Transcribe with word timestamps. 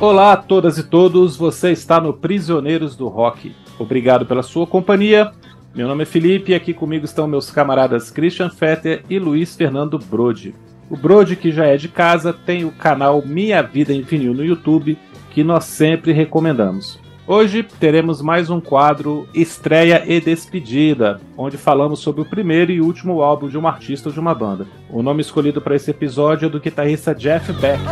Olá 0.00 0.34
a 0.34 0.36
todas 0.36 0.78
e 0.78 0.84
todos, 0.84 1.36
você 1.36 1.72
está 1.72 2.00
no 2.00 2.12
Prisioneiros 2.12 2.94
do 2.94 3.08
Rock. 3.08 3.52
Obrigado 3.80 4.24
pela 4.24 4.44
sua 4.44 4.64
companhia. 4.64 5.32
Meu 5.74 5.88
nome 5.88 6.04
é 6.04 6.06
Felipe 6.06 6.52
e 6.52 6.54
aqui 6.54 6.72
comigo 6.72 7.04
estão 7.04 7.26
meus 7.26 7.50
camaradas 7.50 8.08
Christian 8.08 8.48
Fetter 8.48 9.02
e 9.10 9.18
Luiz 9.18 9.56
Fernando 9.56 9.98
Brode. 9.98 10.54
O 10.88 10.96
Brode, 10.96 11.34
que 11.34 11.50
já 11.50 11.66
é 11.66 11.76
de 11.76 11.88
casa, 11.88 12.32
tem 12.32 12.64
o 12.64 12.70
canal 12.70 13.20
Minha 13.26 13.60
Vida 13.60 13.92
em 13.92 14.02
Vinil 14.02 14.32
no 14.32 14.44
YouTube, 14.44 14.96
que 15.32 15.42
nós 15.42 15.64
sempre 15.64 16.12
recomendamos. 16.12 17.00
Hoje 17.26 17.64
teremos 17.64 18.22
mais 18.22 18.50
um 18.50 18.60
quadro 18.60 19.28
Estreia 19.34 20.04
e 20.06 20.20
Despedida, 20.20 21.20
onde 21.36 21.56
falamos 21.56 21.98
sobre 21.98 22.20
o 22.20 22.24
primeiro 22.24 22.70
e 22.70 22.80
último 22.80 23.20
álbum 23.20 23.48
de 23.48 23.58
um 23.58 23.66
artista 23.66 24.10
ou 24.10 24.12
de 24.12 24.20
uma 24.20 24.32
banda. 24.32 24.64
O 24.88 25.02
nome 25.02 25.22
escolhido 25.22 25.60
para 25.60 25.74
esse 25.74 25.90
episódio 25.90 26.46
é 26.46 26.48
do 26.48 26.60
guitarrista 26.60 27.12
Jeff 27.12 27.52
Beck. 27.54 27.82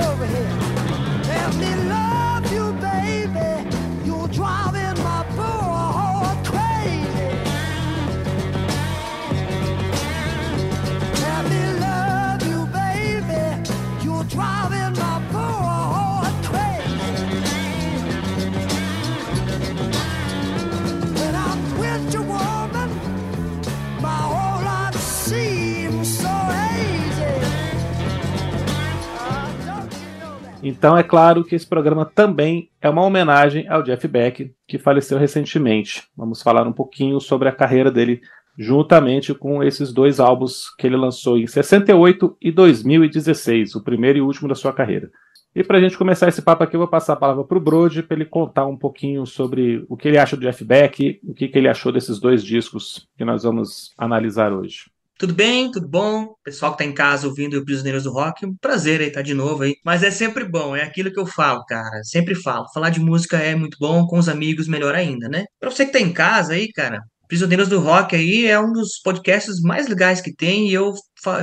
Então 30.69 30.99
é 30.99 31.03
claro 31.05 31.45
que 31.45 31.55
esse 31.55 31.65
programa 31.65 32.05
também 32.05 32.69
é 32.83 32.91
uma 32.91 33.05
homenagem 33.05 33.69
ao 33.69 33.85
Jeff 33.85 34.09
Beck, 34.09 34.53
que 34.67 34.81
faleceu 34.81 35.17
recentemente. 35.17 36.03
Vamos 36.17 36.43
falar 36.43 36.67
um 36.67 36.73
pouquinho 36.73 37.21
sobre 37.21 37.49
a 37.49 37.53
carreira 37.53 37.89
dele 37.89 38.21
juntamente 38.59 39.33
com 39.33 39.63
esses 39.63 39.93
dois 39.93 40.19
álbuns 40.19 40.75
que 40.77 40.89
ele 40.89 40.97
lançou 40.97 41.39
em 41.39 41.47
68 41.47 42.37
e 42.43 42.51
2016, 42.51 43.77
o 43.77 43.85
primeiro 43.85 44.19
e 44.19 44.21
último 44.21 44.49
da 44.49 44.57
sua 44.57 44.73
carreira. 44.73 45.09
E 45.55 45.63
para 45.63 45.79
a 45.79 45.81
gente 45.81 45.97
começar 45.97 46.27
esse 46.27 46.43
papo 46.43 46.65
aqui, 46.65 46.75
eu 46.75 46.81
vou 46.81 46.89
passar 46.89 47.13
a 47.13 47.17
palavra 47.17 47.45
para 47.45 47.59
o 47.59 47.61
Brode 47.61 48.03
para 48.03 48.17
ele 48.17 48.25
contar 48.25 48.67
um 48.67 48.77
pouquinho 48.77 49.25
sobre 49.25 49.87
o 49.89 49.97
que 49.97 50.09
ele 50.09 50.19
acha 50.19 50.37
do 50.37 50.43
Jeff 50.43 50.65
Beck, 50.65 51.21
o 51.23 51.33
que, 51.33 51.47
que 51.47 51.57
ele 51.57 51.69
achou 51.69 51.93
desses 51.93 52.19
dois 52.19 52.43
discos 52.43 53.09
que 53.17 53.25
nós 53.25 53.45
vamos 53.45 53.95
analisar 53.97 54.53
hoje. 54.53 54.91
Tudo 55.19 55.33
bem, 55.35 55.71
tudo 55.71 55.89
bom? 55.89 56.35
Pessoal 56.45 56.73
que 56.73 56.79
tá 56.79 56.85
em 56.85 56.93
casa 56.93 57.27
ouvindo 57.27 57.57
o 57.57 57.65
Prisioneiros 57.65 58.03
do 58.03 58.13
Rock, 58.13 58.45
um 58.45 58.55
prazer 58.55 59.01
aí 59.01 59.07
estar 59.07 59.21
tá 59.21 59.25
de 59.25 59.33
novo 59.33 59.63
aí. 59.63 59.75
Mas 59.83 60.03
é 60.03 60.11
sempre 60.11 60.45
bom, 60.45 60.77
é 60.77 60.83
aquilo 60.83 61.11
que 61.11 61.19
eu 61.19 61.27
falo, 61.27 61.65
cara. 61.65 62.05
Sempre 62.05 62.35
falo. 62.35 62.67
Falar 62.75 62.91
de 62.91 63.01
música 63.01 63.39
é 63.39 63.55
muito 63.55 63.79
bom, 63.81 64.07
com 64.07 64.19
os 64.19 64.29
amigos 64.29 64.69
melhor 64.69 64.95
ainda, 64.95 65.27
né? 65.27 65.47
Pra 65.59 65.71
você 65.71 65.87
que 65.87 65.93
tá 65.93 66.01
em 66.01 66.13
casa 66.13 66.53
aí, 66.53 66.71
cara, 66.71 67.01
Prisioneiros 67.29 67.69
do 67.69 67.81
Rock 67.81 68.15
aí 68.15 68.47
é 68.47 68.61
um 68.61 68.71
dos 68.73 69.01
podcasts 69.03 69.61
mais 69.63 69.89
legais 69.89 70.21
que 70.21 70.35
tem 70.35 70.69
e 70.69 70.75
eu 70.75 70.93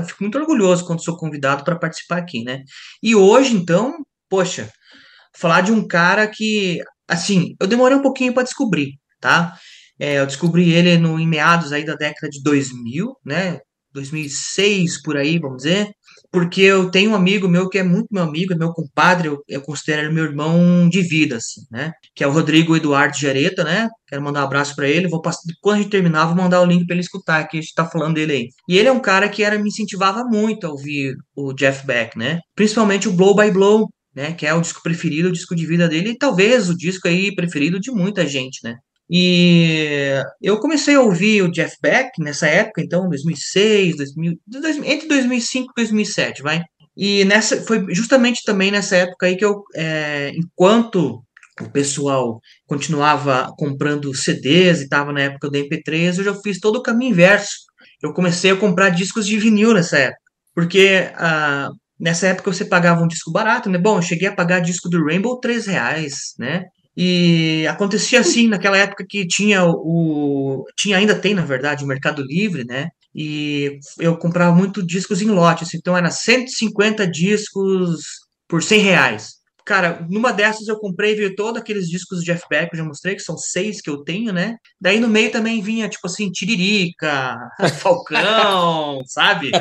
fico 0.06 0.22
muito 0.24 0.38
orgulhoso 0.38 0.86
quando 0.86 1.04
sou 1.04 1.18
convidado 1.18 1.64
para 1.64 1.76
participar 1.76 2.18
aqui, 2.20 2.44
né? 2.44 2.62
E 3.02 3.16
hoje, 3.16 3.56
então, 3.56 3.92
poxa, 4.30 4.70
falar 5.36 5.62
de 5.62 5.72
um 5.72 5.88
cara 5.88 6.28
que, 6.28 6.80
assim, 7.08 7.56
eu 7.60 7.68
demorei 7.68 7.98
um 7.98 8.02
pouquinho 8.04 8.34
para 8.34 8.44
descobrir, 8.44 8.94
tá? 9.20 9.58
É, 10.00 10.20
eu 10.20 10.26
descobri 10.26 10.72
ele 10.72 10.98
no, 10.98 11.20
em 11.20 11.28
meados 11.28 11.72
aí 11.72 11.86
da 11.86 11.96
década 11.96 12.30
de 12.30 12.42
2000, 12.44 13.16
né? 13.26 13.60
2006 13.94 15.02
por 15.02 15.16
aí, 15.18 15.38
vamos 15.38 15.58
dizer, 15.58 15.92
porque 16.32 16.62
eu 16.62 16.90
tenho 16.90 17.12
um 17.12 17.16
amigo 17.16 17.48
meu 17.48 17.70
que 17.70 17.78
é 17.78 17.84
muito 17.84 18.08
meu 18.12 18.24
amigo, 18.24 18.54
é 18.54 18.58
meu 18.58 18.74
compadre, 18.74 19.28
eu, 19.28 19.44
eu 19.48 19.62
considero 19.62 20.02
ele 20.02 20.14
meu 20.14 20.24
irmão 20.26 20.90
de 20.90 21.02
vida, 21.02 21.38
assim, 21.38 21.62
né? 21.72 21.92
Que 22.16 22.24
é 22.24 22.28
o 22.28 22.32
Rodrigo 22.32 22.76
Eduardo 22.76 23.16
Jareta, 23.16 23.64
né? 23.64 23.88
Quero 24.08 24.24
mandar 24.24 24.42
um 24.42 24.46
abraço 24.46 24.76
para 24.76 24.88
ele. 24.88 25.08
Vou 25.08 25.22
passar, 25.22 25.42
quando 25.62 25.76
a 25.78 25.82
gente 25.82 25.92
terminar, 25.92 26.26
vou 26.26 26.36
mandar 26.36 26.62
o 26.62 26.66
link 26.66 26.88
para 26.88 26.96
ele 26.96 27.04
escutar, 27.04 27.48
que 27.48 27.58
a 27.58 27.62
gente 27.62 27.74
tá 27.76 27.86
falando 27.86 28.16
dele 28.16 28.34
aí. 28.34 28.48
E 28.68 28.80
ele 28.80 28.88
é 28.88 28.92
um 28.92 29.00
cara 29.00 29.30
que 29.30 29.44
era 29.44 29.60
me 29.60 29.70
incentivava 29.70 30.24
muito 30.24 30.66
a 30.66 30.72
ouvir 30.72 31.16
o 31.36 31.54
Jeff 31.54 31.86
Beck, 31.86 32.18
né? 32.18 32.40
Principalmente 32.56 33.08
o 33.08 33.14
Blow 33.14 33.36
by 33.36 33.52
Blow, 33.52 33.88
né, 34.16 34.34
que 34.34 34.46
é 34.46 34.54
o 34.54 34.62
disco 34.62 34.82
preferido, 34.84 35.30
o 35.30 35.32
disco 35.32 35.56
de 35.56 35.66
vida 35.66 35.88
dele, 35.88 36.12
e 36.12 36.18
talvez 36.18 36.70
o 36.70 36.78
disco 36.78 37.08
aí 37.08 37.34
preferido 37.34 37.80
de 37.80 37.92
muita 37.92 38.28
gente, 38.28 38.60
né? 38.64 38.76
E 39.16 40.24
eu 40.42 40.60
comecei 40.60 40.96
a 40.96 41.02
ouvir 41.02 41.44
o 41.44 41.52
Jeff 41.52 41.78
Beck 41.80 42.10
nessa 42.18 42.48
época, 42.48 42.82
então, 42.82 43.08
2006, 43.08 43.98
2000, 43.98 44.40
entre 44.86 45.08
2005 45.08 45.72
e 45.72 45.82
2007, 45.84 46.42
vai. 46.42 46.64
E 46.98 47.24
nessa 47.26 47.62
foi 47.62 47.86
justamente 47.94 48.42
também 48.44 48.72
nessa 48.72 48.96
época 48.96 49.28
aí 49.28 49.36
que 49.38 49.46
eu, 49.46 49.62
é, 49.76 50.32
enquanto 50.36 51.24
o 51.62 51.70
pessoal 51.70 52.40
continuava 52.66 53.54
comprando 53.56 54.16
CDs 54.16 54.80
e 54.82 54.86
estava 54.86 55.14
na 55.14 55.22
época 55.22 55.48
do 55.48 55.60
MP3, 55.60 56.18
eu 56.18 56.24
já 56.24 56.34
fiz 56.34 56.60
todo 56.60 56.78
o 56.78 56.82
caminho 56.82 57.12
inverso. 57.12 57.52
Eu 58.02 58.14
comecei 58.14 58.50
a 58.50 58.56
comprar 58.56 58.90
discos 58.90 59.28
de 59.28 59.38
vinil 59.38 59.76
nessa 59.76 60.00
época, 60.00 60.22
porque 60.56 61.12
ah, 61.18 61.70
nessa 62.00 62.30
época 62.30 62.52
você 62.52 62.66
pagava 62.66 63.04
um 63.04 63.08
disco 63.08 63.32
barato, 63.32 63.70
né? 63.70 63.78
Bom, 63.78 63.98
eu 64.00 64.02
cheguei 64.02 64.28
a 64.28 64.36
pagar 64.36 64.60
disco 64.60 64.90
do 64.90 65.06
Rainbow 65.06 65.40
três 65.40 65.68
reais, 65.68 66.34
né? 66.40 66.64
E 66.96 67.66
acontecia 67.68 68.20
assim 68.20 68.48
naquela 68.48 68.78
época 68.78 69.06
que 69.08 69.28
tinha 69.28 69.64
o. 69.66 70.66
Tinha, 70.78 70.98
ainda 70.98 71.16
tem, 71.20 71.34
na 71.34 71.44
verdade, 71.44 71.84
o 71.84 71.88
Mercado 71.88 72.24
Livre, 72.24 72.64
né? 72.66 72.90
E 73.16 73.80
eu 74.00 74.18
comprava 74.18 74.56
muito 74.56 74.86
discos 74.86 75.22
em 75.22 75.30
lotes, 75.30 75.74
então 75.74 75.96
era 75.98 76.10
150 76.12 77.08
discos 77.08 78.04
por 78.48 78.64
100 78.64 78.80
reais. 78.82 79.43
Cara, 79.66 80.06
numa 80.10 80.34
dessas 80.34 80.68
eu 80.68 80.78
comprei, 80.78 81.16
veio 81.16 81.36
todos 81.36 81.62
aqueles 81.62 81.88
discos 81.88 82.20
de 82.20 82.26
Jeff 82.26 82.44
Beck, 82.50 82.70
eu 82.72 82.80
já 82.80 82.84
mostrei, 82.84 83.16
que 83.16 83.22
são 83.22 83.38
seis 83.38 83.82
que 83.82 83.90
eu 83.90 84.04
tenho, 84.04 84.34
né? 84.34 84.58
Daí 84.80 85.00
no 85.00 85.08
meio 85.08 85.32
também 85.32 85.62
vinha, 85.62 85.88
tipo 85.88 86.06
assim, 86.08 86.30
Tiririca, 86.30 87.38
Falcão, 87.80 89.02
sabe? 89.06 89.52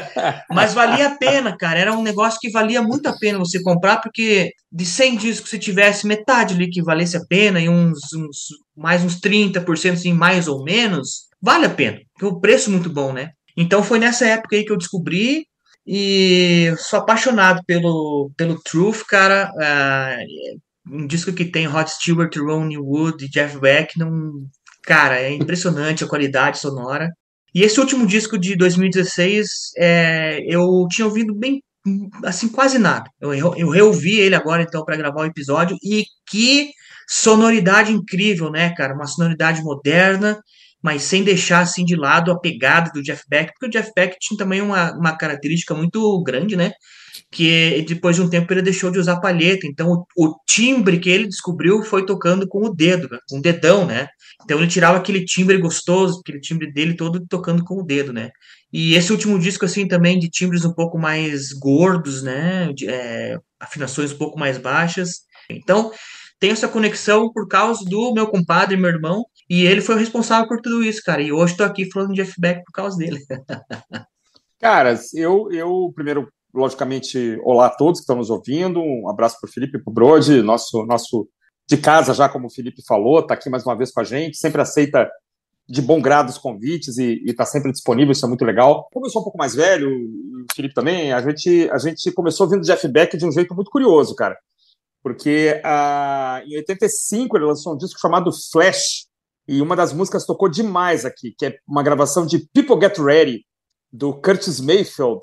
Mas 0.50 0.74
valia 0.74 1.08
a 1.08 1.16
pena, 1.16 1.56
cara. 1.56 1.78
Era 1.78 1.92
um 1.92 2.02
negócio 2.02 2.38
que 2.40 2.50
valia 2.50 2.82
muito 2.82 3.06
a 3.06 3.16
pena 3.18 3.38
você 3.38 3.62
comprar, 3.62 4.00
porque 4.00 4.52
de 4.70 4.84
100 4.84 5.16
discos, 5.16 5.50
se 5.50 5.58
tivesse 5.58 6.06
metade 6.06 6.54
ali 6.54 6.68
que 6.68 6.82
valesse 6.82 7.16
a 7.16 7.24
pena 7.28 7.60
e 7.60 7.68
uns, 7.68 7.98
uns 8.14 8.48
mais 8.76 9.04
uns 9.04 9.20
30%, 9.20 9.92
assim, 9.92 10.12
mais 10.12 10.48
ou 10.48 10.64
menos, 10.64 11.28
vale 11.40 11.66
a 11.66 11.70
pena. 11.70 11.98
Porque 12.12 12.26
o 12.26 12.40
preço 12.40 12.70
é 12.70 12.72
muito 12.72 12.90
bom, 12.90 13.12
né? 13.12 13.30
Então 13.56 13.82
foi 13.82 13.98
nessa 13.98 14.26
época 14.26 14.56
aí 14.56 14.64
que 14.64 14.72
eu 14.72 14.78
descobri 14.78 15.46
e 15.86 16.74
sou 16.78 17.00
apaixonado 17.00 17.62
pelo, 17.66 18.30
pelo 18.36 18.60
Truth, 18.62 19.04
cara. 19.08 19.50
Uh, 19.56 20.94
um 20.94 21.06
disco 21.06 21.32
que 21.32 21.44
tem 21.44 21.66
Rod 21.66 21.88
Stewart, 21.88 22.36
Ronnie 22.36 22.78
Wood 22.78 23.24
e 23.24 23.28
Jeff 23.28 23.58
Beck. 23.58 23.98
Não, 23.98 24.32
cara, 24.82 25.20
é 25.20 25.32
impressionante 25.32 26.04
a 26.04 26.08
qualidade 26.08 26.58
sonora. 26.58 27.10
E 27.54 27.62
esse 27.62 27.78
último 27.80 28.06
disco 28.06 28.38
de 28.38 28.56
2016, 28.56 29.48
é, 29.76 30.40
eu 30.46 30.86
tinha 30.88 31.06
ouvido 31.06 31.34
bem, 31.34 31.62
assim, 32.24 32.48
quase 32.48 32.78
nada. 32.78 33.10
Eu, 33.20 33.34
eu 33.34 33.68
reouvi 33.68 34.18
ele 34.18 34.34
agora, 34.34 34.62
então, 34.62 34.84
para 34.84 34.96
gravar 34.96 35.22
o 35.22 35.26
episódio. 35.26 35.76
E 35.82 36.04
que 36.26 36.70
sonoridade 37.08 37.92
incrível, 37.92 38.50
né, 38.50 38.74
cara? 38.74 38.94
Uma 38.94 39.06
sonoridade 39.06 39.62
moderna 39.62 40.40
mas 40.82 41.02
sem 41.02 41.22
deixar 41.22 41.60
assim 41.60 41.84
de 41.84 41.94
lado 41.94 42.32
a 42.32 42.38
pegada 42.38 42.90
do 42.92 43.02
Jeff 43.02 43.22
Beck, 43.28 43.52
porque 43.52 43.66
o 43.66 43.70
Jeff 43.70 43.92
Beck 43.94 44.16
tinha 44.18 44.36
também 44.36 44.60
uma, 44.60 44.92
uma 44.96 45.16
característica 45.16 45.74
muito 45.74 46.22
grande, 46.22 46.56
né? 46.56 46.72
Que 47.30 47.84
depois 47.86 48.16
de 48.16 48.22
um 48.22 48.28
tempo 48.28 48.52
ele 48.52 48.62
deixou 48.62 48.90
de 48.90 48.98
usar 48.98 49.20
palheta, 49.20 49.66
então 49.66 50.04
o, 50.16 50.26
o 50.26 50.34
timbre 50.46 50.98
que 50.98 51.08
ele 51.08 51.28
descobriu 51.28 51.82
foi 51.82 52.04
tocando 52.04 52.48
com 52.48 52.66
o 52.66 52.74
dedo, 52.74 53.08
né? 53.10 53.18
com 53.28 53.38
o 53.38 53.42
dedão, 53.42 53.86
né? 53.86 54.08
Então 54.44 54.58
ele 54.58 54.66
tirava 54.66 54.98
aquele 54.98 55.24
timbre 55.24 55.56
gostoso, 55.58 56.20
aquele 56.20 56.40
timbre 56.40 56.72
dele 56.72 56.94
todo 56.94 57.24
tocando 57.28 57.64
com 57.64 57.80
o 57.80 57.84
dedo, 57.84 58.12
né? 58.12 58.30
E 58.72 58.94
esse 58.94 59.12
último 59.12 59.38
disco, 59.38 59.66
assim, 59.66 59.86
também 59.86 60.18
de 60.18 60.30
timbres 60.30 60.64
um 60.64 60.72
pouco 60.72 60.98
mais 60.98 61.52
gordos, 61.52 62.22
né? 62.22 62.72
De, 62.72 62.88
é, 62.88 63.38
afinações 63.60 64.12
um 64.12 64.16
pouco 64.16 64.38
mais 64.38 64.56
baixas. 64.56 65.20
Então, 65.48 65.92
tem 66.40 66.50
essa 66.50 66.66
conexão 66.66 67.30
por 67.32 67.46
causa 67.46 67.84
do 67.84 68.12
meu 68.12 68.26
compadre, 68.26 68.76
meu 68.76 68.90
irmão, 68.90 69.24
e 69.52 69.66
ele 69.66 69.82
foi 69.82 69.96
o 69.96 69.98
responsável 69.98 70.48
por 70.48 70.62
tudo 70.62 70.82
isso, 70.82 71.02
cara. 71.04 71.20
E 71.20 71.30
hoje 71.30 71.52
estou 71.52 71.66
aqui 71.66 71.84
falando 71.92 72.14
de 72.14 72.22
Jeff 72.22 72.32
Beck 72.40 72.64
por 72.64 72.72
causa 72.72 72.96
dele. 72.96 73.20
Caras, 74.58 75.12
eu, 75.12 75.52
eu 75.52 75.92
primeiro, 75.94 76.26
logicamente, 76.54 77.38
olá 77.44 77.66
a 77.66 77.76
todos 77.76 78.00
que 78.00 78.04
estão 78.04 78.16
nos 78.16 78.30
ouvindo. 78.30 78.80
Um 78.80 79.10
abraço 79.10 79.38
para 79.38 79.50
o 79.50 79.52
Felipe 79.52 79.76
e 79.76 79.82
para 79.82 79.90
o 79.90 79.92
Brode, 79.92 80.40
nosso, 80.40 80.86
nosso 80.86 81.28
de 81.68 81.76
casa, 81.76 82.14
já 82.14 82.30
como 82.30 82.46
o 82.46 82.50
Felipe 82.50 82.82
falou, 82.88 83.20
está 83.20 83.34
aqui 83.34 83.50
mais 83.50 83.62
uma 83.66 83.76
vez 83.76 83.92
com 83.92 84.00
a 84.00 84.04
gente, 84.04 84.38
sempre 84.38 84.62
aceita 84.62 85.06
de 85.68 85.82
bom 85.82 86.00
grado 86.00 86.30
os 86.30 86.38
convites 86.38 86.96
e 86.96 87.22
está 87.26 87.44
sempre 87.44 87.70
disponível, 87.72 88.12
isso 88.12 88.24
é 88.24 88.28
muito 88.28 88.46
legal. 88.46 88.88
Como 88.90 89.04
eu 89.04 89.10
sou 89.10 89.20
um 89.20 89.24
pouco 89.24 89.36
mais 89.36 89.54
velho, 89.54 89.86
o 89.90 90.46
Felipe 90.56 90.72
também, 90.72 91.12
a 91.12 91.20
gente, 91.20 91.68
a 91.70 91.76
gente 91.76 92.10
começou 92.12 92.46
ouvindo 92.46 92.64
Jeff 92.64 92.88
Beck 92.88 93.18
de 93.18 93.26
um 93.26 93.30
jeito 93.30 93.54
muito 93.54 93.70
curioso, 93.70 94.14
cara. 94.14 94.38
Porque 95.02 95.60
ah, 95.62 96.42
em 96.46 96.56
85 96.56 97.36
ele 97.36 97.44
lançou 97.44 97.74
um 97.74 97.76
disco 97.76 98.00
chamado 98.00 98.30
Flash, 98.50 99.11
e 99.46 99.60
uma 99.60 99.76
das 99.76 99.92
músicas 99.92 100.24
tocou 100.24 100.48
demais 100.48 101.04
aqui, 101.04 101.34
que 101.36 101.46
é 101.46 101.58
uma 101.66 101.82
gravação 101.82 102.26
de 102.26 102.38
People 102.52 102.80
Get 102.80 102.98
Ready, 102.98 103.44
do 103.92 104.14
Curtis 104.14 104.60
Mayfield, 104.60 105.20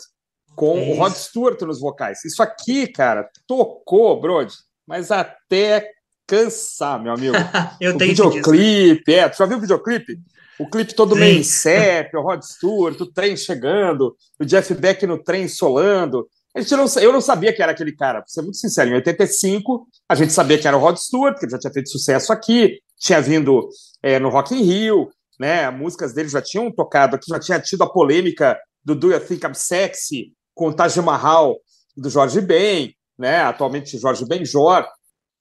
com 0.55 0.77
é 0.77 0.91
o 0.91 0.95
Rod 0.95 1.13
Stewart 1.13 1.61
nos 1.61 1.79
vocais. 1.79 2.23
Isso 2.25 2.43
aqui, 2.43 2.87
cara, 2.87 3.29
tocou, 3.47 4.19
Brody. 4.19 4.53
mas 4.85 5.09
até 5.11 5.89
cansar, 6.27 7.01
meu 7.01 7.13
amigo. 7.13 7.35
eu 7.81 7.95
o 7.95 7.97
tenho 7.97 8.11
videoclipe, 8.11 9.13
é, 9.13 9.29
tu 9.29 9.37
já 9.37 9.45
viu 9.45 9.57
o 9.57 9.61
videoclipe? 9.61 10.19
O 10.59 10.69
clipe 10.69 10.93
todo 10.93 11.15
Sim. 11.15 11.21
meio 11.21 11.39
em 11.39 11.43
CEP, 11.43 12.15
o 12.17 12.21
Rod 12.21 12.43
Stewart, 12.43 12.99
o 12.99 13.11
trem 13.11 13.37
chegando, 13.37 14.15
o 14.37 14.43
Jeff 14.43 14.73
Beck 14.73 15.07
no 15.07 15.17
trem 15.23 15.47
solando. 15.47 16.27
A 16.55 16.61
gente 16.61 16.75
não, 16.75 16.85
eu 17.01 17.13
não 17.13 17.21
sabia 17.21 17.53
que 17.53 17.61
era 17.61 17.71
aquele 17.71 17.95
cara, 17.95 18.19
pra 18.21 18.27
ser 18.27 18.41
muito 18.41 18.57
sincero. 18.57 18.89
Em 18.89 18.95
85, 18.95 19.87
a 20.07 20.15
gente 20.15 20.33
sabia 20.33 20.57
que 20.57 20.67
era 20.67 20.75
o 20.75 20.79
Rod 20.79 20.97
Stewart, 20.97 21.37
que 21.37 21.45
ele 21.45 21.51
já 21.51 21.59
tinha 21.59 21.71
feito 21.71 21.89
sucesso 21.89 22.33
aqui, 22.33 22.79
tinha 22.97 23.21
vindo 23.21 23.69
é, 24.01 24.17
no 24.19 24.29
Rock 24.29 24.55
in 24.55 24.63
Rio, 24.63 25.09
né? 25.39 25.69
Músicas 25.69 26.13
dele 26.13 26.27
já 26.27 26.41
tinham 26.41 26.71
tocado 26.71 27.15
aqui, 27.15 27.27
já 27.29 27.39
tinha 27.39 27.59
tido 27.59 27.83
a 27.83 27.89
polêmica 27.89 28.57
do 28.83 28.95
Do 28.95 29.11
You 29.11 29.19
Think 29.19 29.45
I'm 29.45 29.53
Sexy 29.53 30.33
com 30.53 30.67
o 30.69 30.73
Taj 30.73 30.99
Mahal 31.01 31.57
do 31.95 32.09
Jorge 32.09 32.41
Ben, 32.41 32.93
né? 33.17 33.41
Atualmente 33.41 33.97
Jorge 33.97 34.25
Benjor. 34.25 34.85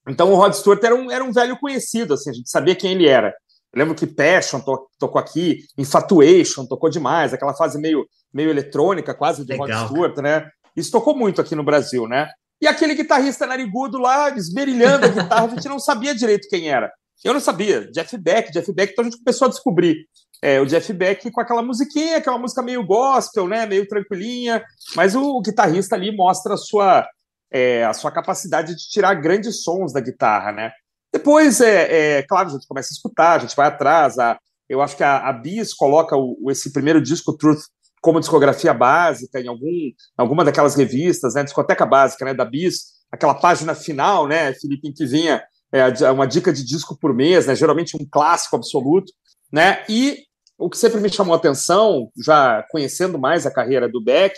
Então 0.07 0.31
o 0.31 0.35
Rod 0.35 0.53
Stewart 0.53 0.83
era 0.83 0.95
um, 0.95 1.11
era 1.11 1.23
um 1.23 1.31
velho 1.31 1.57
conhecido, 1.59 2.13
assim, 2.13 2.29
a 2.29 2.33
gente 2.33 2.49
sabia 2.49 2.75
quem 2.75 2.91
ele 2.91 3.07
era. 3.07 3.33
Eu 3.73 3.79
lembro 3.79 3.95
que 3.95 4.07
Passion 4.07 4.59
to, 4.59 4.87
tocou 4.97 5.19
aqui, 5.19 5.59
Infatuation 5.77 6.65
tocou 6.65 6.89
demais, 6.89 7.33
aquela 7.33 7.53
fase 7.53 7.79
meio, 7.79 8.07
meio 8.33 8.49
eletrônica, 8.49 9.13
quase 9.13 9.45
do 9.45 9.51
Legal, 9.51 9.67
Rod 9.67 9.89
Stewart, 9.89 10.17
né? 10.17 10.49
Isso 10.75 10.91
tocou 10.91 11.15
muito 11.15 11.41
aqui 11.41 11.55
no 11.55 11.63
Brasil, 11.63 12.07
né? 12.07 12.29
E 12.61 12.67
aquele 12.67 12.93
guitarrista 12.93 13.45
narigudo 13.45 13.97
lá, 13.97 14.29
esmerilhando 14.29 15.05
a 15.05 15.09
guitarra, 15.09 15.45
a 15.45 15.49
gente 15.49 15.67
não 15.69 15.79
sabia 15.79 16.13
direito 16.13 16.49
quem 16.49 16.69
era. 16.69 16.91
Eu 17.23 17.33
não 17.33 17.39
sabia. 17.39 17.89
Jeff 17.91 18.17
Beck, 18.17 18.51
Jeff 18.51 18.71
Beck, 18.73 18.91
então 18.91 19.03
a 19.05 19.09
gente 19.09 19.23
começou 19.23 19.47
a 19.47 19.49
descobrir 19.49 20.05
é, 20.41 20.59
o 20.59 20.65
Jeff 20.65 20.91
Beck 20.93 21.31
com 21.31 21.41
aquela 21.41 21.61
musiquinha, 21.61 22.21
que 22.21 22.29
é 22.29 22.37
música 22.37 22.61
meio 22.61 22.85
gospel, 22.85 23.47
né? 23.47 23.65
Meio 23.65 23.87
tranquilinha, 23.87 24.63
mas 24.95 25.15
o, 25.15 25.37
o 25.37 25.41
guitarrista 25.41 25.95
ali 25.95 26.15
mostra 26.15 26.53
a 26.53 26.57
sua, 26.57 27.07
é, 27.51 27.83
a 27.85 27.93
sua 27.93 28.11
capacidade 28.11 28.75
de 28.75 28.89
tirar 28.89 29.15
grandes 29.15 29.63
sons 29.63 29.93
da 29.93 29.99
guitarra, 29.99 30.51
né? 30.51 30.71
Depois, 31.11 31.59
é, 31.59 32.19
é, 32.19 32.23
claro, 32.23 32.49
a 32.49 32.51
gente 32.51 32.67
começa 32.67 32.89
a 32.91 32.95
escutar, 32.95 33.33
a 33.33 33.39
gente 33.39 33.55
vai 33.55 33.67
atrás. 33.67 34.17
A, 34.19 34.37
eu 34.69 34.81
acho 34.81 34.95
que 34.95 35.03
a, 35.03 35.27
a 35.27 35.33
Bis 35.33 35.73
coloca 35.73 36.15
o, 36.15 36.49
esse 36.49 36.71
primeiro 36.71 37.01
disco, 37.01 37.35
Truth, 37.35 37.63
como 38.01 38.19
discografia 38.19 38.73
básica 38.73 39.39
em 39.39 39.47
algum, 39.47 39.91
alguma 40.17 40.43
daquelas 40.43 40.75
revistas, 40.75 41.33
né? 41.33 41.43
Discoteca 41.43 41.85
básica, 41.85 42.25
né? 42.25 42.33
Da 42.33 42.45
Bis, 42.45 42.99
aquela 43.11 43.33
página 43.33 43.75
final, 43.75 44.27
né, 44.27 44.53
Felipe, 44.53 44.87
em 44.87 44.93
que 44.93 45.05
vinha 45.05 45.43
é, 45.71 46.11
uma 46.11 46.27
dica 46.27 46.53
de 46.53 46.63
disco 46.65 46.97
por 46.99 47.13
mês, 47.13 47.47
né? 47.47 47.55
Geralmente 47.55 47.95
um 47.95 48.07
clássico 48.09 48.55
absoluto, 48.55 49.11
né? 49.51 49.83
E 49.89 50.17
o 50.57 50.69
que 50.69 50.77
sempre 50.77 50.99
me 50.99 51.09
chamou 51.09 51.33
a 51.33 51.37
atenção, 51.37 52.11
já 52.23 52.63
conhecendo 52.69 53.17
mais 53.17 53.45
a 53.45 53.51
carreira 53.51 53.87
do 53.87 54.03
Beck, 54.03 54.35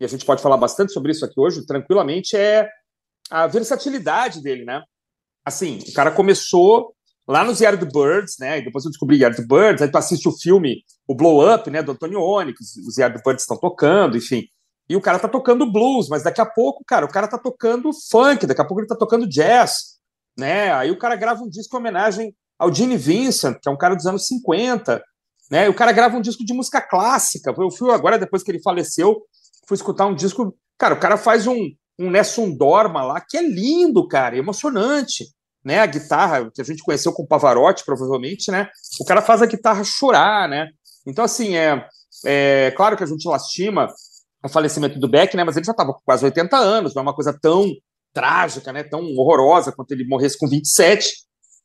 e 0.00 0.04
a 0.04 0.08
gente 0.08 0.24
pode 0.24 0.42
falar 0.42 0.56
bastante 0.56 0.92
sobre 0.92 1.12
isso 1.12 1.24
aqui 1.24 1.38
hoje, 1.38 1.64
tranquilamente, 1.64 2.36
é 2.36 2.68
a 3.30 3.46
versatilidade 3.46 4.42
dele, 4.42 4.64
né? 4.64 4.82
assim, 5.44 5.78
o 5.88 5.92
cara 5.92 6.10
começou 6.10 6.94
lá 7.26 7.44
nos 7.44 7.60
Yardbirds, 7.60 8.36
né? 8.38 8.58
E 8.58 8.64
depois 8.64 8.84
eu 8.84 8.90
descobri 8.90 9.18
Yardbirds, 9.18 9.82
aí 9.82 9.90
tu 9.90 9.98
assiste 9.98 10.28
o 10.28 10.32
filme, 10.32 10.82
o 11.06 11.14
Blow 11.14 11.54
Up, 11.54 11.70
né, 11.70 11.82
do 11.82 11.92
Antonioni, 11.92 12.52
que 12.52 12.62
os 12.62 12.98
Yardbirds 12.98 13.42
estão 13.42 13.56
tocando, 13.56 14.16
enfim. 14.16 14.44
E 14.88 14.96
o 14.96 15.00
cara 15.00 15.18
tá 15.18 15.28
tocando 15.28 15.70
blues, 15.70 16.08
mas 16.08 16.22
daqui 16.22 16.40
a 16.40 16.46
pouco, 16.46 16.84
cara, 16.84 17.06
o 17.06 17.08
cara 17.08 17.28
tá 17.28 17.38
tocando 17.38 17.90
funk, 18.10 18.46
daqui 18.46 18.60
a 18.60 18.64
pouco 18.64 18.80
ele 18.80 18.88
tá 18.88 18.96
tocando 18.96 19.28
jazz, 19.28 19.98
né? 20.36 20.72
Aí 20.72 20.90
o 20.90 20.98
cara 20.98 21.16
grava 21.16 21.42
um 21.42 21.48
disco 21.48 21.76
em 21.76 21.80
homenagem 21.80 22.34
ao 22.58 22.72
Gene 22.72 22.96
Vincent, 22.96 23.58
que 23.62 23.68
é 23.68 23.72
um 23.72 23.76
cara 23.76 23.94
dos 23.94 24.06
anos 24.06 24.26
50, 24.26 25.02
né? 25.50 25.66
E 25.66 25.68
o 25.68 25.74
cara 25.74 25.92
grava 25.92 26.16
um 26.16 26.20
disco 26.20 26.44
de 26.44 26.52
música 26.52 26.80
clássica. 26.80 27.54
Eu 27.56 27.70
fui 27.70 27.90
agora, 27.92 28.18
depois 28.18 28.42
que 28.42 28.50
ele 28.50 28.62
faleceu, 28.62 29.22
fui 29.66 29.76
escutar 29.76 30.06
um 30.06 30.14
disco. 30.14 30.56
Cara, 30.78 30.94
o 30.94 31.00
cara 31.00 31.16
faz 31.16 31.46
um, 31.46 31.70
um 31.98 32.10
Nessun 32.10 32.56
Dorma 32.56 33.02
lá, 33.02 33.20
que 33.20 33.36
é 33.36 33.42
lindo, 33.42 34.06
cara, 34.08 34.36
emocionante. 34.36 35.26
Né, 35.64 35.78
a 35.78 35.86
guitarra 35.86 36.50
que 36.52 36.60
a 36.60 36.64
gente 36.64 36.82
conheceu 36.82 37.12
com 37.12 37.24
Pavarotti, 37.24 37.84
provavelmente, 37.84 38.50
né? 38.50 38.68
O 39.00 39.04
cara 39.04 39.22
faz 39.22 39.42
a 39.42 39.46
guitarra 39.46 39.84
chorar, 39.84 40.48
né? 40.48 40.66
Então, 41.06 41.24
assim, 41.24 41.56
é, 41.56 41.86
é 42.24 42.72
claro 42.76 42.96
que 42.96 43.04
a 43.04 43.06
gente 43.06 43.28
lastima 43.28 43.86
o 44.44 44.48
falecimento 44.48 44.98
do 44.98 45.08
Beck, 45.08 45.36
né? 45.36 45.44
Mas 45.44 45.56
ele 45.56 45.64
já 45.64 45.70
estava 45.70 45.92
com 45.94 46.00
quase 46.04 46.24
80 46.24 46.56
anos, 46.56 46.94
não 46.94 47.00
é 47.00 47.04
uma 47.04 47.14
coisa 47.14 47.36
tão 47.40 47.70
trágica, 48.12 48.72
né? 48.72 48.82
Tão 48.82 49.00
horrorosa 49.16 49.72
quanto 49.72 49.92
ele 49.92 50.06
morresse 50.06 50.38
com 50.38 50.48
27. 50.48 51.12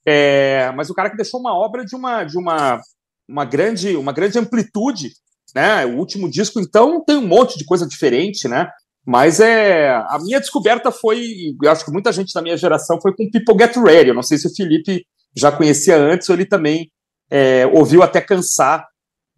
É, 0.05 0.71
mas 0.75 0.89
o 0.89 0.93
cara 0.93 1.09
que 1.09 1.17
deixou 1.17 1.39
uma 1.39 1.53
obra 1.53 1.83
de 1.83 1.95
uma 1.95 2.23
de 2.23 2.37
uma, 2.37 2.79
uma 3.27 3.43
grande 3.43 3.95
uma 3.97 4.13
grande 4.13 4.39
amplitude, 4.39 5.09
né? 5.53 5.85
O 5.85 5.97
último 5.97 6.29
disco, 6.29 6.59
então, 6.59 7.03
tem 7.03 7.17
um 7.17 7.27
monte 7.27 7.57
de 7.57 7.65
coisa 7.65 7.87
diferente, 7.87 8.47
né? 8.47 8.69
Mas 9.07 9.39
é 9.39 9.89
a 9.89 10.19
minha 10.21 10.37
descoberta 10.37 10.91
foi, 10.91 11.55
eu 11.63 11.71
acho 11.71 11.85
que 11.85 11.91
muita 11.91 12.11
gente 12.11 12.33
da 12.33 12.41
minha 12.41 12.57
geração 12.57 12.99
foi 13.01 13.15
com 13.15 13.31
People 13.31 13.55
Get 13.57 13.77
Ready. 13.77 14.09
Eu 14.09 14.13
não 14.13 14.21
sei 14.21 14.37
se 14.37 14.47
o 14.47 14.53
Felipe 14.53 15.05
já 15.33 15.49
conhecia 15.49 15.95
antes 15.95 16.27
ou 16.27 16.35
ele 16.35 16.45
também 16.45 16.91
é, 17.31 17.65
ouviu 17.67 18.03
até 18.03 18.19
cansar 18.19 18.85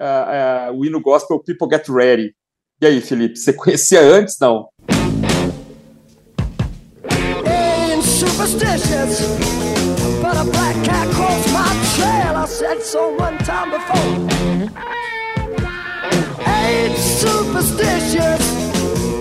uh, 0.02 0.72
uh, 0.72 0.76
o 0.76 0.84
hino 0.84 1.00
gospel 1.00 1.44
People 1.44 1.68
Get 1.72 1.88
Ready. 1.88 2.34
E 2.82 2.88
aí, 2.88 3.00
Felipe, 3.00 3.38
você 3.38 3.54
conhecia 3.54 4.02
antes, 4.02 4.40
não? 4.40 4.70
Ain't. 17.86 18.69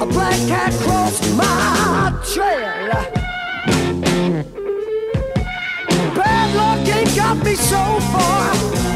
A 0.01 0.07
black 0.07 0.39
cat 0.47 0.73
crossed 0.75 1.25
my 1.37 2.13
trail. 2.23 2.93
Bad 6.15 6.55
luck 6.55 6.89
ain't 6.89 7.17
got 7.17 7.37
me 7.45 7.57
so 7.57 8.01
far, 8.13 8.53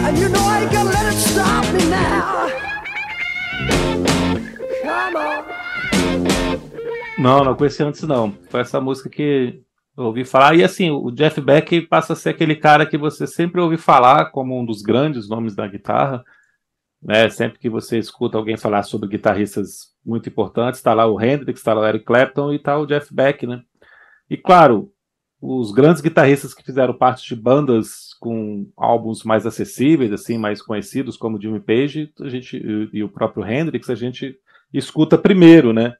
and 0.07 0.17
you 0.17 0.29
know 0.29 0.45
I 0.45 0.63
ain't 0.63 0.73
gonna 0.73 0.91
let 0.91 1.13
it 1.13 1.19
stop 1.19 1.65
me 1.75 1.85
now. 1.91 2.51
Come 4.85 5.17
on. 5.17 5.45
Não, 7.19 7.45
não 7.45 7.55
conheci 7.55 7.83
antes 7.83 8.03
não. 8.03 8.33
Foi 8.49 8.61
essa 8.61 8.81
música 8.81 9.11
que 9.11 9.61
eu 9.97 10.05
ouvi 10.05 10.25
falar. 10.25 10.55
E 10.55 10.63
assim, 10.63 10.91
o 10.91 11.11
Jeff 11.11 11.41
Beck 11.41 11.83
passa 11.83 12.13
a 12.13 12.17
ser 12.17 12.31
aquele 12.31 12.55
cara 12.55 12.87
que 12.87 12.97
você 12.97 13.27
sempre 13.27 13.61
ouve 13.61 13.77
falar 13.77 14.27
como 14.27 14.61
um 14.61 14.65
dos 14.65 14.83
grandes 14.83 15.29
nomes 15.29 15.55
da 15.55 15.67
guitarra. 15.67 16.25
Né? 17.03 17.29
Sempre 17.29 17.59
que 17.59 17.69
você 17.69 17.99
escuta 17.99 18.39
alguém 18.39 18.57
falar 18.57 18.83
sobre 18.85 19.09
guitarristas 19.09 19.93
muito 20.05 20.29
importantes, 20.29 20.79
está 20.79 20.95
lá 20.95 21.07
o 21.07 21.21
Hendrix, 21.21 21.61
está 21.61 21.75
lá 21.75 21.83
o 21.83 21.87
Eric 21.87 22.05
Clapton 22.05 22.53
e 22.53 22.57
está 22.57 22.79
o 22.79 22.87
Jeff 22.87 23.13
Beck, 23.13 23.47
né? 23.47 23.63
E 24.31 24.37
claro, 24.37 24.91
os 25.41 25.73
grandes 25.73 26.01
guitarristas 26.01 26.55
que 26.55 26.63
fizeram 26.63 26.95
parte 26.95 27.35
de 27.35 27.41
bandas 27.41 28.15
com 28.21 28.71
álbuns 28.77 29.25
mais 29.25 29.45
acessíveis, 29.45 30.13
assim, 30.13 30.39
mais 30.39 30.63
conhecidos, 30.63 31.17
como 31.17 31.41
Jimmy 31.41 31.59
Page, 31.59 32.13
a 32.21 32.29
gente 32.29 32.57
e, 32.57 32.99
e 32.99 33.03
o 33.03 33.09
próprio 33.09 33.45
Hendrix, 33.45 33.91
a 33.91 33.97
gente 33.97 34.37
escuta 34.73 35.19
primeiro, 35.19 35.73
né? 35.73 35.95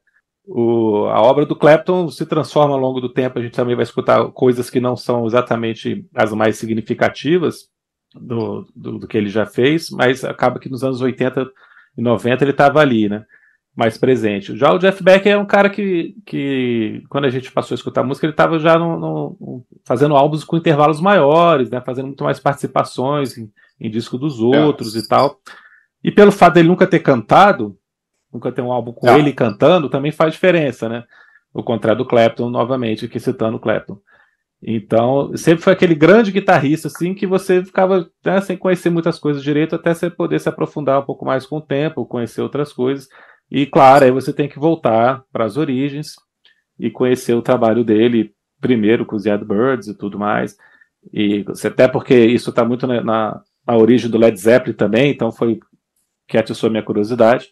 O, 0.45 1.05
a 1.07 1.21
obra 1.21 1.45
do 1.45 1.55
Clapton 1.55 2.09
se 2.09 2.25
transforma 2.25 2.73
ao 2.73 2.79
longo 2.79 3.01
do 3.01 3.09
tempo, 3.09 3.37
a 3.37 3.41
gente 3.41 3.53
também 3.53 3.75
vai 3.75 3.83
escutar 3.83 4.25
coisas 4.31 4.69
que 4.69 4.79
não 4.79 4.95
são 4.95 5.25
exatamente 5.25 6.05
as 6.15 6.31
mais 6.31 6.57
significativas, 6.57 7.69
do, 8.15 8.67
do, 8.75 8.99
do, 8.99 9.07
que 9.07 9.17
ele 9.17 9.29
já 9.29 9.45
fez, 9.45 9.89
mas 9.89 10.23
acaba 10.23 10.59
que 10.59 10.69
nos 10.69 10.83
anos 10.83 11.01
80 11.01 11.47
e 11.97 12.01
90 12.01 12.43
ele 12.43 12.51
estava 12.51 12.79
ali, 12.79 13.09
né? 13.09 13.25
Mais 13.75 13.97
presente. 13.97 14.55
Já 14.55 14.71
o 14.71 14.77
Jeff 14.77 15.03
Beck 15.03 15.27
é 15.27 15.37
um 15.37 15.45
cara 15.45 15.69
que, 15.69 16.15
que 16.25 17.03
quando 17.09 17.25
a 17.25 17.29
gente 17.29 17.51
passou 17.51 17.73
a 17.73 17.77
escutar 17.77 18.03
música, 18.03 18.25
ele 18.25 18.33
estava 18.33 18.59
já 18.59 18.77
no, 18.77 18.99
no, 18.99 19.65
fazendo 19.83 20.15
álbuns 20.15 20.43
com 20.43 20.57
intervalos 20.57 21.01
maiores, 21.01 21.69
né? 21.69 21.81
Fazendo 21.81 22.07
muito 22.07 22.23
mais 22.23 22.39
participações 22.39 23.37
em, 23.37 23.51
em 23.79 23.89
disco 23.89 24.17
dos 24.17 24.39
outros 24.39 24.95
é. 24.95 24.99
e 24.99 25.07
tal. 25.07 25.39
E 26.03 26.11
pelo 26.11 26.31
fato 26.31 26.55
dele 26.55 26.67
nunca 26.67 26.85
ter 26.85 26.99
cantado, 26.99 27.77
nunca 28.31 28.51
ter 28.51 28.61
um 28.61 28.71
álbum 28.71 28.91
com 28.91 29.07
é. 29.07 29.17
ele 29.17 29.33
cantando, 29.33 29.89
também 29.89 30.11
faz 30.11 30.33
diferença, 30.33 30.87
né? 30.87 31.03
O 31.53 31.63
contrário 31.63 31.99
do 31.99 32.07
Clapton, 32.07 32.49
novamente, 32.49 33.05
aqui 33.05 33.19
citando 33.19 33.57
o 33.57 33.59
Clapton. 33.59 33.99
Então, 34.65 35.35
sempre 35.35 35.61
foi 35.61 35.73
aquele 35.73 35.93
grande 35.93 36.31
guitarrista, 36.31 36.87
assim, 36.87 37.13
que 37.13 37.27
você 37.27 37.65
ficava 37.65 38.09
né, 38.25 38.39
sem 38.39 38.55
conhecer 38.55 38.89
muitas 38.89 39.19
coisas 39.19 39.43
direito, 39.43 39.75
até 39.75 39.93
você 39.93 40.09
poder 40.09 40.39
se 40.39 40.47
aprofundar 40.47 41.01
um 41.01 41.05
pouco 41.05 41.25
mais 41.25 41.45
com 41.45 41.57
o 41.57 41.61
tempo, 41.61 42.05
conhecer 42.05 42.41
outras 42.41 42.71
coisas. 42.71 43.09
E, 43.51 43.65
claro, 43.65 44.05
aí 44.05 44.11
você 44.11 44.31
tem 44.31 44.47
que 44.47 44.57
voltar 44.57 45.21
para 45.33 45.43
as 45.43 45.57
origens 45.57 46.15
e 46.79 46.89
conhecer 46.89 47.33
o 47.33 47.41
trabalho 47.41 47.83
dele, 47.83 48.33
primeiro 48.61 49.05
com 49.05 49.17
os 49.17 49.25
Yardbirds 49.25 49.89
e 49.89 49.97
tudo 49.97 50.17
mais. 50.17 50.57
E 51.11 51.43
até 51.65 51.85
porque 51.87 52.15
isso 52.15 52.49
está 52.49 52.63
muito 52.63 52.87
na, 52.87 53.03
na, 53.03 53.41
na, 53.67 53.77
origem 53.77 54.09
do 54.09 54.17
Led 54.17 54.39
Zeppelin 54.39 54.77
também, 54.77 55.11
então 55.11 55.29
foi 55.29 55.59
que 56.25 56.37
atiçou 56.37 56.67
a 56.67 56.71
minha 56.71 56.83
curiosidade. 56.83 57.49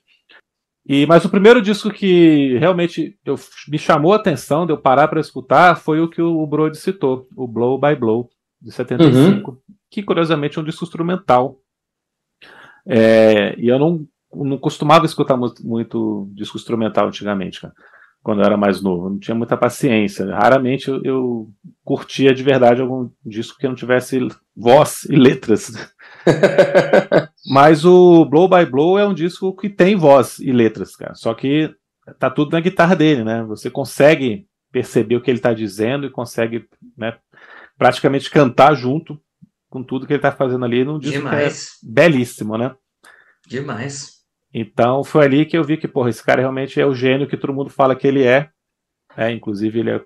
E, 0.86 1.06
mas 1.06 1.24
o 1.24 1.30
primeiro 1.30 1.62
disco 1.62 1.92
que 1.92 2.58
realmente 2.58 3.18
eu, 3.24 3.36
me 3.68 3.78
chamou 3.78 4.14
a 4.14 4.16
atenção 4.16 4.66
de 4.66 4.74
eu 4.74 4.78
parar 4.78 5.08
para 5.08 5.22
escutar 5.22 5.76
foi 5.76 6.02
o 6.02 6.10
que 6.10 6.22
o 6.22 6.46
Brody 6.48 6.78
citou, 6.78 7.28
o 7.36 7.48
Blow 7.48 7.80
by 7.80 7.96
Blow, 7.96 8.30
de 8.62 8.72
75, 8.72 9.52
uhum. 9.52 9.58
que 9.90 10.02
curiosamente 10.04 10.58
é 10.58 10.62
um 10.62 10.66
disco 10.66 10.84
instrumental. 10.84 11.60
É, 12.86 13.56
e 13.60 13.68
eu 13.68 13.78
não, 13.78 14.08
não 14.34 14.58
costumava 14.58 15.06
escutar 15.06 15.38
muito, 15.38 15.66
muito, 15.66 16.30
disco 16.34 16.58
instrumental 16.58 17.08
antigamente, 17.08 17.62
cara. 17.62 17.74
quando 18.24 18.40
eu 18.40 18.46
era 18.46 18.58
mais 18.58 18.82
novo. 18.82 19.10
não 19.10 19.20
tinha 19.20 19.36
muita 19.36 19.56
paciência. 19.56 20.26
Raramente 20.26 20.90
eu, 20.90 21.02
eu, 21.04 21.50
curtia 21.84 22.34
de 22.34 22.44
verdade 22.44 22.82
algum 22.82 23.10
disco 23.26 23.58
que 23.60 23.68
não 23.68 23.76
tivesse 23.76 24.20
voz 24.56 25.06
e 25.06 25.16
letras. 25.16 25.72
Mas 27.50 27.86
o 27.86 28.26
Blow 28.26 28.48
by 28.48 28.66
Blow 28.66 28.98
é 28.98 29.06
um 29.06 29.14
disco 29.14 29.56
que 29.56 29.70
tem 29.70 29.96
voz 29.96 30.40
e 30.40 30.52
letras, 30.52 30.96
cara. 30.96 31.16
Só 31.16 31.34
que 31.34 31.74
tá 32.20 32.30
tudo 32.30 32.52
na 32.52 32.60
guitarra 32.60 32.96
dele, 32.96 33.24
né? 33.24 33.44
Você 33.44 33.70
consegue 33.70 34.48
perceber 34.72 35.16
o 35.16 35.22
que 35.22 35.30
ele 35.30 35.40
está 35.40 35.54
dizendo 35.54 36.06
e 36.06 36.12
consegue 36.12 36.68
né, 36.98 37.18
praticamente 37.78 38.30
cantar 38.30 38.74
junto 38.74 39.22
com 39.70 39.84
tudo 39.84 40.06
que 40.06 40.14
ele 40.14 40.20
está 40.20 40.32
fazendo 40.32 40.66
ali 40.66 40.84
num 40.84 41.00
disco 41.00 41.28
é 41.28 41.50
belíssimo, 41.84 42.58
né? 42.58 42.76
Demais. 43.48 44.22
Então 44.54 45.04
foi 45.04 45.26
ali 45.26 45.46
que 45.46 45.58
eu 45.58 45.64
vi 45.64 45.78
que, 45.78 45.88
porra, 45.88 46.10
esse 46.10 46.24
cara 46.24 46.42
realmente 46.42 46.80
é 46.80 46.86
o 46.86 46.94
gênio 46.94 47.28
que 47.28 47.38
todo 47.38 47.54
mundo 47.54 47.70
fala 47.70 47.96
que 47.96 48.08
ele 48.08 48.24
é. 48.24 48.50
é 49.16 49.32
inclusive, 49.32 49.80
ele 49.80 49.92
é, 49.92 50.02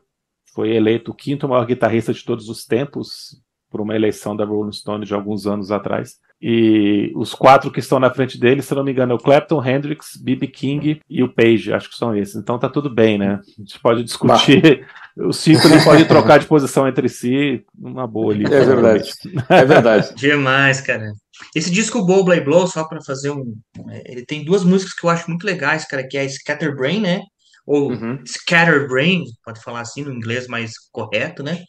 foi 0.54 0.76
eleito 0.76 1.12
o 1.12 1.16
quinto 1.16 1.48
maior 1.48 1.66
guitarrista 1.66 2.14
de 2.14 2.24
todos 2.24 2.48
os 2.48 2.66
tempos 2.66 3.44
por 3.76 3.82
uma 3.82 3.94
eleição 3.94 4.38
da 4.38 4.46
Rolling 4.46 4.72
Stone 4.72 5.06
de 5.06 5.14
alguns 5.14 5.46
anos 5.46 5.70
atrás. 5.70 6.16
E 6.42 7.12
os 7.14 7.34
quatro 7.34 7.70
que 7.70 7.82
estão 7.82 8.00
na 8.00 8.10
frente 8.10 8.40
dele, 8.40 8.62
se 8.62 8.74
não 8.74 8.86
me 8.86 8.92
engano, 8.94 9.12
é 9.12 9.16
o 9.16 9.20
Clapton, 9.20 9.62
Hendrix, 9.62 10.16
B.B. 10.16 10.48
King 10.48 11.02
e 11.10 11.22
o 11.22 11.28
Page, 11.28 11.74
acho 11.74 11.90
que 11.90 11.98
são 11.98 12.16
esses. 12.16 12.36
Então 12.36 12.58
tá 12.58 12.70
tudo 12.70 12.90
bem, 12.90 13.18
né? 13.18 13.42
A 13.46 13.62
gente 13.62 13.78
pode 13.82 14.02
discutir. 14.06 14.88
Os 15.18 15.40
cinco 15.40 15.68
ali 15.68 15.84
podem 15.84 16.06
trocar 16.06 16.40
de 16.40 16.46
posição 16.46 16.88
entre 16.88 17.10
si, 17.10 17.66
uma 17.78 18.08
boa 18.08 18.34
ali. 18.34 18.46
É 18.46 18.64
verdade. 18.64 19.12
É 19.50 19.66
verdade. 19.66 20.16
Demais, 20.16 20.80
cara. 20.80 21.12
Esse 21.54 21.70
disco 21.70 22.06
Blow 22.06 22.24
Blay 22.24 22.40
Blow, 22.40 22.68
só 22.68 22.86
para 22.86 23.02
fazer 23.02 23.32
um. 23.32 23.56
É, 23.90 24.10
ele 24.10 24.26
tem 24.26 24.46
duas 24.46 24.64
músicas 24.64 24.94
que 24.94 25.06
eu 25.06 25.10
acho 25.10 25.30
muito 25.30 25.46
legais, 25.46 25.86
cara, 25.86 26.08
que 26.08 26.18
é 26.18 26.26
Scatterbrain, 26.30 27.02
né? 27.02 27.20
Ou 27.68 27.92
uhum. 27.92 28.24
Scatterbrain, 28.26 29.26
pode 29.44 29.62
falar 29.62 29.82
assim 29.82 30.02
no 30.02 30.14
inglês 30.14 30.48
mais 30.48 30.72
correto, 30.94 31.44
né? 31.44 31.60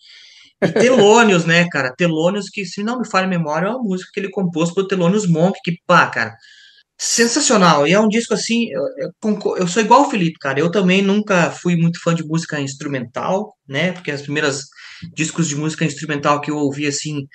E 0.62 0.72
Telônios, 0.72 1.44
né, 1.44 1.68
cara? 1.68 1.94
Telônios, 1.94 2.48
que 2.48 2.64
se 2.64 2.82
não 2.82 3.00
me 3.00 3.08
falha 3.08 3.26
a 3.26 3.30
memória, 3.30 3.66
é 3.66 3.70
uma 3.70 3.82
música 3.82 4.10
que 4.12 4.20
ele 4.20 4.30
compôs 4.30 4.72
pro 4.72 4.86
Telônios 4.86 5.28
Monk, 5.28 5.58
que, 5.62 5.78
pá, 5.86 6.06
cara, 6.06 6.34
sensacional. 6.98 7.86
E 7.86 7.92
é 7.92 8.00
um 8.00 8.08
disco 8.08 8.34
assim, 8.34 8.68
eu, 8.70 8.82
eu, 9.56 9.68
sou 9.68 9.82
igual 9.82 10.02
o 10.02 10.10
Felipe, 10.10 10.38
cara. 10.38 10.58
Eu 10.58 10.70
também 10.70 11.02
nunca 11.02 11.50
fui 11.50 11.76
muito 11.76 12.00
fã 12.02 12.14
de 12.14 12.24
música 12.24 12.60
instrumental, 12.60 13.54
né? 13.68 13.92
Porque 13.92 14.10
as 14.10 14.22
primeiras 14.22 14.64
discos 15.14 15.48
de 15.48 15.56
música 15.56 15.84
instrumental 15.84 16.40
que 16.40 16.50
eu 16.50 16.56
ouvi 16.56 16.86
assim 16.86 17.26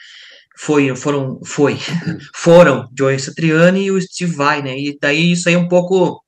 foi, 0.58 0.96
foram, 0.96 1.40
foi, 1.46 1.78
foram 2.36 2.88
Joey 2.98 3.20
Satriani 3.20 3.86
e 3.86 3.92
o 3.92 4.02
Steve 4.02 4.34
Vai, 4.34 4.62
né? 4.62 4.78
E 4.78 4.98
daí 5.00 5.32
isso 5.32 5.48
aí 5.48 5.56
um 5.56 5.68
pouco, 5.68 6.22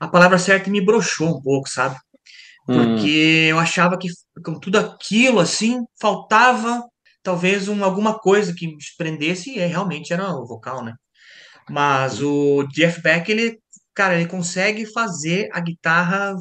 a 0.00 0.08
palavra 0.08 0.38
certa 0.38 0.70
me 0.70 0.84
broxou 0.84 1.38
um 1.38 1.42
pouco, 1.42 1.68
sabe? 1.68 1.96
Porque 2.68 3.46
hum. 3.46 3.50
eu 3.50 3.58
achava 3.58 3.96
que 3.96 4.08
com 4.44 4.60
tudo 4.60 4.78
aquilo 4.78 5.40
assim, 5.40 5.82
faltava 5.98 6.84
talvez 7.22 7.66
um, 7.66 7.82
alguma 7.82 8.18
coisa 8.18 8.54
que 8.54 8.66
me 8.66 8.76
prendesse 8.98 9.50
e 9.50 9.58
realmente 9.58 10.12
era 10.12 10.30
o 10.34 10.46
vocal, 10.46 10.84
né? 10.84 10.92
Mas 11.68 12.22
o 12.22 12.66
Jeff 12.72 13.00
Beck, 13.00 13.30
ele, 13.30 13.58
cara, 13.94 14.14
ele 14.14 14.28
consegue 14.28 14.84
fazer 14.86 15.48
a 15.52 15.60
guitarra 15.60 16.36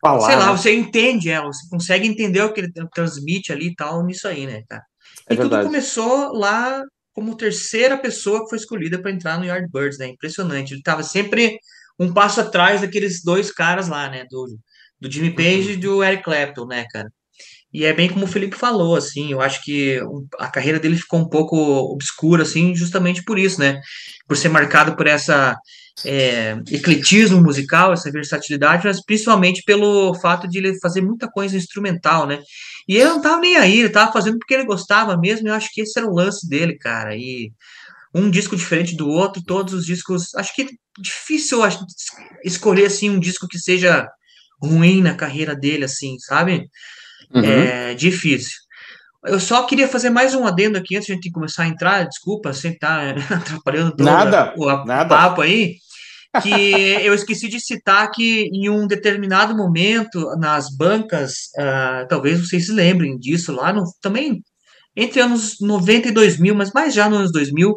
Falar, 0.00 0.26
sei 0.26 0.36
lá, 0.36 0.46
né? 0.46 0.52
você 0.52 0.72
entende 0.72 1.30
ela, 1.30 1.46
você 1.46 1.68
consegue 1.68 2.06
entender 2.06 2.42
o 2.42 2.52
que 2.52 2.60
ele 2.60 2.72
transmite 2.94 3.52
ali 3.52 3.68
e 3.68 3.74
tal 3.74 4.04
nisso 4.04 4.28
aí, 4.28 4.46
né, 4.46 4.62
cara? 4.68 4.84
É 5.28 5.34
e 5.34 5.36
verdade. 5.36 5.62
tudo 5.62 5.72
começou 5.72 6.32
lá 6.32 6.80
como 7.12 7.36
terceira 7.36 7.98
pessoa 7.98 8.42
que 8.44 8.50
foi 8.50 8.58
escolhida 8.58 9.00
para 9.00 9.10
entrar 9.10 9.38
no 9.38 9.44
Yardbirds, 9.44 9.98
né? 9.98 10.06
Impressionante. 10.06 10.72
Ele 10.72 10.80
estava 10.80 11.02
sempre 11.02 11.58
um 11.98 12.12
passo 12.12 12.40
atrás 12.40 12.82
daqueles 12.82 13.22
dois 13.22 13.50
caras 13.50 13.88
lá, 13.88 14.08
né? 14.08 14.24
Do, 14.30 14.46
do 15.00 15.10
Jimmy 15.10 15.30
Page 15.34 15.68
uhum. 15.68 15.72
e 15.72 15.76
do 15.76 16.04
Eric 16.04 16.24
Clapton, 16.24 16.66
né, 16.66 16.86
cara? 16.90 17.10
E 17.72 17.84
é 17.84 17.92
bem 17.92 18.08
como 18.08 18.24
o 18.24 18.28
Felipe 18.28 18.56
falou, 18.56 18.96
assim, 18.96 19.32
eu 19.32 19.40
acho 19.40 19.62
que 19.62 20.00
a 20.38 20.48
carreira 20.48 20.78
dele 20.78 20.96
ficou 20.96 21.20
um 21.20 21.28
pouco 21.28 21.56
obscura, 21.56 22.42
assim, 22.42 22.74
justamente 22.74 23.22
por 23.22 23.38
isso, 23.38 23.60
né? 23.60 23.80
Por 24.26 24.36
ser 24.36 24.48
marcado 24.48 24.96
por 24.96 25.06
essa 25.06 25.54
é, 26.04 26.56
ecletismo 26.70 27.40
musical, 27.42 27.92
essa 27.92 28.10
versatilidade, 28.10 28.86
mas 28.86 29.04
principalmente 29.04 29.62
pelo 29.62 30.14
fato 30.14 30.48
de 30.48 30.58
ele 30.58 30.78
fazer 30.80 31.02
muita 31.02 31.28
coisa 31.28 31.56
instrumental, 31.56 32.26
né? 32.26 32.40
E 32.88 32.96
ele 32.96 33.10
não 33.10 33.20
tava 33.20 33.40
nem 33.40 33.56
aí, 33.56 33.80
ele 33.80 33.90
tava 33.90 34.12
fazendo 34.12 34.38
porque 34.38 34.54
ele 34.54 34.64
gostava 34.64 35.16
mesmo, 35.18 35.46
e 35.46 35.50
eu 35.50 35.54
acho 35.54 35.68
que 35.72 35.82
esse 35.82 35.98
era 35.98 36.08
o 36.08 36.14
lance 36.14 36.48
dele, 36.48 36.78
cara. 36.78 37.16
E 37.16 37.52
um 38.14 38.30
disco 38.30 38.56
diferente 38.56 38.96
do 38.96 39.08
outro, 39.08 39.42
todos 39.44 39.74
os 39.74 39.84
discos. 39.84 40.34
Acho 40.34 40.54
que 40.54 40.62
é 40.62 40.66
difícil 40.98 41.62
acho, 41.62 41.84
escolher 42.44 42.86
assim 42.86 43.10
um 43.10 43.20
disco 43.20 43.46
que 43.46 43.58
seja 43.58 44.08
ruim 44.60 45.02
na 45.02 45.14
carreira 45.14 45.54
dele, 45.54 45.84
assim, 45.84 46.18
sabe? 46.18 46.68
Uhum. 47.34 47.44
É 47.44 47.94
difícil. 47.94 48.56
Eu 49.24 49.40
só 49.40 49.64
queria 49.64 49.88
fazer 49.88 50.10
mais 50.10 50.34
um 50.34 50.46
adendo 50.46 50.78
aqui 50.78 50.96
antes 50.96 51.06
de 51.06 51.12
a 51.12 51.14
gente 51.16 51.30
começar 51.30 51.64
a 51.64 51.68
entrar. 51.68 52.06
Desculpa, 52.06 52.52
sem 52.52 52.72
estar 52.72 53.14
tá 53.14 53.34
atrapalhando 53.36 53.90
todo 53.96 54.04
nada, 54.04 54.54
o, 54.56 54.64
o 54.64 54.84
nada. 54.84 55.08
papo 55.08 55.40
aí 55.40 55.76
que 56.42 56.50
eu 57.02 57.14
esqueci 57.14 57.48
de 57.48 57.60
citar 57.60 58.10
que 58.10 58.48
em 58.52 58.68
um 58.68 58.86
determinado 58.86 59.56
momento 59.56 60.36
nas 60.38 60.68
bancas, 60.74 61.50
uh, 61.58 62.06
talvez 62.08 62.40
vocês 62.40 62.66
se 62.66 62.72
lembrem 62.72 63.18
disso 63.18 63.52
lá 63.52 63.72
no, 63.72 63.84
também 64.00 64.42
entre 64.96 65.20
anos 65.20 65.56
90 65.60 66.08
e 66.08 66.12
2000, 66.12 66.54
mas 66.54 66.72
mais 66.72 66.94
já 66.94 67.08
nos 67.08 67.18
anos 67.18 67.32
2000, 67.32 67.70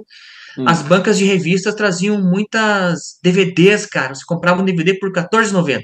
hum. 0.57 0.65
as 0.67 0.81
bancas 0.81 1.17
de 1.17 1.25
revistas 1.25 1.75
traziam 1.75 2.21
muitas 2.21 3.17
DVDs, 3.21 3.85
cara. 3.85 4.15
Você 4.15 4.23
comprava 4.25 4.61
um 4.61 4.65
DVD 4.65 4.97
por 4.97 5.11
R$14,90. 5.13 5.83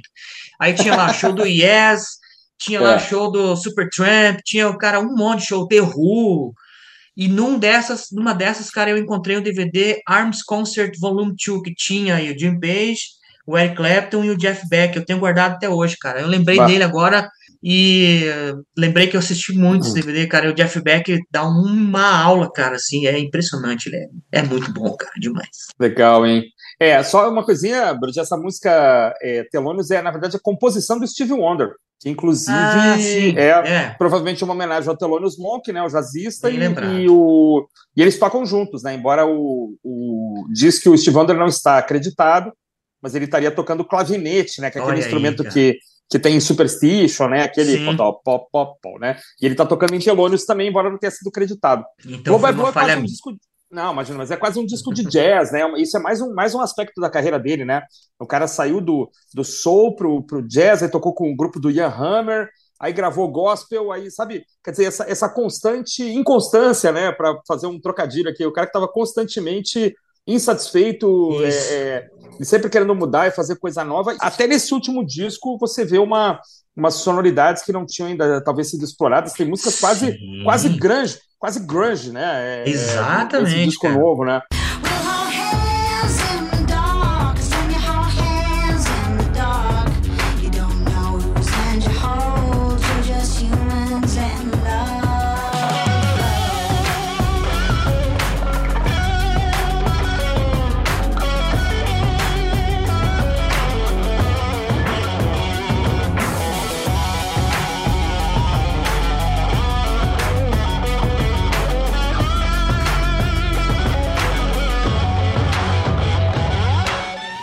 Aí 0.59 0.73
tinha 0.73 0.95
lá 0.95 1.11
show 1.13 1.33
do 1.33 1.45
Yes, 1.45 2.03
tinha 2.57 2.79
lá 2.79 2.95
é. 2.95 2.99
show 2.99 3.31
do 3.31 3.55
Supertramp, 3.55 4.39
tinha, 4.43 4.69
o 4.69 4.77
cara, 4.77 4.99
um 4.99 5.15
monte 5.15 5.41
de 5.41 5.47
show, 5.47 5.67
The 5.67 5.81
Who, 5.81 6.53
e 7.17 7.27
num 7.27 7.57
dessas, 7.57 8.07
numa 8.11 8.33
dessas, 8.33 8.69
cara, 8.69 8.89
eu 8.89 8.97
encontrei 8.97 9.37
o 9.37 9.41
DVD 9.41 10.01
Arms 10.05 10.43
Concert 10.43 10.93
Volume 10.99 11.33
2, 11.45 11.61
que 11.63 11.73
tinha 11.73 12.15
aí 12.15 12.31
o 12.31 12.37
Jim 12.37 12.59
Page, 12.59 12.99
o 13.47 13.57
Eric 13.57 13.75
Clapton 13.75 14.23
e 14.25 14.29
o 14.31 14.37
Jeff 14.37 14.67
Beck. 14.67 14.95
Eu 14.95 15.05
tenho 15.05 15.19
guardado 15.19 15.53
até 15.53 15.69
hoje, 15.69 15.95
cara. 15.97 16.19
Eu 16.19 16.27
lembrei 16.27 16.57
bah. 16.57 16.65
dele 16.65 16.83
agora 16.83 17.29
e 17.63 18.25
lembrei 18.77 19.07
que 19.07 19.15
eu 19.15 19.19
assisti 19.19 19.53
muito 19.53 19.85
esse 19.85 19.93
DVD, 19.93 20.27
cara. 20.27 20.47
E 20.47 20.49
o 20.49 20.53
Jeff 20.53 20.81
Beck 20.81 21.17
dá 21.31 21.43
uma 21.43 22.21
aula, 22.21 22.51
cara, 22.51 22.75
assim, 22.75 23.07
é 23.07 23.17
impressionante. 23.17 23.87
Ele 23.87 23.97
é, 23.97 24.39
é 24.39 24.41
muito 24.41 24.73
bom, 24.73 24.93
cara, 24.97 25.13
demais. 25.17 25.67
Legal, 25.79 26.25
hein? 26.25 26.43
É, 26.79 27.01
só 27.03 27.29
uma 27.29 27.43
coisinha, 27.43 27.93
Bruce, 27.93 28.19
essa 28.19 28.37
música 28.37 29.13
é, 29.21 29.43
Telônios 29.51 29.91
é, 29.91 30.01
na 30.01 30.11
verdade, 30.11 30.35
a 30.35 30.41
composição 30.41 30.99
do 30.99 31.07
Steve 31.07 31.33
Wonder 31.33 31.73
que 31.99 32.09
inclusive 32.09 32.51
ah, 32.51 32.97
é, 32.99 33.49
é, 33.49 33.95
provavelmente 33.97 34.43
uma 34.43 34.53
homenagem 34.53 34.89
ao 34.89 34.97
Thelonious 34.97 35.37
Monk, 35.37 35.71
né, 35.71 35.81
o 35.81 35.87
jazzista, 35.87 36.49
e, 36.49 36.57
e, 36.57 37.09
o, 37.09 37.67
e 37.95 38.01
eles 38.01 38.19
tocam 38.19 38.45
juntos, 38.45 38.83
né, 38.83 38.93
embora 38.93 39.25
o, 39.25 39.75
o 39.83 40.45
diz 40.53 40.77
que 40.79 40.89
o 40.89 40.97
Steve 40.97 41.17
Wonder 41.17 41.37
não 41.37 41.47
está 41.47 41.77
acreditado, 41.77 42.51
mas 43.01 43.15
ele 43.15 43.25
estaria 43.25 43.51
tocando 43.51 43.85
clavinete, 43.85 44.61
né, 44.61 44.69
que 44.69 44.77
é 44.77 44.81
aquele 44.81 44.97
Olha 44.97 45.03
instrumento 45.03 45.43
aí, 45.43 45.49
que, 45.49 45.77
que 46.09 46.19
tem 46.19 46.39
Superstition, 46.39 47.29
né, 47.29 47.43
aquele 47.43 47.95
pop, 47.95 48.21
pop, 48.23 48.49
pop, 48.51 48.99
né, 48.99 49.17
e 49.41 49.45
ele 49.45 49.53
está 49.53 49.65
tocando 49.65 49.95
em 49.95 49.99
Thelonious 49.99 50.45
também, 50.45 50.69
embora 50.69 50.89
não 50.89 50.99
tenha 50.99 51.11
sido 51.11 51.29
acreditado. 51.29 51.83
Então, 52.05 52.37
foi 52.37 52.51
uma 52.51 52.73
falha 52.73 52.97
um 52.97 53.03
disco, 53.03 53.31
não, 53.75 53.91
imagina, 53.91 54.17
mas 54.17 54.31
é 54.31 54.37
quase 54.37 54.57
um 54.57 54.65
disco 54.65 54.93
de 54.93 55.03
jazz, 55.03 55.51
né? 55.51 55.61
Isso 55.77 55.97
é 55.97 55.99
mais 55.99 56.21
um, 56.21 56.33
mais 56.33 56.55
um 56.55 56.61
aspecto 56.61 57.01
da 57.01 57.09
carreira 57.09 57.37
dele, 57.37 57.65
né? 57.65 57.83
O 58.17 58.25
cara 58.25 58.47
saiu 58.47 58.79
do, 58.79 59.09
do 59.33 59.43
soul 59.43 59.97
pro, 59.97 60.23
pro 60.23 60.47
jazz, 60.47 60.81
aí 60.81 60.89
tocou 60.89 61.13
com 61.13 61.29
o 61.29 61.35
grupo 61.35 61.59
do 61.59 61.69
Ian 61.69 61.89
Hammer, 61.89 62.49
aí 62.79 62.93
gravou 62.93 63.29
gospel, 63.29 63.91
aí, 63.91 64.09
sabe? 64.09 64.45
Quer 64.63 64.71
dizer, 64.71 64.85
essa, 64.85 65.03
essa 65.09 65.29
constante 65.29 66.03
inconstância, 66.03 66.89
né? 66.93 67.11
Para 67.11 67.37
fazer 67.45 67.67
um 67.67 67.79
trocadilho 67.79 68.29
aqui, 68.29 68.45
o 68.45 68.53
cara 68.53 68.65
que 68.65 68.69
estava 68.69 68.87
constantemente 68.87 69.93
insatisfeito, 70.25 71.43
é, 71.43 71.49
é, 71.49 72.07
sempre 72.41 72.69
querendo 72.69 72.95
mudar 72.95 73.27
e 73.27 73.31
fazer 73.31 73.57
coisa 73.57 73.83
nova. 73.83 74.15
Até 74.21 74.47
nesse 74.47 74.73
último 74.73 75.05
disco 75.05 75.57
você 75.59 75.83
vê 75.83 75.97
uma, 75.97 76.39
umas 76.75 76.95
sonoridades 76.95 77.61
que 77.61 77.73
não 77.73 77.85
tinham 77.85 78.07
ainda 78.09 78.41
talvez 78.41 78.69
sido 78.69 78.85
exploradas. 78.85 79.33
Tem 79.33 79.45
músicas 79.45 79.79
quase, 79.81 80.17
quase 80.45 80.69
grunge 80.69 81.19
quase 81.45 81.59
grunge, 81.59 82.11
né? 82.11 82.63
É, 82.65 82.69
Exatamente. 82.69 83.53
Esse 83.53 83.65
disco 83.65 83.83
cara. 83.83 83.99
novo, 83.99 84.25
né? 84.25 84.41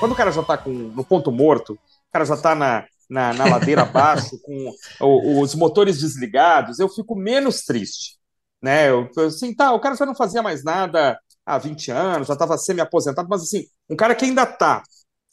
Quando 0.03 0.13
o 0.13 0.17
cara 0.17 0.33
já 0.33 0.43
tá 0.43 0.59
com, 0.59 0.69
no 0.69 1.05
ponto 1.05 1.31
morto, 1.31 1.75
o 1.75 2.13
cara 2.13 2.25
já 2.25 2.37
tá 2.37 2.57
na, 2.57 2.85
na, 3.09 3.33
na 3.35 3.45
ladeira 3.45 3.83
abaixo, 3.83 4.37
com 4.43 4.75
o, 5.01 5.41
os 5.41 5.55
motores 5.55 6.01
desligados, 6.01 6.81
eu 6.81 6.89
fico 6.89 7.15
menos 7.15 7.63
triste. 7.63 8.19
Né? 8.61 8.91
Eu, 8.91 9.09
assim, 9.25 9.55
tá, 9.55 9.71
o 9.71 9.79
cara 9.79 9.95
já 9.95 10.05
não 10.05 10.17
fazia 10.17 10.43
mais 10.43 10.65
nada 10.65 11.17
há 11.47 11.57
20 11.57 11.93
anos, 11.93 12.27
já 12.27 12.35
estava 12.35 12.59
semi-aposentado, 12.59 13.29
mas 13.31 13.43
assim, 13.43 13.65
um 13.89 13.95
cara 13.95 14.17
que 14.17 14.25
ainda 14.25 14.43
está, 14.43 14.83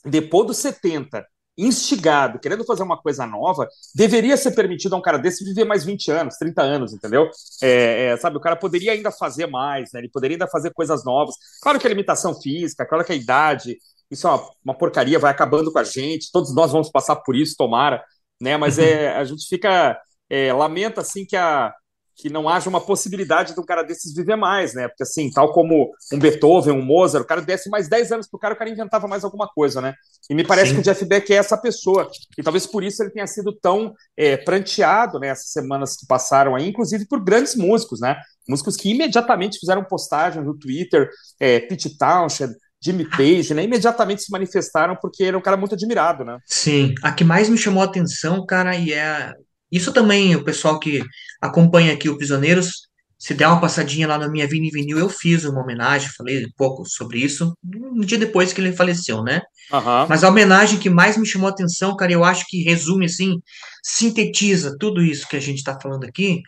depois 0.05 0.45
dos 0.45 0.57
70, 0.57 1.25
instigado, 1.57 2.37
querendo 2.37 2.63
fazer 2.63 2.83
uma 2.83 3.01
coisa 3.01 3.25
nova, 3.25 3.67
deveria 3.95 4.37
ser 4.37 4.51
permitido 4.51 4.93
a 4.93 4.99
um 4.99 5.01
cara 5.01 5.17
desse 5.17 5.43
viver 5.43 5.65
mais 5.65 5.83
20 5.83 6.11
anos, 6.11 6.35
30 6.35 6.61
anos, 6.61 6.93
entendeu? 6.93 7.27
É, 7.63 8.05
é, 8.05 8.17
sabe, 8.17 8.37
o 8.37 8.39
cara 8.39 8.55
poderia 8.55 8.91
ainda 8.91 9.11
fazer 9.11 9.47
mais, 9.47 9.89
né? 9.91 9.99
Ele 9.99 10.09
poderia 10.09 10.35
ainda 10.35 10.47
fazer 10.47 10.71
coisas 10.73 11.03
novas. 11.03 11.33
Claro 11.59 11.79
que 11.79 11.87
a 11.87 11.89
limitação 11.89 12.39
física, 12.39 12.85
claro 12.85 13.03
que 13.03 13.13
a 13.13 13.15
idade, 13.15 13.79
isso 14.09 14.27
é 14.27 14.31
uma, 14.31 14.49
uma 14.65 14.77
porcaria, 14.77 15.19
vai 15.19 15.31
acabando 15.31 15.71
com 15.71 15.79
a 15.79 15.83
gente, 15.83 16.31
todos 16.31 16.53
nós 16.53 16.71
vamos 16.71 16.89
passar 16.89 17.15
por 17.17 17.35
isso, 17.35 17.55
tomara, 17.57 18.03
né? 18.41 18.57
Mas 18.57 18.79
é, 18.79 19.15
a 19.15 19.23
gente 19.23 19.47
fica, 19.47 19.99
é, 20.29 20.51
lamenta, 20.53 21.01
assim, 21.01 21.25
que 21.25 21.35
a, 21.35 21.73
que 22.19 22.29
não 22.29 22.49
haja 22.49 22.69
uma 22.69 22.81
possibilidade 22.81 23.53
de 23.53 23.59
um 23.59 23.65
cara 23.65 23.81
desses 23.81 24.13
viver 24.13 24.35
mais, 24.35 24.73
né? 24.73 24.89
Porque, 24.89 25.03
assim, 25.03 25.31
tal 25.31 25.53
como 25.53 25.89
um 26.11 26.19
Beethoven, 26.19 26.73
um 26.73 26.81
Mozart, 26.81 27.23
o 27.23 27.27
cara 27.27 27.41
desse 27.41 27.69
mais 27.69 27.87
10 27.87 28.11
anos 28.11 28.27
pro 28.27 28.37
cara, 28.37 28.53
o 28.53 28.57
cara 28.57 28.69
inventava 28.69 29.07
mais 29.07 29.23
alguma 29.23 29.47
coisa, 29.47 29.79
né? 29.79 29.93
E 30.29 30.35
me 30.35 30.43
parece 30.43 30.69
Sim. 30.69 30.75
que 30.75 30.81
o 30.81 30.83
Jeff 30.83 31.05
Beck 31.05 31.31
é 31.31 31.37
essa 31.37 31.57
pessoa. 31.57 32.09
E 32.37 32.43
talvez 32.43 32.67
por 32.67 32.83
isso 32.83 33.01
ele 33.01 33.09
tenha 33.09 33.25
sido 33.25 33.53
tão 33.53 33.93
é, 34.17 34.35
pranteado 34.35 35.17
nessas 35.17 35.45
né, 35.55 35.61
semanas 35.61 35.95
que 35.95 36.05
passaram 36.05 36.55
aí, 36.55 36.67
inclusive 36.67 37.07
por 37.07 37.23
grandes 37.23 37.55
músicos, 37.55 38.01
né? 38.01 38.17
Músicos 38.47 38.75
que 38.75 38.89
imediatamente 38.89 39.57
fizeram 39.57 39.85
postagens 39.85 40.45
no 40.45 40.57
Twitter, 40.57 41.09
é, 41.39 41.61
Pete 41.61 41.97
Townshend, 41.97 42.53
Jimmy 42.81 43.09
Page, 43.09 43.53
né? 43.53 43.63
Imediatamente 43.63 44.23
se 44.23 44.31
manifestaram 44.31 44.95
porque 45.01 45.23
era 45.23 45.37
um 45.37 45.41
cara 45.41 45.57
muito 45.57 45.75
admirado, 45.75 46.23
né? 46.23 46.37
Sim. 46.45 46.93
A 47.03 47.11
que 47.11 47.23
mais 47.23 47.49
me 47.49 47.57
chamou 47.57 47.83
a 47.83 47.85
atenção, 47.85 48.45
cara, 48.45 48.75
e 48.75 48.93
é 48.93 49.33
isso 49.71 49.93
também, 49.93 50.35
o 50.35 50.43
pessoal 50.43 50.79
que 50.79 51.03
acompanha 51.41 51.93
aqui 51.93 52.09
o 52.09 52.17
Prisioneiros, 52.17 52.89
se 53.19 53.33
der 53.33 53.47
uma 53.47 53.59
passadinha 53.59 54.07
lá 54.07 54.17
na 54.17 54.29
minha 54.29 54.47
Vini 54.47 54.71
Vinil, 54.71 54.97
eu 54.97 55.09
fiz 55.09 55.43
uma 55.43 55.61
homenagem, 55.61 56.09
falei 56.17 56.45
um 56.45 56.51
pouco 56.55 56.85
sobre 56.85 57.19
isso, 57.19 57.53
um 57.63 57.99
dia 57.99 58.17
depois 58.17 58.53
que 58.53 58.61
ele 58.61 58.71
faleceu, 58.71 59.21
né? 59.21 59.41
Uhum. 59.71 60.07
Mas 60.07 60.23
a 60.23 60.29
homenagem 60.29 60.79
que 60.79 60.89
mais 60.89 61.17
me 61.17 61.27
chamou 61.27 61.47
a 61.47 61.51
atenção, 61.51 61.95
cara, 61.97 62.13
eu 62.13 62.23
acho 62.23 62.45
que 62.47 62.63
resume, 62.63 63.05
assim, 63.05 63.39
sintetiza 63.83 64.75
tudo 64.79 65.03
isso 65.03 65.27
que 65.27 65.35
a 65.35 65.39
gente 65.39 65.63
tá 65.63 65.77
falando 65.79 66.05
aqui, 66.05 66.41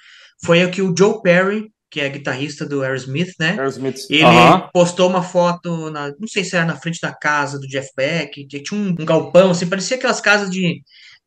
foi 0.44 0.64
a 0.64 0.70
que 0.70 0.82
o 0.82 0.96
Joe 0.98 1.22
Perry, 1.22 1.70
que 1.91 2.00
é 2.00 2.10
guitarrista 2.10 2.65
do 2.65 2.81
Aerosmith, 2.81 3.33
né? 3.38 3.51
Aerosmith. 3.51 4.00
Ele 4.10 4.24
uhum. 4.24 4.69
postou 4.74 5.10
uma 5.10 5.21
foto, 5.21 5.91
na, 5.91 6.13
não 6.17 6.27
sei 6.27 6.43
se 6.43 6.55
era 6.55 6.65
na 6.65 6.77
frente 6.77 7.00
da 7.01 7.13
casa 7.13 7.60
do 7.60 7.67
Jeff 7.67 7.89
Beck, 7.95 8.48
tinha 8.48 8.79
um, 8.79 8.95
um 8.98 9.05
galpão, 9.05 9.51
assim, 9.51 9.67
parecia 9.67 9.98
aquelas 9.98 10.21
casas 10.21 10.50
de 10.50 10.81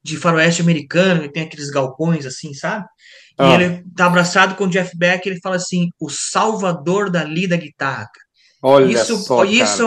de 0.04 0.18
faroeste 0.18 0.60
americano, 0.60 1.22
que 1.22 1.32
tem 1.32 1.44
aqueles 1.44 1.70
galpões 1.70 2.26
assim, 2.26 2.52
sabe? 2.52 2.84
E 3.40 3.54
ele 3.54 3.82
tá 3.96 4.04
abraçado 4.04 4.54
com 4.54 4.64
o 4.64 4.68
Jeff 4.68 4.96
Beck, 4.96 5.26
ele 5.26 5.40
fala 5.40 5.56
assim, 5.56 5.88
o 5.98 6.10
salvador 6.10 7.10
da 7.10 7.24
lida 7.24 7.56
guitarra. 7.56 8.10
Olha 8.62 8.92
isso, 8.92 9.16
só, 9.16 9.44
isso 9.44 9.82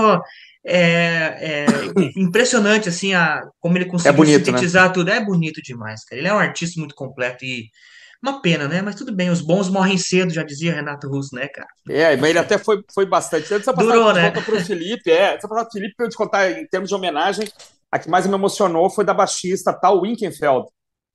é, 0.65 1.37
é 1.39 1.65
impressionante, 2.17 2.89
assim, 2.89 3.13
a, 3.13 3.41
como 3.59 3.77
ele 3.77 3.85
conseguiu 3.85 4.11
é 4.11 4.15
bonito, 4.15 4.39
né? 4.39 4.45
sintetizar 4.45 4.87
né? 4.87 4.93
tudo. 4.93 5.09
É 5.11 5.23
bonito 5.23 5.61
demais, 5.61 6.03
cara. 6.03 6.19
Ele 6.19 6.27
é 6.27 6.33
um 6.33 6.39
artista 6.39 6.79
muito 6.79 6.95
completo 6.95 7.45
e 7.45 7.69
uma 8.21 8.41
pena, 8.41 8.67
né? 8.67 8.81
Mas 8.81 8.95
tudo 8.95 9.15
bem, 9.15 9.29
os 9.29 9.41
bons 9.41 9.69
morrem 9.69 9.97
cedo, 9.97 10.33
já 10.33 10.43
dizia 10.43 10.73
Renato 10.73 11.07
Russo, 11.07 11.35
né, 11.35 11.47
cara? 11.47 11.67
É, 11.89 12.15
mas 12.17 12.29
ele 12.29 12.39
até 12.39 12.57
foi, 12.57 12.81
foi 12.93 13.05
bastante. 13.05 13.53
Antes 13.53 13.67
Durou, 13.75 14.13
né? 14.13 14.31
para 14.31 14.41
o 14.41 14.65
Felipe, 14.65 15.11
é, 15.11 15.33
antes 15.33 15.41
de 15.41 15.47
passar 15.47 15.69
Felipe, 15.71 15.95
para 15.95 16.05
eu 16.05 16.09
te 16.09 16.17
contar 16.17 16.51
em 16.51 16.67
termos 16.67 16.89
de 16.89 16.95
homenagem, 16.95 17.47
a 17.91 17.99
que 17.99 18.09
mais 18.09 18.25
me 18.25 18.33
emocionou 18.33 18.89
foi 18.89 19.05
da 19.05 19.13
baixista 19.13 19.71
Tal 19.71 20.01
Winkenfeld, 20.01 20.65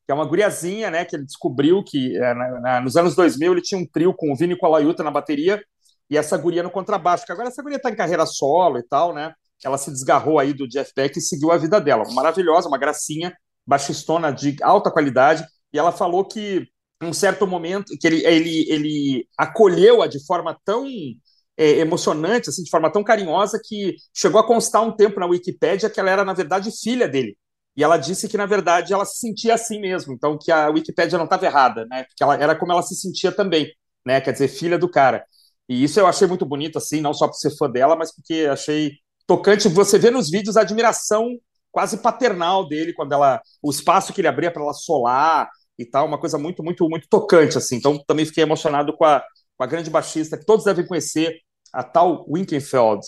que 0.07 0.13
é 0.13 0.15
uma 0.15 0.25
guriazinha, 0.25 0.91
né, 0.91 1.05
que 1.05 1.17
ele 1.17 1.25
descobriu 1.25 1.83
que 1.83 2.17
é, 2.17 2.35
na, 2.35 2.61
na, 2.61 2.81
nos 2.81 2.97
anos 2.97 3.15
2000 3.15 3.53
ele 3.53 3.63
tinha 3.63 3.81
um 3.81 3.87
trio 3.87 4.15
com 4.15 4.33
o 4.33 4.37
Vini 4.37 4.57
Colaiuta 4.57 5.03
na 5.03 5.11
bateria 5.11 5.63
e 6.09 6.17
essa 6.17 6.37
guria 6.37 6.63
no 6.63 6.71
contrabaixo, 6.71 7.25
que 7.25 7.33
agora 7.33 7.49
essa 7.49 7.63
guria 7.63 7.77
está 7.77 7.91
em 7.91 7.97
carreira 7.97 8.27
solo 8.27 8.79
e 8.79 8.83
tal, 8.83 9.15
né? 9.15 9.33
Ela 9.65 9.79
se 9.79 9.91
desgarrou 9.91 10.39
aí 10.39 10.53
do 10.53 10.69
Jeff 10.69 10.93
Beck 10.95 11.17
e 11.17 11.23
seguiu 11.23 11.53
a 11.53 11.57
vida 11.57 11.81
dela. 11.81 12.05
Maravilhosa, 12.13 12.69
uma 12.69 12.79
gracinha, 12.79 13.33
baixistona 13.67 14.33
de 14.33 14.57
alta 14.61 14.91
qualidade, 14.91 15.45
e 15.73 15.79
ela 15.79 15.93
falou 15.93 16.25
que 16.25 16.67
um 17.03 17.13
certo 17.13 17.47
momento 17.47 17.97
que 18.01 18.07
ele, 18.07 18.25
ele, 18.27 18.67
ele 18.71 19.29
acolheu-a 19.37 20.07
de 20.07 20.25
forma 20.25 20.59
tão 20.65 20.87
é, 21.57 21.79
emocionante, 21.79 22.49
assim, 22.51 22.63
de 22.63 22.71
forma 22.71 22.91
tão 22.91 23.05
carinhosa, 23.05 23.61
que 23.63 23.97
chegou 24.15 24.41
a 24.41 24.47
constar 24.47 24.83
um 24.83 24.93
tempo 24.93 25.21
na 25.21 25.27
Wikipédia 25.27 25.91
que 25.91 26.01
ela 26.01 26.11
era, 26.11 26.25
na 26.25 26.33
verdade, 26.33 26.71
filha 26.71 27.09
dele. 27.09 27.37
E 27.77 27.83
ela 27.83 27.97
disse 27.97 28.29
que, 28.29 28.37
na 28.37 28.47
verdade, 28.47 28.93
ela 28.93 29.05
se 29.05 29.19
sentia 29.19 29.55
assim 29.55 29.81
mesmo, 29.81 30.13
então 30.13 30.39
que 30.39 30.53
a 30.53 30.69
Wikipédia 30.69 31.17
não 31.17 31.25
estava 31.25 31.47
errada, 31.47 31.87
né? 31.87 32.05
Porque 32.05 32.23
ela 32.23 32.35
era 32.37 32.55
como 32.57 32.73
ela 32.73 32.83
se 32.83 32.95
sentia 32.95 33.33
também, 33.33 33.73
né? 34.05 34.21
Quer 34.21 34.33
dizer, 34.33 34.49
filha 34.49 34.79
do 34.79 34.91
cara. 34.91 35.25
E 35.69 35.83
isso 35.85 35.99
eu 35.99 36.07
achei 36.07 36.27
muito 36.27 36.45
bonito, 36.45 36.77
assim, 36.79 37.01
não 37.01 37.15
só 37.15 37.27
por 37.27 37.35
ser 37.37 37.57
fã 37.57 37.71
dela, 37.71 37.97
mas 37.97 38.15
porque 38.15 38.47
achei 38.51 38.93
tocante. 39.27 39.69
Você 39.69 39.99
vê 39.99 40.11
nos 40.11 40.31
vídeos 40.31 40.57
a 40.57 40.63
admiração 40.63 41.39
quase 41.71 41.99
paternal 41.99 42.69
dele, 42.69 42.93
quando 42.93 43.13
ela. 43.13 43.41
o 43.63 43.71
espaço 43.71 44.13
que 44.13 44.21
ele 44.21 44.29
abria 44.29 44.51
para 44.53 44.63
ela 44.63 44.75
solar 44.75 45.49
e 45.83 45.91
tal, 45.91 46.07
uma 46.07 46.19
coisa 46.19 46.39
muito, 46.39 46.63
muito, 46.63 46.89
muito 46.89 47.09
tocante, 47.09 47.59
assim. 47.59 47.77
Então 47.77 48.03
também 48.07 48.25
fiquei 48.25 48.43
emocionado 48.43 48.93
com 48.97 49.05
a, 49.05 49.23
uma 49.59 49.67
grande 49.67 49.91
baixista 49.91 50.39
que 50.39 50.47
todos 50.47 50.65
devem 50.65 50.87
conhecer, 50.87 51.41
a 51.73 51.83
tal 51.83 52.27
Winkenfeld. 52.29 53.01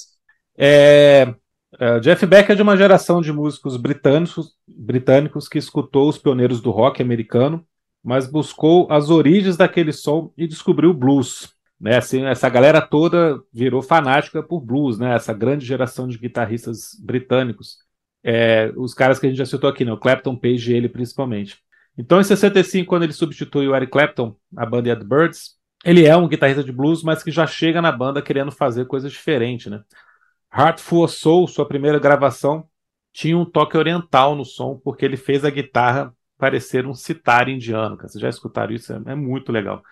É, 0.56 1.34
é, 1.78 2.00
Jeff 2.00 2.24
Beck 2.26 2.50
é 2.50 2.54
de 2.54 2.62
uma 2.62 2.76
geração 2.76 3.20
de 3.20 3.32
músicos 3.32 3.76
britânicos, 3.76 4.54
britânicos 4.66 5.48
que 5.48 5.58
escutou 5.58 6.08
os 6.08 6.18
pioneiros 6.18 6.60
do 6.60 6.70
rock 6.70 7.02
americano, 7.02 7.66
mas 8.02 8.26
buscou 8.26 8.87
as 8.90 9.10
origens 9.10 9.56
daquele 9.56 9.92
som 9.92 10.32
e 10.37 10.46
descobriu 10.46 10.90
o 10.90 10.94
blues. 10.94 11.52
Né, 11.80 11.96
assim, 11.96 12.24
essa 12.24 12.48
galera 12.48 12.80
toda 12.80 13.42
virou 13.52 13.82
fanática 13.82 14.42
por 14.42 14.60
blues, 14.60 14.98
né, 14.98 15.14
essa 15.14 15.32
grande 15.34 15.66
geração 15.66 16.06
de 16.06 16.16
guitarristas 16.16 16.96
britânicos. 17.00 17.78
É, 18.22 18.72
os 18.76 18.94
caras 18.94 19.18
que 19.18 19.26
a 19.26 19.28
gente 19.28 19.38
já 19.38 19.44
citou 19.44 19.68
aqui, 19.68 19.84
né, 19.84 19.92
o 19.92 19.98
Clapton, 19.98 20.37
Page 20.37 20.72
e 20.72 20.76
ele 20.76 20.88
principalmente. 20.88 21.58
Então, 21.96 22.20
em 22.20 22.24
65, 22.24 22.88
quando 22.88 23.04
ele 23.04 23.12
substitui 23.12 23.68
o 23.68 23.74
Eric 23.74 23.92
Clapton, 23.92 24.37
a 24.57 24.66
banda 24.66 24.88
Yardbirds, 24.88 25.57
ele 25.85 26.07
é 26.07 26.16
um 26.16 26.26
guitarrista 26.26 26.64
de 26.64 26.72
blues, 26.72 27.02
mas 27.02 27.22
que 27.22 27.30
já 27.30 27.46
chega 27.46 27.80
na 27.80 27.92
banda 27.92 28.22
querendo 28.22 28.50
fazer 28.50 28.87
coisas 28.87 29.12
diferentes, 29.12 29.70
né? 29.70 29.83
Heartful 30.52 31.04
of 31.04 31.14
Soul, 31.14 31.46
sua 31.46 31.66
primeira 31.66 31.98
gravação, 31.98 32.66
tinha 33.12 33.37
um 33.37 33.44
toque 33.44 33.76
oriental 33.76 34.35
no 34.35 34.44
som, 34.44 34.80
porque 34.83 35.04
ele 35.04 35.16
fez 35.16 35.44
a 35.44 35.50
guitarra 35.50 36.12
parecer 36.38 36.87
um 36.87 36.94
sitar 36.94 37.48
indiano. 37.48 37.96
Cara. 37.96 38.09
Vocês 38.09 38.20
já 38.20 38.28
escutaram 38.28 38.72
isso? 38.72 38.92
É, 38.92 39.00
é 39.07 39.14
muito 39.14 39.52
legal. 39.52 39.83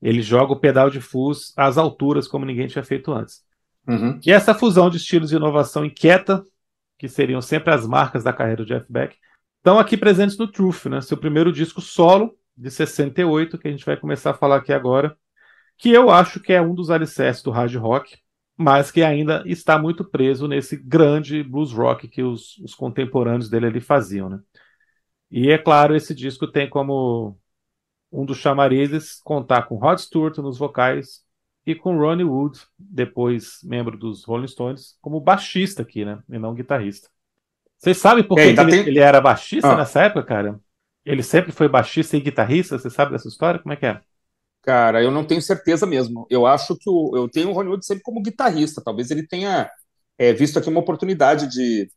Ele 0.00 0.22
joga 0.22 0.52
o 0.52 0.58
pedal 0.58 0.90
de 0.90 1.00
fuzz 1.00 1.52
às 1.56 1.76
alturas, 1.76 2.26
como 2.26 2.44
ninguém 2.44 2.66
tinha 2.66 2.82
feito 2.82 3.12
antes. 3.12 3.42
Uhum. 3.86 4.18
E 4.24 4.32
essa 4.32 4.54
fusão 4.54 4.88
de 4.88 4.96
estilos 4.96 5.30
de 5.30 5.36
inovação 5.36 5.84
inquieta, 5.84 6.42
que 6.98 7.08
seriam 7.08 7.40
sempre 7.40 7.72
as 7.74 7.86
marcas 7.86 8.24
da 8.24 8.32
carreira 8.32 8.64
do 8.64 8.66
Jeff 8.66 8.86
Beck, 8.88 9.16
estão 9.62 9.78
aqui 9.78 9.96
presentes 9.96 10.36
no 10.36 10.50
Truth, 10.50 10.86
né? 10.86 11.00
seu 11.00 11.16
primeiro 11.16 11.52
disco 11.52 11.80
solo, 11.80 12.36
de 12.56 12.68
68, 12.68 13.56
que 13.56 13.68
a 13.68 13.70
gente 13.70 13.86
vai 13.86 13.96
começar 13.96 14.32
a 14.32 14.34
falar 14.34 14.56
aqui 14.56 14.72
agora, 14.72 15.16
que 15.78 15.90
eu 15.90 16.10
acho 16.10 16.40
que 16.40 16.52
é 16.52 16.60
um 16.60 16.74
dos 16.74 16.90
alicerces 16.90 17.44
do 17.44 17.52
hard 17.52 17.72
rock, 17.76 18.18
mas 18.56 18.90
que 18.90 19.02
ainda 19.02 19.42
está 19.46 19.78
muito 19.78 20.04
preso 20.04 20.48
nesse 20.48 20.76
grande 20.76 21.44
blues 21.44 21.72
rock 21.72 22.08
que 22.08 22.22
os, 22.22 22.58
os 22.58 22.74
contemporâneos 22.74 23.48
dele 23.48 23.66
ali 23.66 23.80
faziam, 23.80 24.28
né? 24.28 24.40
E 25.30 25.50
é 25.50 25.56
claro, 25.56 25.96
esse 25.96 26.14
disco 26.14 26.46
tem 26.46 26.68
como 26.68 27.38
um 28.10 28.26
dos 28.26 28.38
chamarizes 28.38 29.20
contar 29.22 29.62
com 29.62 29.76
Rod 29.76 29.98
Stewart 29.98 30.36
nos 30.38 30.58
vocais 30.58 31.24
e 31.64 31.74
com 31.74 31.96
Ronnie 31.96 32.24
Wood, 32.24 32.60
depois 32.78 33.60
membro 33.62 33.96
dos 33.96 34.24
Rolling 34.24 34.48
Stones, 34.48 34.98
como 35.00 35.20
baixista 35.20 35.82
aqui, 35.82 36.04
né? 36.04 36.20
E 36.28 36.38
não 36.38 36.52
guitarrista. 36.52 37.08
Vocês 37.82 37.98
sabem 37.98 38.22
por 38.22 38.36
que, 38.36 38.42
ele, 38.42 38.56
tem... 38.70 38.86
ele, 38.86 39.00
era 39.00 39.20
baixista 39.20 39.72
ah. 39.72 39.76
nessa 39.76 40.02
época, 40.02 40.24
cara? 40.24 40.60
Ele 41.04 41.22
sempre 41.22 41.50
foi 41.50 41.68
baixista 41.68 42.16
e 42.16 42.20
guitarrista? 42.20 42.78
Você 42.78 42.88
sabe 42.88 43.10
dessa 43.10 43.26
história? 43.26 43.58
Como 43.58 43.72
é 43.72 43.76
que 43.76 43.86
é? 43.86 44.00
Cara, 44.62 45.02
eu 45.02 45.10
não 45.10 45.24
tenho 45.24 45.42
certeza 45.42 45.84
mesmo. 45.84 46.24
Eu 46.30 46.46
acho 46.46 46.76
que 46.76 46.88
o, 46.88 47.16
eu 47.16 47.28
tenho 47.28 47.48
o 47.50 47.52
Ronnie 47.52 47.70
Wood 47.70 47.84
sempre 47.84 48.04
como 48.04 48.22
guitarrista. 48.22 48.80
Talvez 48.80 49.10
ele 49.10 49.26
tenha 49.26 49.68
é, 50.16 50.32
visto 50.32 50.60
aqui 50.60 50.68
uma 50.68 50.78
oportunidade 50.78 51.50
de 51.50 51.90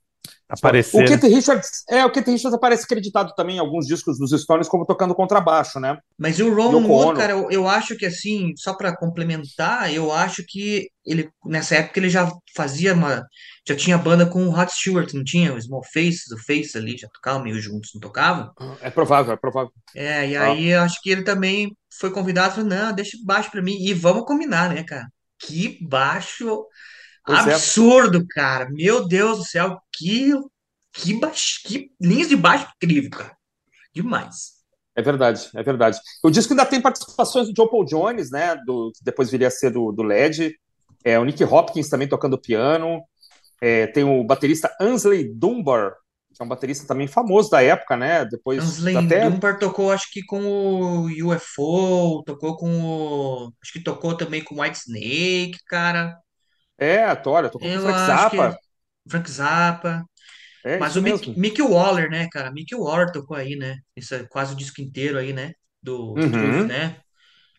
aparecer. 0.47 1.03
O 1.03 1.07
Keith 1.07 1.23
Richards, 1.23 1.83
é, 1.89 2.05
o 2.05 2.11
Keith 2.11 2.27
Richards 2.27 2.53
aparece 2.53 2.83
acreditado 2.83 3.33
também 3.35 3.57
em 3.57 3.59
alguns 3.59 3.87
discos 3.87 4.17
dos 4.17 4.31
Stones 4.41 4.67
como 4.67 4.85
tocando 4.85 5.15
contrabaixo, 5.15 5.79
né? 5.79 5.97
Mas 6.17 6.39
o 6.39 6.53
Ron 6.53 6.85
Wood, 6.85 7.19
cara, 7.19 7.33
eu, 7.33 7.49
eu, 7.49 7.67
acho 7.67 7.95
que 7.95 8.05
assim, 8.05 8.53
só 8.55 8.73
para 8.73 8.95
complementar, 8.95 9.93
eu 9.93 10.11
acho 10.11 10.43
que 10.47 10.89
ele 11.05 11.29
nessa 11.45 11.75
época 11.75 11.99
ele 11.99 12.09
já 12.09 12.31
fazia 12.55 12.93
uma 12.93 13.25
já 13.67 13.75
tinha 13.75 13.97
banda 13.97 14.27
com 14.27 14.45
o 14.45 14.51
Rod 14.51 14.69
Stewart, 14.69 15.11
não 15.13 15.23
tinha? 15.23 15.53
O 15.53 15.61
Small 15.61 15.83
Faces, 15.91 16.31
o 16.31 16.37
Face 16.37 16.77
ali, 16.77 16.97
já 16.97 17.07
tocavam 17.07 17.43
meio 17.43 17.59
juntos, 17.59 17.89
não 17.95 18.01
tocavam? 18.01 18.51
É 18.79 18.91
provável, 18.91 19.33
é 19.33 19.37
provável. 19.37 19.71
É, 19.95 20.29
e 20.29 20.37
aí 20.37 20.71
ah. 20.71 20.75
eu 20.75 20.81
acho 20.81 21.01
que 21.01 21.09
ele 21.09 21.23
também 21.23 21.75
foi 21.99 22.11
convidado 22.11 22.51
e 22.51 22.55
falou, 22.55 22.69
não, 22.69 22.93
deixa 22.93 23.17
baixo 23.25 23.49
para 23.49 23.63
mim 23.63 23.77
e 23.79 23.93
vamos 23.93 24.25
combinar, 24.25 24.69
né, 24.69 24.83
cara? 24.83 25.07
Que 25.39 25.79
baixo 25.83 26.65
pois 27.25 27.47
é. 27.47 27.53
absurdo, 27.53 28.19
é. 28.19 28.25
cara. 28.29 28.69
Meu 28.69 29.07
Deus 29.07 29.39
do 29.39 29.45
céu, 29.45 29.79
que 29.91 30.31
que 30.95 31.13
baixo, 31.13 31.59
que 31.65 31.91
linhas 31.99 32.29
de 32.29 32.35
baixo 32.35 32.67
incrível, 32.81 33.09
cara. 33.09 33.35
Demais. 33.93 34.55
É 34.95 35.01
verdade, 35.01 35.49
é 35.53 35.61
verdade. 35.61 35.99
O 36.23 36.29
disco 36.29 36.53
ainda 36.53 36.65
tem 36.65 36.81
participações 36.81 37.47
do 37.47 37.53
John 37.53 37.67
Paul 37.67 37.83
Jones, 37.83 38.31
né? 38.31 38.55
Do, 38.65 38.91
que 38.95 39.03
depois 39.03 39.29
viria 39.29 39.49
a 39.49 39.51
ser 39.51 39.71
do, 39.71 39.91
do 39.91 40.03
LED. 40.03 40.55
É, 41.03 41.19
o 41.19 41.25
Nick 41.25 41.43
Hopkins 41.43 41.89
também 41.89 42.07
tocando 42.07 42.39
piano. 42.39 43.03
É, 43.61 43.87
tem 43.87 44.05
o 44.05 44.23
baterista 44.23 44.73
Ansley 44.79 45.33
Dunbar, 45.33 45.93
que 46.33 46.41
é 46.41 46.45
um 46.45 46.47
baterista 46.47 46.87
também 46.87 47.07
famoso 47.07 47.49
da 47.49 47.61
época, 47.61 47.97
né? 47.97 48.23
Depois 48.25 48.63
Ansley 48.63 48.95
até 48.95 49.29
Dunbar 49.29 49.59
tocou, 49.59 49.91
acho 49.91 50.09
que 50.11 50.23
com 50.23 50.41
o 50.41 51.07
UFO, 51.07 52.23
tocou 52.25 52.55
com 52.55 52.81
o. 52.81 53.53
Acho 53.61 53.73
que 53.73 53.83
tocou 53.83 54.15
também 54.15 54.41
com 54.41 54.55
o 54.55 54.61
White 54.61 54.77
Snake, 54.77 55.57
cara. 55.67 56.17
É, 56.77 57.03
a 57.03 57.15
Tora, 57.15 57.49
tocou 57.49 57.69
com 57.71 57.77
o 57.77 57.79
Eu 57.79 57.81
Frank 57.81 57.99
acho 58.01 58.29
que. 58.29 58.37
Zappa. 58.39 58.57
Frank 59.09 59.29
Zappa. 59.31 60.05
É 60.63 60.79
Mas 60.79 60.95
isso 60.95 60.99
o 60.99 61.03
Mick, 61.03 61.31
mesmo. 61.31 61.35
Mick 61.35 61.61
Waller, 61.61 62.09
né, 62.09 62.29
cara? 62.31 62.51
Mick 62.51 62.75
Waller 62.75 63.11
tocou 63.11 63.37
aí, 63.37 63.55
né? 63.57 63.77
Isso 63.95 64.15
é 64.15 64.25
quase 64.27 64.53
o 64.53 64.57
disco 64.57 64.81
inteiro 64.81 65.19
aí, 65.19 65.33
né? 65.33 65.53
Do 65.83 66.15
Uhum, 66.15 66.67
né? 66.67 67.01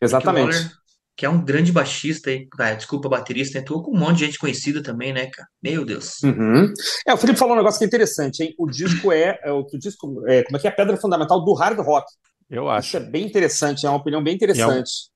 Mick 0.06 0.26
Waller, 0.28 0.56
exatamente. 0.56 0.76
que 1.16 1.26
é 1.26 1.30
um 1.30 1.44
grande 1.44 1.72
baixista 1.72 2.30
aí, 2.30 2.48
cara, 2.48 2.76
desculpa, 2.76 3.08
baterista, 3.08 3.58
né? 3.60 3.64
Tocou 3.64 3.84
com 3.84 3.92
um 3.96 4.00
monte 4.00 4.18
de 4.20 4.26
gente 4.26 4.38
conhecida 4.40 4.82
também, 4.82 5.12
né, 5.12 5.28
cara? 5.30 5.48
Meu 5.62 5.84
Deus. 5.86 6.14
Uhum. 6.22 6.72
É, 7.06 7.12
o 7.12 7.16
Felipe 7.18 7.38
falou 7.38 7.54
um 7.54 7.58
negócio 7.58 7.78
que 7.78 7.84
é 7.84 7.86
interessante, 7.86 8.42
hein? 8.42 8.54
O 8.58 8.66
disco 8.66 9.12
é, 9.12 9.38
é 9.42 9.52
o 9.52 9.60
o 9.60 9.78
disco 9.78 10.26
é, 10.26 10.42
como 10.42 10.56
é 10.56 10.60
que 10.60 10.66
é 10.66 10.70
a 10.70 10.74
pedra 10.74 10.96
fundamental 10.96 11.44
do 11.44 11.52
hard 11.54 11.78
rock. 11.80 12.06
Eu 12.48 12.70
Isso 12.78 12.96
é 12.96 13.00
acho. 13.00 13.00
bem 13.00 13.26
interessante, 13.26 13.86
é 13.86 13.88
uma 13.88 13.98
opinião 13.98 14.22
bem 14.22 14.34
E 14.52 14.60
é 14.60 14.66
interessante. 14.66 15.10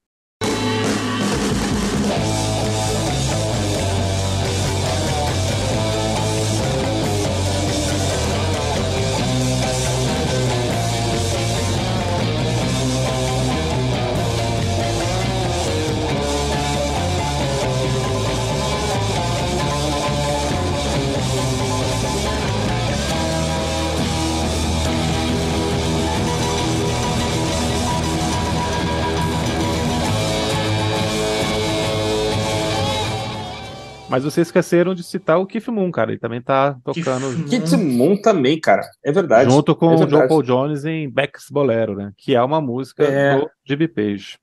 Mas 34.11 34.25
vocês 34.25 34.49
esqueceram 34.49 34.95
de 34.95 35.03
citar 35.05 35.39
o 35.39 35.47
Keith 35.47 35.69
Moon, 35.69 35.91
cara. 35.91 36.11
Ele 36.11 36.19
também 36.21 36.43
tá 36.43 36.77
tocando 36.85 37.45
Kid 37.49 37.77
Moon. 37.77 37.85
Moon 37.85 38.17
também, 38.21 38.61
cara. 38.61 38.83
É 39.05 39.13
verdade. 39.13 39.51
junto 39.51 39.73
É 39.73 39.75
com 39.75 39.87
o 39.87 39.95
John 39.97 40.07
verdade. 40.07 40.29
Paul 40.29 40.43
Jones 40.43 40.85
em 40.85 41.09
Beck's 41.09 41.47
Bolero, 41.51 41.95
né? 41.95 42.13
Que 42.19 42.35
é 42.35 42.43
uma 42.43 42.61
música 42.61 43.05
É, 43.05 43.39
do 43.39 43.49
Jimmy 43.67 43.89
Page. 43.89 44.37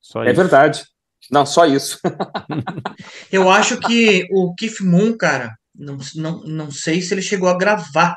Só 0.00 0.22
é 0.22 0.30
isso. 0.30 0.36
verdade. 0.40 0.84
Não, 1.30 1.44
só 1.44 1.66
isso. 1.66 1.98
Eu 3.30 3.50
acho 3.50 3.78
que 3.78 4.26
o 4.30 4.54
Keith 4.54 4.80
Moon, 4.80 5.16
cara, 5.16 5.54
não, 5.74 5.98
não, 6.14 6.40
não 6.44 6.70
sei 6.70 7.00
se 7.02 7.12
ele 7.14 7.22
chegou 7.22 7.48
a 7.48 7.56
gravar, 7.58 8.16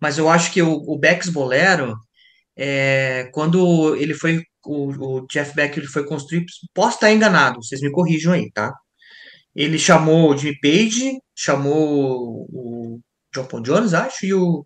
mas 0.00 0.18
eu 0.18 0.28
acho 0.28 0.52
que 0.52 0.60
o, 0.60 0.72
o 0.86 0.98
Beck's 0.98 1.28
Bolero, 1.30 1.96
é, 2.56 3.30
quando 3.32 3.94
ele 3.96 4.12
foi, 4.12 4.42
o, 4.64 4.90
o 5.20 5.26
Jeff 5.28 5.54
Beck 5.54 5.78
ele 5.78 5.86
foi 5.86 6.04
construir, 6.04 6.44
posso 6.74 6.96
estar 6.96 7.10
enganado, 7.12 7.62
vocês 7.62 7.80
me 7.80 7.90
corrijam 7.90 8.32
aí, 8.34 8.50
tá? 8.52 8.74
Ele 9.56 9.78
chamou 9.78 10.30
o 10.30 10.36
Jimmy 10.36 10.60
Page, 10.60 11.18
chamou 11.34 12.46
o 12.52 13.00
John 13.34 13.44
Paul 13.44 13.62
Jones, 13.62 13.94
acho, 13.94 14.26
e 14.26 14.34
o, 14.34 14.62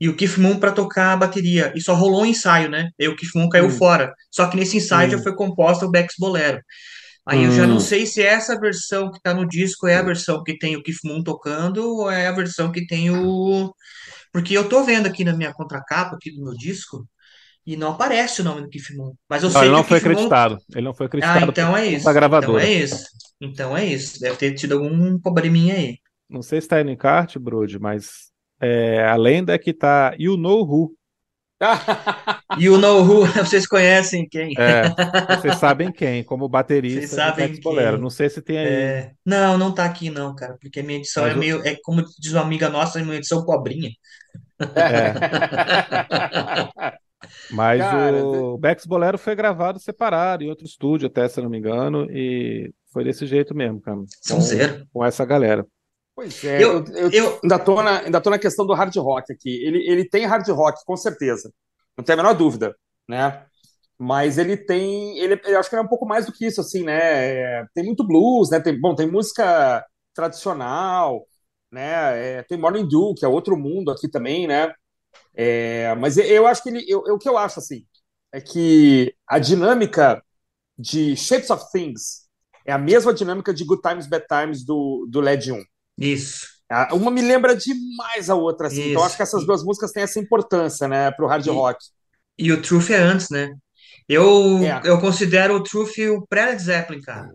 e 0.00 0.08
o 0.08 0.14
Keith 0.14 0.38
Moon 0.38 0.60
para 0.60 0.70
tocar 0.70 1.12
a 1.12 1.16
bateria. 1.16 1.72
E 1.74 1.80
só 1.80 1.94
rolou 1.94 2.22
um 2.22 2.26
ensaio, 2.26 2.70
né? 2.70 2.90
E 2.96 3.08
o 3.08 3.16
Keith 3.16 3.34
Moon 3.34 3.48
caiu 3.48 3.66
Hum, 3.66 3.70
fora. 3.70 4.14
Só 4.30 4.46
que 4.46 4.56
nesse 4.56 4.76
ensaio 4.76 5.10
já 5.10 5.16
hum, 5.16 5.22
foi 5.22 5.34
composta 5.34 5.84
o 5.84 5.90
Beck's 5.90 6.14
Bolero. 6.16 6.62
Aí 7.26 7.42
eu 7.44 7.50
já 7.50 7.66
não 7.66 7.76
hum. 7.76 7.80
sei 7.80 8.06
se 8.06 8.22
essa 8.22 8.58
versão 8.58 9.10
que 9.10 9.20
tá 9.20 9.34
no 9.34 9.46
disco 9.46 9.88
é 9.88 9.96
a 9.96 10.02
versão 10.02 10.42
que 10.44 10.56
tem 10.56 10.76
o 10.76 10.82
Keith 10.82 11.00
Moon 11.04 11.22
tocando 11.22 11.84
ou 11.84 12.10
é 12.10 12.28
a 12.28 12.32
versão 12.32 12.70
que 12.70 12.86
tem 12.86 13.10
o. 13.10 13.74
Porque 14.32 14.56
eu 14.56 14.68
tô 14.68 14.84
vendo 14.84 15.06
aqui 15.06 15.24
na 15.24 15.32
minha 15.32 15.52
contracapa 15.52 16.14
aqui 16.14 16.30
do 16.30 16.44
meu 16.44 16.54
disco 16.54 17.04
e 17.66 17.76
não 17.76 17.92
aparece 17.92 18.40
o 18.40 18.44
nome 18.44 18.62
do 18.62 18.68
Keith 18.68 18.94
Moon. 18.96 19.14
Mas 19.28 19.42
eu 19.42 19.50
Não, 19.52 19.62
ele 19.64 19.68
sei 19.68 19.70
que 19.74 19.74
não 19.74 19.80
o 19.80 19.84
foi 19.84 20.00
Keith 20.00 20.04
Moon. 20.12 20.28
acreditado. 20.28 20.58
Ele 20.74 20.84
não 20.84 20.94
foi 20.94 21.06
Ah, 21.06 21.08
acreditado 21.08 21.52
por 21.52 21.52
então 21.52 21.76
é 21.76 21.86
isso. 21.86 22.10
Então 22.10 22.58
é 22.58 22.70
isso. 22.74 23.04
Então 23.40 23.76
é 23.76 23.84
isso. 23.84 24.20
Deve 24.20 24.36
ter 24.36 24.54
tido 24.54 24.74
algum 24.74 25.18
probleminha 25.20 25.74
aí. 25.74 25.98
Não 26.28 26.42
sei 26.42 26.60
se 26.60 26.68
tá 26.68 26.76
aí 26.76 26.84
no 26.84 26.90
encarte, 26.90 27.38
Brode, 27.38 27.78
mas 27.78 28.30
é, 28.60 29.02
a 29.04 29.16
lenda 29.16 29.54
é 29.54 29.58
que 29.58 29.72
tá 29.72 30.14
You 30.18 30.36
Know 30.36 30.62
Who. 30.66 30.94
O 32.72 32.76
Know 32.78 33.02
Who, 33.04 33.26
vocês 33.26 33.66
conhecem 33.66 34.28
quem? 34.28 34.54
É, 34.58 34.82
vocês 35.36 35.56
sabem 35.56 35.90
quem, 35.92 36.22
como 36.24 36.44
Vocês 36.44 36.52
baterista 36.52 37.00
de 37.00 37.06
sabem 37.08 37.60
Bolero. 37.60 37.92
quem? 37.92 38.02
Não 38.02 38.10
sei 38.10 38.28
se 38.30 38.40
tem 38.42 38.58
aí. 38.58 38.66
É... 38.66 39.12
Não, 39.24 39.58
não 39.58 39.74
tá 39.74 39.84
aqui 39.84 40.10
não, 40.10 40.34
cara, 40.34 40.56
porque 40.60 40.80
a 40.80 40.82
minha 40.82 40.98
edição 40.98 41.24
Mas 41.24 41.32
é 41.32 41.36
o- 41.36 41.38
meio, 41.38 41.66
é 41.66 41.76
como 41.82 42.02
diz 42.18 42.32
uma 42.32 42.42
amiga 42.42 42.68
nossa, 42.68 43.00
uma 43.02 43.16
edição 43.16 43.44
pobrinha. 43.44 43.90
É, 44.76 45.12
mas 47.50 47.80
Cara, 47.80 48.24
o 48.24 48.58
Beck's 48.58 48.86
Bolero 48.86 49.18
foi 49.18 49.34
gravado 49.34 49.78
separado 49.78 50.44
em 50.44 50.50
outro 50.50 50.64
estúdio, 50.64 51.08
até 51.08 51.28
se 51.28 51.40
eu 51.40 51.44
não 51.44 51.50
me 51.50 51.58
engano, 51.58 52.06
e 52.10 52.72
foi 52.92 53.04
desse 53.04 53.26
jeito 53.26 53.54
mesmo, 53.54 53.80
cara, 53.80 53.98
São 54.22 54.38
com, 54.38 54.42
zero. 54.42 54.86
com 54.92 55.04
essa 55.04 55.24
galera. 55.24 55.66
Pois 56.14 56.42
é, 56.44 56.62
Eu, 56.62 56.84
eu, 56.86 56.94
eu 56.96 57.10
eu, 57.10 57.40
ainda 57.42 57.58
tô 57.58 57.82
na, 57.82 58.00
ainda 58.00 58.20
tô 58.20 58.30
na 58.30 58.38
questão 58.38 58.66
do 58.66 58.74
hard 58.74 58.94
rock 58.96 59.32
aqui. 59.32 59.64
Ele, 59.64 59.88
ele 59.88 60.08
tem 60.08 60.26
hard 60.26 60.48
rock, 60.48 60.84
com 60.84 60.96
certeza. 60.96 61.52
Não 61.96 62.04
tem 62.04 62.14
a 62.14 62.16
menor 62.16 62.34
dúvida, 62.34 62.74
né? 63.08 63.44
Mas 63.98 64.38
ele 64.38 64.56
tem, 64.56 65.18
ele, 65.18 65.40
eu 65.44 65.58
acho 65.58 65.68
que 65.68 65.74
ele 65.76 65.82
é 65.82 65.84
um 65.84 65.88
pouco 65.88 66.06
mais 66.06 66.26
do 66.26 66.32
que 66.32 66.46
isso, 66.46 66.60
assim, 66.60 66.84
né? 66.84 67.60
É, 67.60 67.66
tem 67.74 67.84
muito 67.84 68.06
blues, 68.06 68.50
né? 68.50 68.60
Tem, 68.60 68.78
bom, 68.80 68.94
tem 68.94 69.10
música 69.10 69.84
tradicional, 70.14 71.26
né? 71.70 72.38
É, 72.38 72.42
tem 72.44 72.58
Morning 72.58 72.86
Dew, 72.88 73.14
que 73.16 73.24
é 73.24 73.28
outro 73.28 73.56
mundo 73.56 73.90
aqui 73.90 74.08
também, 74.08 74.46
né? 74.46 74.72
É, 75.34 75.94
mas 75.96 76.16
eu 76.18 76.46
acho 76.46 76.62
que 76.62 76.68
ele, 76.70 76.84
eu, 76.88 77.04
eu- 77.06 77.14
o 77.14 77.18
que 77.18 77.28
eu 77.28 77.38
acho 77.38 77.58
assim 77.60 77.86
é 78.32 78.40
que 78.40 79.14
a 79.26 79.38
dinâmica 79.38 80.22
de 80.78 81.16
Shapes 81.16 81.50
of 81.50 81.64
Things 81.72 82.28
é 82.66 82.72
a 82.72 82.78
mesma 82.78 83.14
dinâmica 83.14 83.54
de 83.54 83.64
Good 83.64 83.82
Times 83.82 84.06
Bad 84.08 84.26
Times 84.28 84.64
do, 84.64 85.06
do 85.10 85.20
LED 85.20 85.52
1. 85.52 85.64
isso, 85.98 86.46
Uma 86.92 87.10
me 87.10 87.22
lembra 87.22 87.56
demais 87.56 88.28
a 88.30 88.34
outra, 88.34 88.66
assim. 88.68 88.84
Então 88.86 89.02
acho 89.02 89.10
isso. 89.10 89.16
que 89.16 89.22
essas 89.22 89.44
duas 89.46 89.62
músicas 89.64 89.90
têm 89.92 90.02
essa 90.02 90.18
importância, 90.20 90.86
né, 90.88 91.10
pro 91.12 91.26
hard 91.26 91.46
e, 91.46 91.50
rock. 91.50 91.78
e 92.38 92.52
o 92.52 92.62
Truth 92.62 92.90
é 92.90 92.96
antes, 92.98 93.30
né? 93.30 93.54
Eu, 94.08 94.60
É, 94.62 94.80
eu 94.84 95.00
considero 95.00 95.56
o 95.56 95.62
Truth 95.62 95.98
o 96.10 96.26
pré-Led 96.28 96.62
Zeppelin, 96.62 97.02
cara. 97.02 97.30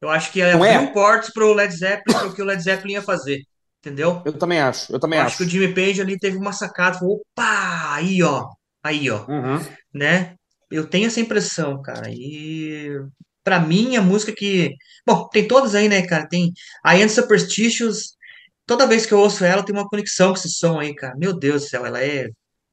Eu 0.00 0.10
acho 0.10 0.32
que 0.32 0.40
ele 0.40 0.52
não 0.52 0.62
abriu 0.62 0.82
é? 0.82 0.92
portas 0.92 1.30
pro 1.32 1.54
Led 1.54 1.74
Zeppelin, 1.74 2.18
pro 2.18 2.34
que 2.34 2.42
o 2.42 2.44
Led 2.44 2.62
Zeppelin 2.62 2.94
ia 2.94 3.02
fazer, 3.02 3.42
entendeu? 3.80 4.22
Eu 4.24 4.32
também 4.38 4.60
acho, 4.60 4.92
eu 4.92 5.00
também 5.00 5.18
acho 5.18 5.38
que 5.38 5.44
o. 5.44 5.48
Jimmy 5.48 5.74
Page 5.74 6.00
ali 6.00 6.18
teve 6.18 6.36
uma 6.36 6.52
sacada, 6.52 6.98
falou, 6.98 7.16
opa, 7.36 7.94
aí 7.94 8.22
ó, 8.22 8.48
aí 8.82 9.10
ó, 9.10 9.24
Uhum. 9.28 9.60
né? 9.94 10.34
Eu 10.70 10.86
tenho 10.88 11.06
essa 11.06 11.20
impressão, 11.20 11.80
cara. 11.82 12.08
E 12.10 12.90
pra 13.44 13.60
mim 13.60 13.96
a 13.96 14.02
música 14.02 14.32
que, 14.34 14.74
bom, 15.06 15.28
tem 15.28 15.46
todas 15.46 15.74
aí, 15.74 15.88
né, 15.88 16.02
cara? 16.06 16.26
Tem 16.28 16.52
I 16.84 17.02
Am 17.02 17.08
Superstitious. 17.08 18.16
Toda 18.66 18.86
vez 18.86 19.06
que 19.06 19.14
eu 19.14 19.18
ouço 19.20 19.44
ela, 19.44 19.62
tem 19.64 19.74
uma 19.74 19.88
conexão 19.88 20.30
com 20.30 20.38
esse 20.38 20.50
som 20.50 20.80
aí, 20.80 20.92
cara. 20.94 21.14
Meu 21.16 21.32
Deus 21.38 21.62
do 21.62 21.68
céu, 21.68 21.86
ela 21.86 22.02
é, 22.02 22.28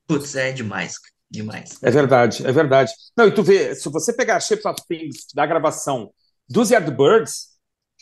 putz, 0.07 0.35
é 0.35 0.51
demais, 0.51 0.97
cara. 0.97 1.13
demais. 1.29 1.77
É 1.83 1.91
verdade, 1.91 2.47
é 2.47 2.51
verdade. 2.51 2.91
Não, 3.15 3.27
e 3.27 3.31
tu 3.31 3.43
vê, 3.43 3.75
se 3.75 3.87
você 3.89 4.11
pegar 4.11 4.39
Shapes 4.39 4.65
of 4.65 4.81
Things 4.87 5.27
da 5.35 5.45
gravação 5.45 6.11
dos 6.49 6.71
Yardbirds, 6.71 7.49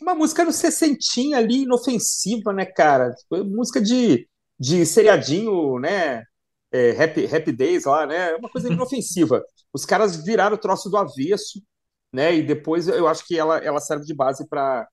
uma 0.02 0.16
música 0.16 0.44
no 0.44 0.52
sessentinha 0.52 1.38
ali, 1.38 1.64
inofensiva, 1.64 2.52
né, 2.52 2.66
cara? 2.66 3.14
Tipo, 3.14 3.44
música 3.46 3.82
de, 3.82 4.28
de 4.60 4.86
seriadinho, 4.86 5.80
né? 5.80 6.24
É, 6.72 7.04
happy, 7.04 7.26
happy 7.26 7.52
Days 7.52 7.86
lá, 7.86 8.06
né? 8.06 8.36
Uma 8.36 8.50
coisa 8.50 8.68
inofensiva. 8.72 9.44
Os 9.74 9.86
caras 9.86 10.24
viraram 10.24 10.56
o 10.56 10.60
troço 10.60 10.90
do 10.90 10.98
avesso, 10.98 11.62
né? 12.14 12.36
E 12.36 12.42
depois 12.42 12.88
eu 12.88 13.08
acho 13.08 13.26
que 13.26 13.38
ela, 13.38 13.58
ela 13.60 13.80
serve 13.80 14.06
de 14.06 14.14
base 14.14 14.48
para. 14.48 14.88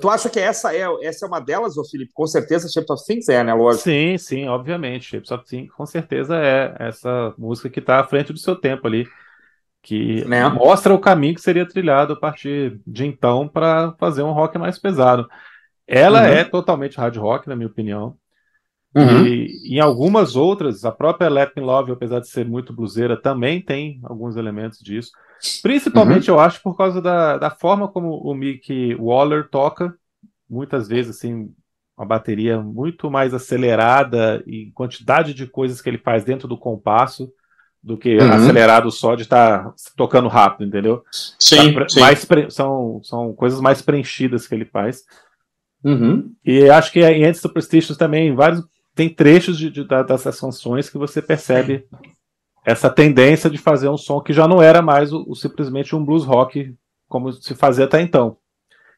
Tu 0.00 0.10
acha 0.10 0.28
que 0.28 0.38
essa 0.38 0.74
é, 0.74 0.84
essa 1.02 1.24
é 1.24 1.28
uma 1.28 1.40
delas, 1.40 1.78
ô 1.78 1.84
Felipe? 1.84 2.12
Com 2.12 2.26
certeza, 2.26 2.68
Shapes 2.68 2.90
of 2.90 3.04
Things 3.06 3.28
é, 3.28 3.42
né? 3.42 3.54
Lógico. 3.54 3.84
Sim, 3.84 4.18
sim, 4.18 4.46
obviamente. 4.46 5.06
Shapes 5.06 5.30
of 5.30 5.46
Things, 5.46 5.72
com 5.72 5.86
certeza 5.86 6.36
é 6.36 6.76
essa 6.78 7.34
música 7.38 7.70
que 7.70 7.80
está 7.80 7.98
à 8.00 8.04
frente 8.04 8.30
do 8.30 8.38
seu 8.38 8.54
tempo 8.54 8.86
ali, 8.86 9.06
que 9.82 10.24
Né? 10.26 10.48
mostra 10.48 10.92
o 10.94 10.98
caminho 11.00 11.34
que 11.34 11.40
seria 11.40 11.66
trilhado 11.66 12.12
a 12.12 12.16
partir 12.16 12.80
de 12.86 13.06
então 13.06 13.48
para 13.48 13.92
fazer 13.98 14.22
um 14.22 14.32
rock 14.32 14.58
mais 14.58 14.78
pesado. 14.78 15.28
Ela 15.86 16.20
Uhum. 16.22 16.26
é 16.26 16.44
totalmente 16.44 16.96
hard 16.98 17.16
rock, 17.16 17.48
na 17.48 17.56
minha 17.56 17.68
opinião. 17.68 18.16
Uhum. 18.96 19.26
E 19.26 19.76
em 19.76 19.80
algumas 19.80 20.34
outras, 20.34 20.84
a 20.84 20.90
própria 20.92 21.28
Latin 21.28 21.60
Love, 21.60 21.92
apesar 21.92 22.20
de 22.20 22.28
ser 22.28 22.46
muito 22.46 22.72
bluseira, 22.72 23.20
também 23.20 23.60
tem 23.62 24.00
alguns 24.04 24.36
elementos 24.36 24.78
disso. 24.80 25.10
Principalmente, 25.62 26.28
eu 26.28 26.40
acho, 26.40 26.60
por 26.62 26.76
causa 26.76 27.00
da, 27.00 27.36
da 27.38 27.50
forma 27.50 27.86
como 27.88 28.10
o 28.16 28.34
Mick 28.34 28.94
Waller 28.96 29.48
toca, 29.50 29.94
muitas 30.48 30.88
vezes, 30.88 31.16
assim, 31.16 31.52
uma 31.96 32.06
bateria 32.06 32.60
muito 32.60 33.10
mais 33.10 33.34
acelerada 33.34 34.42
e 34.46 34.70
quantidade 34.72 35.34
de 35.34 35.46
coisas 35.46 35.80
que 35.80 35.88
ele 35.88 35.98
faz 35.98 36.24
dentro 36.24 36.48
do 36.48 36.58
compasso. 36.58 37.30
Do 37.82 37.96
que 37.96 38.16
uhum. 38.16 38.32
acelerado 38.32 38.90
só 38.90 39.14
de 39.14 39.22
estar 39.22 39.64
tá 39.64 39.74
tocando 39.96 40.28
rápido, 40.28 40.66
entendeu? 40.66 41.02
Sim, 41.38 41.72
tá, 41.72 41.88
sim. 41.88 42.00
Mais 42.00 42.26
são, 42.50 43.00
são 43.02 43.32
coisas 43.32 43.60
mais 43.60 43.80
preenchidas 43.80 44.46
que 44.46 44.54
ele 44.54 44.64
faz. 44.64 45.04
Uhum. 45.84 46.32
E 46.44 46.68
acho 46.68 46.92
que 46.92 47.00
em 47.00 47.24
Antes 47.24 47.40
Superstitious 47.40 47.96
também, 47.96 48.34
vários, 48.34 48.64
tem 48.94 49.08
trechos 49.08 49.56
de, 49.56 49.70
de, 49.70 49.84
dessas 49.84 50.40
canções 50.40 50.90
que 50.90 50.98
você 50.98 51.22
percebe 51.22 51.86
essa 52.64 52.90
tendência 52.90 53.48
de 53.48 53.56
fazer 53.56 53.88
um 53.88 53.96
som 53.96 54.20
que 54.20 54.32
já 54.32 54.46
não 54.46 54.60
era 54.60 54.82
mais 54.82 55.12
o, 55.12 55.24
o 55.28 55.34
simplesmente 55.34 55.94
um 55.94 56.04
blues 56.04 56.24
rock 56.24 56.74
como 57.08 57.32
se 57.32 57.54
fazia 57.54 57.86
até 57.86 58.00
então. 58.02 58.36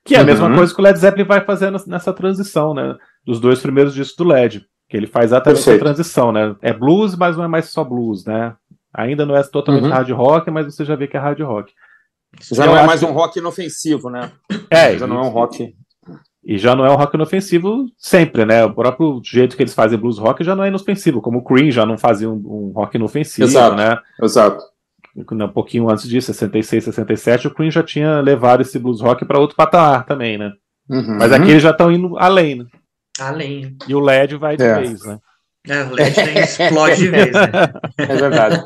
Que 0.05 0.15
é 0.15 0.19
a 0.19 0.21
uhum. 0.21 0.27
mesma 0.27 0.55
coisa 0.55 0.75
que 0.75 0.81
o 0.81 0.83
Led 0.83 0.99
Zeppelin 0.99 1.27
vai 1.27 1.43
fazendo 1.43 1.79
nessa 1.87 2.13
transição, 2.13 2.75
né? 2.75 2.97
Dos 3.25 3.39
dois 3.39 3.61
primeiros 3.61 3.95
discos 3.95 4.17
do 4.17 4.25
Led. 4.25 4.67
Que 4.89 4.97
ele 4.97 5.07
faz 5.07 5.27
exatamente 5.27 5.61
essa 5.61 5.79
transição, 5.79 6.33
né? 6.33 6.57
É 6.63 6.73
blues, 6.73 7.15
mas 7.15 7.37
não 7.37 7.45
é 7.45 7.49
mais 7.49 7.67
só 7.67 7.85
blues, 7.85 8.25
né? 8.25 8.57
Ainda 8.93 9.25
não 9.25 9.37
é 9.37 9.43
totalmente 9.43 9.85
uhum. 9.85 9.91
hard 9.91 10.11
rock, 10.11 10.51
mas 10.51 10.67
você 10.67 10.85
já 10.85 10.97
vê 10.97 11.07
que 11.07 11.17
é 11.17 11.21
hard 11.21 11.41
rock. 11.41 11.73
Já 12.53 12.67
não 12.67 12.77
é 12.77 12.87
mais 12.87 13.03
um 13.03 13.13
rock 13.13 13.39
inofensivo, 13.39 14.09
né? 14.09 14.31
É, 14.71 14.97
já 14.97 15.07
não 15.07 15.17
é 15.17 15.27
um 15.27 15.31
rock. 15.31 15.75
E 16.43 16.57
já 16.57 16.75
não 16.75 16.87
é 16.87 16.91
um 16.91 16.97
rock 16.97 17.17
inofensivo 17.17 17.87
sempre, 17.99 18.45
né? 18.45 18.65
O 18.65 18.73
próprio 18.73 19.21
jeito 19.25 19.57
que 19.57 19.63
eles 19.63 19.75
fazem 19.75 19.99
blues 19.99 20.19
rock 20.19 20.43
já 20.43 20.57
não 20.57 20.65
é 20.65 20.69
inofensivo, 20.69 21.21
como 21.21 21.39
o 21.39 21.45
Cream 21.45 21.71
já 21.71 21.85
não 21.85 21.99
fazia 21.99 22.31
um, 22.31 22.35
um 22.35 22.73
rock 22.75 22.97
inofensivo, 22.97 23.47
exato, 23.47 23.77
né? 23.77 23.99
Exato. 24.23 24.63
Um 25.17 25.49
pouquinho 25.49 25.91
antes 25.91 26.09
disso, 26.09 26.33
66, 26.33 26.85
67, 26.85 27.49
o 27.49 27.51
Cream 27.51 27.71
já 27.71 27.83
tinha 27.83 28.21
levado 28.21 28.63
esse 28.63 28.79
blues 28.79 29.01
rock 29.01 29.25
para 29.25 29.39
outro 29.41 29.57
patamar 29.57 30.07
também, 30.07 30.39
né? 30.39 30.53
Uhum. 30.89 31.19
Mas 31.19 31.33
aqui 31.33 31.51
eles 31.51 31.63
já 31.63 31.71
estão 31.71 31.93
indo 31.93 32.17
além, 32.17 32.57
né? 32.57 32.65
Além. 33.21 33.77
E 33.87 33.95
o 33.95 34.01
LED 34.01 34.37
vai 34.37 34.57
de 34.57 34.63
é. 34.63 34.81
vez, 34.81 35.05
né? 35.05 35.19
É, 35.67 35.83
o 35.85 35.91
LED 35.91 36.21
explode 36.41 36.97
de 36.97 37.09
vez, 37.11 37.33
né? 37.33 37.51
É 37.99 38.17
verdade. 38.17 38.65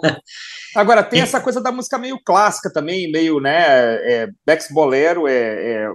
Agora, 0.74 1.02
tem 1.02 1.20
essa 1.20 1.40
coisa 1.40 1.60
da 1.60 1.72
música 1.72 1.98
meio 1.98 2.18
clássica 2.24 2.72
também, 2.72 3.10
meio, 3.10 3.40
né? 3.40 3.94
É, 4.12 4.28
Bex 4.46 4.68
Bolero 4.70 5.26
é, 5.28 5.32
é 5.34 5.88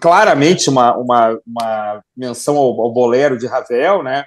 claramente 0.00 0.70
uma, 0.70 0.96
uma, 0.96 1.38
uma 1.46 2.02
menção 2.16 2.56
ao, 2.56 2.80
ao, 2.80 2.92
bolero 2.92 3.36
de 3.36 3.46
Ravel, 3.46 4.02
né? 4.02 4.24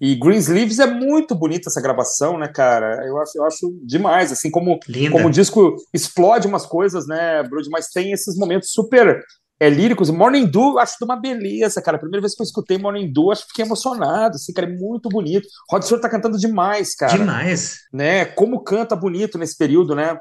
E 0.00 0.14
Greensleeves 0.14 0.78
é 0.78 0.86
muito 0.86 1.34
bonita 1.34 1.68
essa 1.68 1.80
gravação, 1.80 2.38
né, 2.38 2.48
cara? 2.48 3.06
Eu 3.06 3.20
acho, 3.20 3.32
eu 3.36 3.44
acho 3.44 3.78
demais, 3.84 4.32
assim, 4.32 4.50
como, 4.50 4.78
como 5.10 5.26
o 5.26 5.30
disco 5.30 5.76
explode 5.92 6.46
umas 6.46 6.64
coisas, 6.64 7.06
né, 7.06 7.42
Brody? 7.42 7.68
Mas 7.68 7.88
tem 7.88 8.12
esses 8.12 8.34
momentos 8.36 8.72
super 8.72 9.22
é, 9.60 9.68
líricos. 9.68 10.08
Morning 10.10 10.46
Dew, 10.46 10.78
acho 10.78 10.96
de 10.98 11.04
uma 11.04 11.16
beleza, 11.16 11.82
cara. 11.82 11.98
A 11.98 12.00
primeira 12.00 12.22
vez 12.22 12.34
que 12.34 12.42
eu 12.42 12.46
escutei 12.46 12.78
Morning 12.78 13.12
Dew, 13.12 13.30
acho 13.30 13.42
que 13.42 13.48
fiquei 13.48 13.64
emocionado, 13.66 14.36
assim, 14.36 14.54
cara, 14.54 14.66
é 14.66 14.74
muito 14.74 15.10
bonito. 15.10 15.46
Rod 15.70 15.82
Stewart 15.82 16.02
tá 16.02 16.08
cantando 16.08 16.38
demais, 16.38 16.94
cara. 16.96 17.18
Demais. 17.18 17.80
Né? 17.92 18.24
Como 18.24 18.64
canta 18.64 18.96
bonito 18.96 19.36
nesse 19.36 19.56
período, 19.56 19.94
né? 19.94 20.18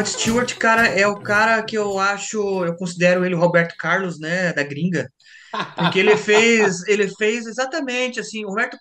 Rod 0.00 0.06
Stewart, 0.06 0.56
cara, 0.56 0.86
é 0.86 1.06
o 1.06 1.20
cara 1.20 1.62
que 1.62 1.76
eu 1.76 1.98
acho, 1.98 2.64
eu 2.64 2.74
considero 2.74 3.22
ele 3.22 3.34
o 3.34 3.38
Roberto 3.38 3.74
Carlos, 3.78 4.18
né, 4.18 4.50
da 4.52 4.62
gringa. 4.62 5.12
Porque 5.76 5.98
ele 5.98 6.16
fez, 6.18 6.82
ele 6.88 7.06
fez 7.16 7.46
exatamente 7.46 8.18
assim, 8.18 8.44
o 8.44 8.48
Roberto 8.48 8.78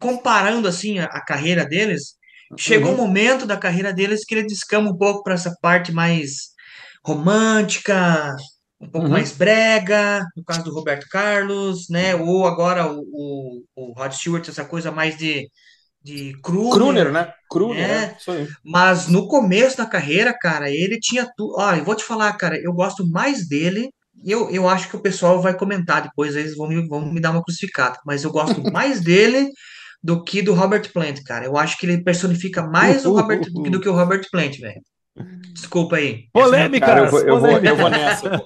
comparando 0.00 0.66
assim 0.66 0.98
a, 0.98 1.04
a 1.04 1.24
carreira 1.24 1.64
deles, 1.64 2.16
chegou 2.56 2.90
uhum. 2.90 2.94
um 2.94 3.06
momento 3.06 3.46
da 3.46 3.56
carreira 3.56 3.92
deles 3.92 4.24
que 4.24 4.34
ele 4.34 4.48
descama 4.48 4.90
um 4.90 4.96
pouco 4.96 5.22
para 5.22 5.34
essa 5.34 5.54
parte 5.62 5.92
mais 5.92 6.48
romântica, 7.04 8.34
um 8.80 8.88
pouco 8.88 9.06
uhum. 9.06 9.12
mais 9.12 9.30
brega, 9.30 10.24
no 10.36 10.44
caso 10.44 10.64
do 10.64 10.74
Roberto 10.74 11.06
Carlos, 11.08 11.88
né? 11.88 12.16
Ou 12.16 12.46
agora 12.46 12.90
o, 12.90 13.00
o, 13.12 13.64
o 13.76 13.92
Rod 13.92 14.12
Stewart, 14.12 14.48
essa 14.48 14.64
coisa 14.64 14.90
mais 14.90 15.16
de 15.16 15.48
de 16.08 16.32
Kruner, 16.42 16.72
Kruner 16.72 17.12
né? 17.12 17.32
Kruner, 17.50 17.88
né? 17.88 18.16
Mas 18.64 19.08
no 19.08 19.28
começo 19.28 19.76
da 19.76 19.86
carreira, 19.86 20.32
cara, 20.32 20.70
ele 20.70 20.98
tinha 20.98 21.28
tudo. 21.36 21.54
Ó, 21.58 21.74
eu 21.74 21.84
vou 21.84 21.94
te 21.94 22.04
falar, 22.04 22.32
cara, 22.34 22.58
eu 22.58 22.72
gosto 22.72 23.06
mais 23.06 23.46
dele. 23.46 23.90
Eu, 24.24 24.50
eu 24.50 24.68
acho 24.68 24.88
que 24.88 24.96
o 24.96 25.00
pessoal 25.00 25.40
vai 25.40 25.56
comentar 25.56 26.02
depois, 26.02 26.34
eles 26.34 26.56
vão 26.56 26.68
me, 26.68 26.88
vão 26.88 27.12
me 27.12 27.20
dar 27.20 27.30
uma 27.30 27.42
crucificada. 27.42 27.98
Mas 28.04 28.24
eu 28.24 28.30
gosto 28.30 28.62
mais 28.72 29.00
dele 29.00 29.50
do 30.02 30.22
que 30.24 30.40
do 30.40 30.54
Robert 30.54 30.90
Plant, 30.92 31.22
cara. 31.24 31.44
Eu 31.44 31.56
acho 31.56 31.76
que 31.78 31.86
ele 31.86 32.02
personifica 32.02 32.66
mais 32.66 33.04
o 33.04 33.12
Robert 33.12 33.40
do 33.40 33.62
que, 33.62 33.70
do 33.70 33.80
que 33.80 33.88
o 33.88 33.94
Robert 33.94 34.24
Plant, 34.30 34.58
velho. 34.58 34.80
Desculpa 35.52 35.96
aí. 35.96 36.28
Polêmica! 36.32 36.86
Cara, 36.86 37.00
eu, 37.00 37.10
vou, 37.10 37.20
eu, 37.20 37.40
vou, 37.40 37.50
eu 37.50 37.76
vou 37.76 37.90
nessa. 37.90 38.30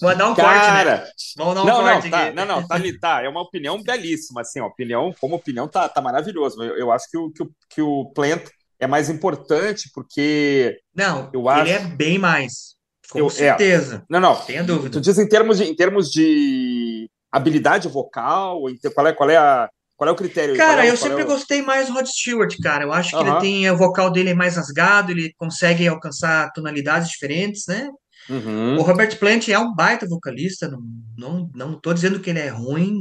Vou 0.00 0.14
dar 0.14 0.28
um 0.30 0.34
cara, 0.34 0.98
corte, 0.98 1.04
né? 1.04 1.12
Vamos 1.36 1.54
dar 1.54 1.62
um 1.62 1.66
não, 1.66 1.82
corte 1.82 2.04
não, 2.04 2.10
tá, 2.10 2.32
não, 2.32 2.46
não, 2.46 2.66
tá 2.66 2.74
ali, 2.74 2.98
tá. 2.98 3.22
É 3.22 3.28
uma 3.28 3.40
opinião 3.40 3.82
belíssima, 3.82 4.42
assim, 4.42 4.60
a 4.60 4.66
opinião, 4.66 5.14
como 5.20 5.36
opinião, 5.36 5.66
tá, 5.66 5.88
tá 5.88 6.00
maravilhoso. 6.00 6.62
Eu, 6.62 6.76
eu 6.76 6.92
acho 6.92 7.10
que 7.10 7.16
o, 7.16 7.30
que, 7.30 7.42
o, 7.42 7.50
que 7.70 7.82
o 7.82 8.12
Plant 8.14 8.42
é 8.78 8.86
mais 8.86 9.08
importante, 9.08 9.90
porque. 9.94 10.78
Não, 10.94 11.30
eu 11.32 11.40
ele 11.40 11.48
acho... 11.48 11.72
é 11.72 11.78
bem 11.78 12.18
mais. 12.18 12.74
Com 13.10 13.18
eu, 13.18 13.26
é. 13.26 13.30
certeza. 13.30 13.96
É, 13.96 14.02
não, 14.08 14.20
não. 14.20 14.36
Tenha 14.36 14.62
dúvida. 14.62 14.90
Tu 14.90 15.00
diz 15.00 15.18
em 15.18 15.28
termos 15.28 15.58
de, 15.58 15.64
em 15.64 15.74
termos 15.74 16.10
de 16.10 17.10
habilidade 17.30 17.88
vocal, 17.88 18.62
qual 18.94 19.06
é, 19.06 19.12
qual 19.12 19.30
é 19.30 19.36
a 19.36 19.70
qual 20.00 20.08
é 20.08 20.12
o 20.14 20.16
critério? 20.16 20.56
Cara, 20.56 20.86
é, 20.86 20.90
eu 20.90 20.96
sempre 20.96 21.20
é 21.20 21.24
o... 21.24 21.26
gostei 21.26 21.60
mais 21.60 21.88
do 21.88 21.92
Rod 21.92 22.06
Stewart, 22.06 22.56
cara. 22.62 22.84
Eu 22.84 22.90
acho 22.90 23.10
que 23.10 23.22
ele 23.22 23.38
tem. 23.38 23.70
O 23.70 23.76
vocal 23.76 24.10
dele 24.10 24.30
é 24.30 24.34
mais 24.34 24.56
rasgado, 24.56 25.12
ele 25.12 25.34
consegue 25.36 25.86
alcançar 25.86 26.50
tonalidades 26.54 27.10
diferentes, 27.10 27.66
né? 27.68 27.86
Uhum. 28.26 28.78
O 28.78 28.82
Robert 28.82 29.18
Plant 29.18 29.48
é 29.48 29.58
um 29.58 29.74
baita 29.74 30.08
vocalista, 30.08 30.70
não, 30.70 30.80
não, 31.18 31.50
não 31.54 31.78
tô 31.78 31.92
dizendo 31.92 32.18
que 32.18 32.30
ele 32.30 32.38
é 32.38 32.48
ruim, 32.48 32.98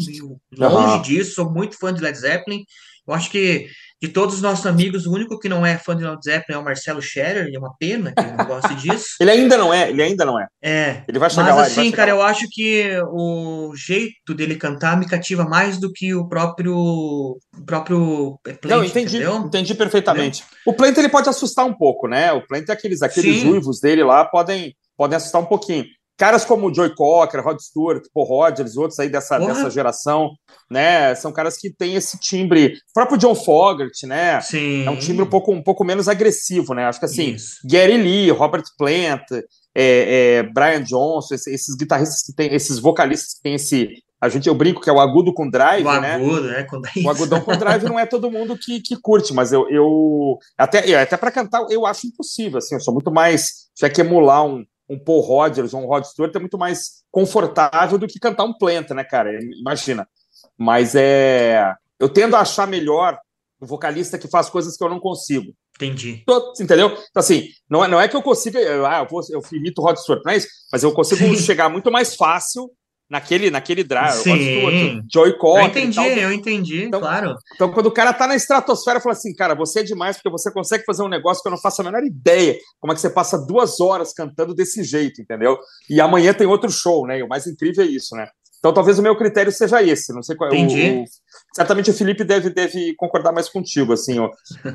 longe 0.57 0.95
uhum. 0.95 1.01
disso, 1.01 1.35
sou 1.35 1.49
muito 1.49 1.77
fã 1.79 1.93
de 1.93 2.01
Led 2.01 2.17
Zeppelin. 2.17 2.65
Eu 3.07 3.13
acho 3.13 3.31
que 3.31 3.69
de 4.01 4.07
todos 4.07 4.35
os 4.35 4.41
nossos 4.41 4.65
amigos, 4.65 5.05
o 5.05 5.11
único 5.11 5.37
que 5.37 5.49
não 5.49 5.65
é 5.65 5.77
fã 5.77 5.95
de 5.95 6.03
Led 6.03 6.19
Zeppelin 6.23 6.57
é 6.57 6.61
o 6.61 6.63
Marcelo 6.63 7.01
Scherer, 7.01 7.49
e 7.49 7.55
é 7.55 7.59
uma 7.59 7.73
pena 7.77 8.13
que 8.13 8.21
ele 8.21 8.31
não 8.31 8.45
goste 8.45 8.73
disso. 8.81 9.15
ele 9.19 9.31
ainda 9.31 9.57
não 9.57 9.73
é, 9.73 9.89
ele 9.89 10.01
ainda 10.01 10.25
não 10.25 10.39
é. 10.39 10.47
É. 10.61 11.03
Ele 11.07 11.19
vai 11.19 11.29
chegar 11.29 11.43
mas, 11.43 11.55
lá. 11.55 11.61
assim, 11.63 11.91
cara, 11.91 12.13
lá. 12.13 12.19
eu 12.19 12.25
acho 12.25 12.47
que 12.49 12.97
o 13.11 13.73
jeito 13.75 14.33
dele 14.33 14.55
cantar 14.55 14.97
me 14.97 15.05
cativa 15.05 15.43
mais 15.43 15.77
do 15.77 15.91
que 15.91 16.13
o 16.13 16.27
próprio 16.27 16.75
o 16.75 17.65
próprio 17.65 18.39
Plant, 18.43 18.63
Não, 18.65 18.83
entendi, 18.83 19.17
entendeu? 19.17 19.37
entendi 19.39 19.75
perfeitamente. 19.75 20.41
Entendeu? 20.43 20.59
O 20.65 20.73
Plant 20.73 20.97
ele 20.97 21.09
pode 21.09 21.29
assustar 21.29 21.65
um 21.65 21.73
pouco, 21.73 22.07
né? 22.07 22.31
O 22.31 22.45
Plant 22.47 22.69
é 22.69 22.71
aqueles 22.71 23.01
aqueles 23.01 23.43
uivos 23.43 23.79
dele 23.79 24.03
lá 24.03 24.23
podem 24.23 24.75
podem 24.97 25.15
assustar 25.17 25.41
um 25.41 25.45
pouquinho 25.45 25.85
caras 26.19 26.43
como 26.43 26.67
o 26.67 26.73
Joey 26.73 26.93
Cocker, 26.93 27.41
Rod 27.41 27.57
Stewart, 27.59 28.03
Paul 28.13 28.25
Rogers, 28.25 28.75
outros 28.75 28.99
aí 28.99 29.07
dessa, 29.07 29.39
dessa 29.39 29.69
geração, 29.71 30.31
né? 30.69 31.15
São 31.15 31.31
caras 31.31 31.57
que 31.57 31.73
têm 31.73 31.95
esse 31.95 32.19
timbre. 32.19 32.73
O 32.89 32.93
próprio 32.93 33.17
John 33.17 33.33
Fogerty, 33.33 34.05
né? 34.05 34.41
Sim. 34.41 34.85
É 34.85 34.89
um 34.89 34.99
timbre 34.99 35.23
um 35.23 35.29
pouco, 35.29 35.53
um 35.53 35.63
pouco 35.63 35.85
menos 35.85 36.09
agressivo, 36.09 36.73
né? 36.73 36.85
Acho 36.85 36.99
que 36.99 37.05
assim, 37.05 37.35
Isso. 37.35 37.55
Gary 37.65 37.95
Lee, 37.95 38.29
Robert 38.31 38.65
Plant, 38.77 39.23
é, 39.31 39.41
é, 39.73 40.43
Brian 40.43 40.83
Johnson, 40.83 41.33
esses, 41.33 41.47
esses, 41.47 41.75
guitarristas 41.77 42.21
que 42.21 42.35
têm, 42.35 42.53
esses 42.53 42.79
vocalistas 42.79 43.35
que 43.35 43.41
têm 43.41 43.55
esse. 43.55 43.87
A 44.19 44.27
gente, 44.27 44.49
eu 44.49 44.53
brinco 44.53 44.81
que 44.81 44.89
é 44.89 44.93
o 44.93 44.99
agudo 44.99 45.33
com 45.33 45.49
drive, 45.49 45.87
o 45.87 46.01
né? 46.01 46.15
Agudo, 46.15 46.41
né? 46.41 46.63
Com 46.63 46.81
o 47.05 47.09
agudão 47.09 47.39
com 47.39 47.55
drive 47.55 47.83
não 47.85 47.97
é 47.97 48.05
todo 48.05 48.29
mundo 48.29 48.57
que, 48.57 48.81
que 48.81 48.99
curte, 49.01 49.33
mas 49.33 49.53
eu, 49.53 49.69
eu 49.69 50.37
até, 50.57 50.93
até 51.01 51.15
para 51.15 51.31
cantar 51.31 51.65
eu 51.69 51.85
acho 51.85 52.07
impossível, 52.07 52.57
assim, 52.57 52.75
eu 52.75 52.81
sou 52.81 52.93
muito 52.93 53.09
mais, 53.09 53.69
tiver 53.73 53.89
que 53.89 54.01
emular 54.01 54.45
um, 54.45 54.65
um 54.89 54.97
Paul 54.97 55.21
Rodgers 55.21 55.73
ou 55.73 55.81
um 55.81 55.85
Rod 55.85 56.03
Stewart 56.03 56.35
é 56.35 56.39
muito 56.39 56.57
mais 56.57 57.03
confortável 57.11 57.97
do 57.97 58.07
que 58.07 58.19
cantar 58.19 58.43
um 58.43 58.53
Planta, 58.53 58.93
né, 58.93 59.03
cara? 59.03 59.31
Imagina. 59.59 60.07
Mas 60.57 60.95
é. 60.95 61.73
Eu 61.99 62.09
tendo 62.09 62.35
a 62.35 62.41
achar 62.41 62.67
melhor 62.67 63.19
um 63.61 63.67
vocalista 63.67 64.17
que 64.17 64.27
faz 64.27 64.49
coisas 64.49 64.75
que 64.75 64.83
eu 64.83 64.89
não 64.89 64.99
consigo. 64.99 65.53
Entendi. 65.75 66.23
Entendeu? 66.59 66.87
Então, 66.87 67.21
assim, 67.21 67.49
não 67.69 67.83
é, 67.83 67.87
não 67.87 68.01
é 68.01 68.07
que 68.07 68.15
eu 68.15 68.21
consiga. 68.21 68.59
Ah, 68.87 68.99
eu, 68.99 69.07
vou, 69.07 69.21
eu 69.29 69.41
imito 69.53 69.81
o 69.81 69.85
Rod 69.85 69.97
Stewart, 69.97 70.21
não 70.25 70.31
é 70.31 70.37
isso? 70.37 70.47
Mas 70.71 70.83
eu 70.83 70.91
consigo 70.91 71.21
Sim. 71.21 71.35
chegar 71.35 71.69
muito 71.69 71.91
mais 71.91 72.15
fácil 72.15 72.69
naquele, 73.09 73.49
naquele 73.49 73.83
drive. 73.83 74.21
Sim. 74.21 75.01
Joy 75.11 75.37
Cocker. 75.37 75.63
Eu 75.63 75.67
entendi, 75.67 76.19
eu 76.19 76.31
entendi, 76.31 76.83
então, 76.83 76.99
claro. 76.99 77.35
Então, 77.55 77.71
quando 77.71 77.87
o 77.87 77.91
cara 77.91 78.13
tá 78.13 78.27
na 78.27 78.35
estratosfera, 78.35 78.99
fala 78.99 79.13
assim, 79.13 79.33
cara, 79.33 79.55
você 79.55 79.79
é 79.79 79.83
demais, 79.83 80.17
porque 80.17 80.29
você 80.29 80.51
consegue 80.51 80.83
fazer 80.85 81.03
um 81.03 81.09
negócio 81.09 81.41
que 81.41 81.47
eu 81.47 81.51
não 81.51 81.59
faço 81.59 81.81
a 81.81 81.85
menor 81.85 82.03
ideia. 82.03 82.57
Como 82.79 82.93
é 82.93 82.95
que 82.95 83.01
você 83.01 83.09
passa 83.09 83.37
duas 83.37 83.79
horas 83.79 84.13
cantando 84.13 84.53
desse 84.53 84.83
jeito, 84.83 85.21
entendeu? 85.21 85.57
E 85.89 85.99
amanhã 85.99 86.33
tem 86.33 86.45
outro 86.45 86.69
show, 86.69 87.07
né? 87.07 87.19
E 87.19 87.23
o 87.23 87.27
mais 87.27 87.47
incrível 87.47 87.83
é 87.83 87.87
isso, 87.87 88.15
né? 88.15 88.27
Então 88.59 88.73
talvez 88.73 88.99
o 88.99 89.01
meu 89.01 89.15
critério 89.15 89.51
seja 89.51 89.81
esse. 89.81 90.13
Não 90.13 90.21
sei 90.21 90.35
qual 90.35 90.53
Entendi. 90.53 90.91
o, 90.91 91.03
o, 91.03 91.05
certamente 91.55 91.89
o 91.89 91.93
Felipe 91.93 92.23
deve, 92.23 92.49
deve 92.49 92.93
concordar 92.95 93.31
mais 93.31 93.47
contigo, 93.49 93.93
assim, 93.93 94.19
ó. 94.19 94.29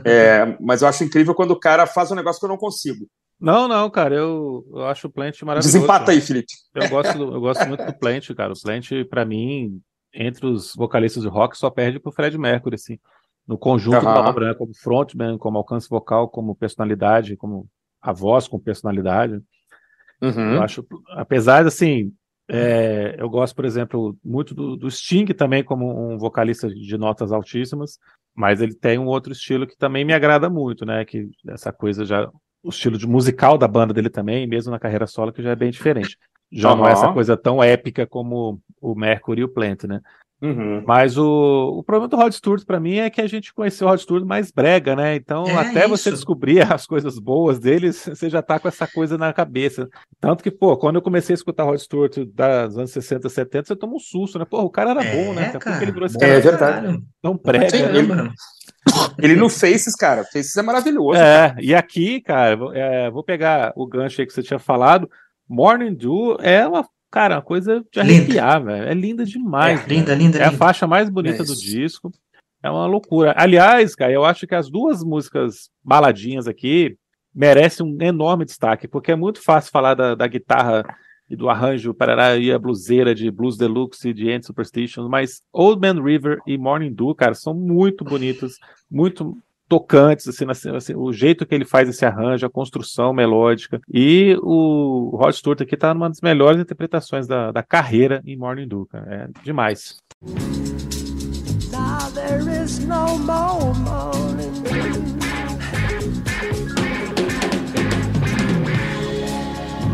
É, 0.05 0.57
mas 0.59 0.83
eu 0.83 0.88
acho 0.88 1.05
incrível 1.05 1.35
quando 1.35 1.51
o 1.51 1.61
cara 1.61 1.87
faz 1.87 2.11
um 2.11 2.14
negócio 2.14 2.40
que 2.40 2.47
eu 2.47 2.51
não 2.51 2.57
consigo. 2.57 3.07
Não, 3.44 3.68
não, 3.68 3.90
cara, 3.90 4.14
eu, 4.14 4.66
eu 4.72 4.87
acho 4.87 5.07
o 5.07 5.11
Plant 5.11 5.42
maravilhoso. 5.42 5.76
Desempata 5.76 6.12
aí, 6.12 6.20
Felipe. 6.20 6.52
Eu 6.74 6.88
gosto, 6.88 7.18
eu 7.18 7.40
gosto 7.40 7.68
muito 7.68 7.85
do 7.85 7.92
Plant, 7.92 8.33
cara. 8.35 8.54
O 8.54 8.61
Plant, 8.61 8.90
para 9.11 9.24
mim, 9.24 9.83
entre 10.14 10.46
os 10.46 10.74
vocalistas 10.74 11.22
de 11.22 11.28
rock, 11.28 11.57
só 11.59 11.68
perde 11.68 12.00
pro 12.00 12.11
Fred 12.11 12.38
Mercury, 12.38 12.76
assim. 12.76 12.98
No 13.46 13.59
conjunto 13.59 13.96
Aham. 13.96 14.14
da 14.14 14.30
obra, 14.30 14.48
né? 14.48 14.54
Como 14.54 14.74
frontman, 14.74 15.37
como 15.37 15.59
alcance 15.59 15.88
vocal, 15.90 16.28
como 16.28 16.54
personalidade, 16.54 17.37
como 17.37 17.68
a 18.00 18.12
voz 18.12 18.48
com 18.48 18.59
personalidade. 18.59 19.38
Uhum. 20.22 20.54
Eu 20.54 20.62
acho, 20.62 20.87
apesar 21.11 21.62
de, 21.62 21.68
assim, 21.68 22.12
é, 22.48 23.16
eu 23.18 23.28
gosto, 23.28 23.54
por 23.54 23.64
exemplo, 23.64 24.16
muito 24.24 24.54
do, 24.54 24.76
do 24.76 24.90
Sting 24.90 25.26
também 25.26 25.62
como 25.62 26.12
um 26.12 26.18
vocalista 26.18 26.68
de 26.68 26.96
notas 26.96 27.33
altíssimas, 27.33 27.98
mas 28.35 28.61
ele 28.61 28.74
tem 28.74 28.98
um 28.98 29.07
outro 29.07 29.33
estilo 29.33 29.66
que 29.66 29.76
também 29.76 30.04
me 30.04 30.12
agrada 30.12 30.50
muito, 30.50 30.85
né? 30.85 31.04
Que 31.04 31.28
essa 31.48 31.72
coisa 31.72 32.04
já, 32.04 32.30
o 32.64 32.70
estilo 32.70 32.96
de 32.96 33.07
musical 33.07 33.59
da 33.59 33.68
banda 33.68 33.92
dele 33.92 34.09
também, 34.09 34.46
mesmo 34.46 34.72
na 34.72 34.79
carreira 34.79 35.07
solo, 35.07 35.33
que 35.33 35.42
já 35.42 35.50
é 35.50 35.57
bem 35.57 35.70
diferente. 35.70 36.18
Já 36.50 36.74
não 36.74 36.88
é 36.88 36.92
essa 36.92 37.12
coisa 37.12 37.37
tão 37.37 37.62
épica 37.62 38.07
como 38.07 38.61
o 38.81 38.94
Mercury 38.94 39.42
e 39.42 39.44
o 39.44 39.48
Plant, 39.48 39.85
né? 39.85 40.00
Uhum. 40.44 40.83
Mas 40.87 41.16
o, 41.16 41.78
o 41.78 41.83
problema 41.83 42.09
do 42.09 42.16
Rod 42.16 42.33
Stewart 42.33 42.64
pra 42.66 42.78
mim 42.78 42.96
é 42.96 43.09
que 43.09 43.20
a 43.20 43.26
gente 43.26 43.52
conheceu 43.54 43.87
o 43.87 43.90
Rod 43.90 44.00
Stewart 44.00 44.24
mais 44.24 44.50
brega, 44.50 44.94
né? 44.94 45.14
Então, 45.16 45.44
É 45.46 45.54
até 45.57 45.88
você 45.88 46.11
isso. 46.11 46.18
descobrir 46.18 46.61
as 46.72 46.87
coisas 46.87 47.18
boas 47.18 47.59
deles, 47.59 48.04
você 48.07 48.28
já 48.28 48.42
tá 48.42 48.59
com 48.59 48.68
essa 48.68 48.87
coisa 48.87 49.16
na 49.16 49.33
cabeça. 49.33 49.88
Tanto 50.20 50.42
que, 50.42 50.50
pô, 50.50 50.76
quando 50.76 50.96
eu 50.96 51.02
comecei 51.02 51.33
a 51.33 51.38
escutar 51.38 51.64
Rod 51.64 51.78
Stewart 51.78 52.16
dos 52.18 52.78
anos 52.78 52.90
60, 52.90 53.28
70, 53.28 53.68
você 53.68 53.76
toma 53.76 53.94
um 53.94 53.98
susto, 53.98 54.38
né? 54.38 54.44
Pô, 54.44 54.61
o 54.62 54.70
cara 54.70 54.90
era 54.90 55.02
bom, 55.02 55.33
né? 55.33 55.52
Que 55.59 55.83
ele 55.83 55.92
virou 55.92 56.07
esse 56.07 56.18
cara 56.18 56.33
É 56.33 56.40
verdade. 56.40 57.02
tão 57.22 57.37
prega, 57.37 57.70
Sim, 57.70 57.83
né? 58.07 58.30
ele- 59.18 59.35
no 59.37 59.48
Faces, 59.48 59.94
cara. 59.94 60.24
Faces 60.24 60.57
é 60.57 60.62
maravilhoso. 60.62 61.18
É, 61.18 61.54
e 61.61 61.74
aqui, 61.74 62.20
cara, 62.20 62.57
vou- 62.57 62.72
é, 62.74 63.11
vou 63.11 63.24
pegar 63.24 63.72
o 63.76 63.87
gancho 63.87 64.20
aí 64.20 64.26
que 64.26 64.33
você 64.33 64.42
tinha 64.42 64.59
falado. 64.59 65.09
Morning 65.48 65.94
Dew 65.94 66.37
é 66.40 66.66
uma, 66.66 66.87
cara, 67.14 67.37
uma 67.37 67.42
coisa 67.42 67.85
de 67.92 68.00
arrepiar, 68.00 68.64
velho. 68.64 68.88
É 68.88 68.92
linda 68.92 69.24
demais. 69.24 69.81
É, 69.85 69.87
linda, 69.87 70.14
linda, 70.14 70.38
É 70.38 70.42
a 70.42 70.46
linda. 70.46 70.59
faixa 70.59 70.85
mais 70.85 71.09
bonita 71.09 71.42
É 71.42 71.46
do 71.46 71.55
disco. 71.55 72.12
É 72.61 72.68
uma 72.68 72.87
loucura. 72.87 73.33
Aliás, 73.37 73.94
cara, 73.94 74.11
eu 74.11 74.24
acho 74.24 74.46
que 74.48 74.55
as 74.55 74.68
duas 74.68 75.05
músicas 75.05 75.70
baladinhas 75.85 76.48
aqui 76.48 76.96
merecem 77.33 77.87
um 77.87 77.96
enorme 78.03 78.44
destaque, 78.44 78.88
porque 78.88 79.12
é 79.12 79.16
muito 79.16 79.40
fácil 79.40 79.70
falar 79.70 79.94
da, 79.94 80.14
da 80.16 80.27
guitarra 80.27 80.83
e 81.31 81.37
do 81.37 81.48
arranjo 81.48 81.94
parará 81.94 82.37
e 82.37 82.50
a 82.53 82.59
bluseira 82.59 83.14
de 83.14 83.31
Blues 83.31 83.57
Deluxe 83.57 84.09
e 84.09 84.14
de 84.14 84.29
End 84.29 84.44
Superstitions, 84.44 85.09
mas 85.09 85.40
Old 85.53 85.81
Man 85.81 86.03
River 86.03 86.38
e 86.46 86.59
Morning 86.59 86.92
Dew, 86.92 87.14
cara, 87.14 87.35
são 87.35 87.55
muito 87.55 88.05
bonitas, 88.05 88.55
muito 88.90 89.37
tocantes, 89.68 90.29
assim, 90.29 90.44
assim, 90.48 90.70
assim, 90.74 90.94
o 90.94 91.12
jeito 91.12 91.46
que 91.46 91.55
ele 91.55 91.64
faz 91.64 91.88
esse 91.88 92.05
arranjo, 92.05 92.46
a 92.46 92.50
construção 92.50 93.12
melódica. 93.12 93.81
E 93.92 94.37
o 94.42 95.16
Rod 95.16 95.35
Stewart 95.35 95.61
aqui 95.61 95.77
tá 95.77 95.92
numa 95.94 96.09
das 96.09 96.20
melhores 96.20 96.61
interpretações 96.61 97.27
da, 97.27 97.50
da 97.50 97.62
carreira 97.62 98.22
em 98.24 98.37
Morning 98.37 98.68
cara. 98.90 99.14
É 99.14 99.29
demais. 99.42 99.96
Now 101.70 102.11
there 102.14 102.62
is 102.62 102.79
no 102.81 103.18
more 103.18 103.74
morning. 103.74 104.64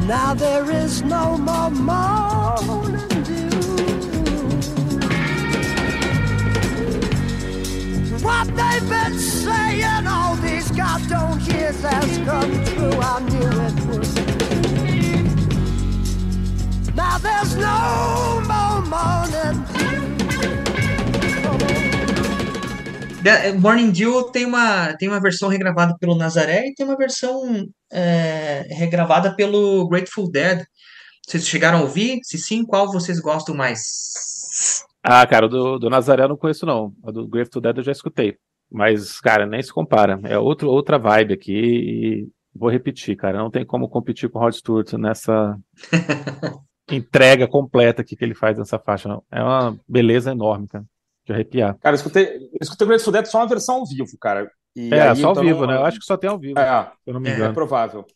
Now 0.07 0.35
there 0.35 0.69
is 0.85 1.03
no 1.03 1.39
more 1.39 1.71
morning 1.71 3.20
What 8.23 8.49
they've 8.55 8.89
been 8.89 9.19
saying 9.19 10.07
all 10.07 10.37
these 10.37 10.71
goddamn 10.73 11.41
years 11.41 11.81
has 11.83 12.19
come 12.19 12.65
true. 12.67 13.01
I 13.01 13.21
knew 13.21 13.49
it 13.67 13.75
would. 13.87 14.09
Now 16.95 17.19
there's 17.19 17.57
no 17.57 18.41
more 18.47 18.83
morning 18.83 19.81
Morning 23.61 23.91
Dew 23.91 24.25
tem 24.31 24.47
uma, 24.47 24.95
tem 24.99 25.09
uma 25.09 25.21
versão 25.21 25.49
regravada 25.49 25.97
pelo 25.99 26.15
Nazaré 26.15 26.67
e 26.67 26.75
tem 26.75 26.87
uma 26.87 26.97
versão 26.97 27.67
é, 27.93 28.67
regravada 28.71 29.35
pelo 29.35 29.87
Grateful 29.89 30.31
Dead. 30.31 30.65
Vocês 31.27 31.47
chegaram 31.47 31.79
a 31.79 31.83
ouvir? 31.83 32.21
Se 32.23 32.39
sim, 32.39 32.65
qual 32.65 32.91
vocês 32.91 33.21
gostam 33.21 33.55
mais? 33.55 33.81
Ah, 35.03 35.27
cara, 35.27 35.47
o 35.47 35.49
do, 35.49 35.79
do 35.79 35.91
Nazaré 35.91 36.25
eu 36.25 36.29
não 36.29 36.37
conheço, 36.37 36.67
não. 36.67 36.93
A 37.05 37.11
do 37.11 37.27
Grave 37.27 37.51
to 37.51 37.61
Dead 37.61 37.77
eu 37.79 37.83
já 37.85 37.93
escutei. 37.93 38.37
Mas, 38.71 39.21
cara, 39.21 39.47
nem 39.47 39.63
se 39.63 39.73
compara. 39.73 40.21
É 40.25 40.39
outro, 40.39 40.69
outra 40.71 40.99
vibe 40.99 41.35
aqui 41.35 41.53
e 41.53 42.29
vou 42.55 42.71
repetir, 42.71 43.17
cara. 43.17 43.39
Não 43.39 43.51
tem 43.51 43.65
como 43.65 43.89
competir 43.89 44.29
com 44.31 44.39
o 44.39 44.43
Rod 44.43 44.55
Stewart 44.55 44.93
nessa 44.95 45.59
entrega 46.91 47.49
completa 47.49 48.03
aqui 48.03 48.17
que 48.17 48.25
ele 48.25 48.35
faz 48.35 48.59
nessa 48.59 48.79
faixa, 48.79 49.09
não. 49.09 49.23
É 49.31 49.43
uma 49.43 49.77
beleza 49.89 50.31
enorme, 50.33 50.69
cara. 50.69 50.85
De 51.25 51.33
arrepiar. 51.33 51.77
Cara, 51.79 51.95
eu 51.95 51.99
escutei, 51.99 52.37
eu 52.37 52.59
escutei 52.61 52.85
o 52.85 52.89
Grateful 52.89 53.13
Dead 53.13 53.27
só 53.27 53.39
uma 53.39 53.47
versão 53.49 53.77
ao 53.77 53.87
vivo, 53.87 54.17
cara. 54.21 54.51
E 54.77 54.95
É, 54.95 55.03
aí, 55.03 55.17
só 55.17 55.29
ao 55.29 55.33
então, 55.33 55.45
vivo, 55.45 55.67
né? 55.67 55.77
Eu 55.77 55.85
acho 55.85 55.99
que 55.99 56.05
só 56.05 56.17
tem 56.17 56.31
ao 56.31 56.39
vivo, 56.39 56.59
É, 56.59 56.85
se 56.85 56.91
eu 57.07 57.15
não 57.15 57.21
me 57.21 57.29
É, 57.29 57.33
é 57.33 57.35
engano. 57.37 57.55
provável. 57.55 58.07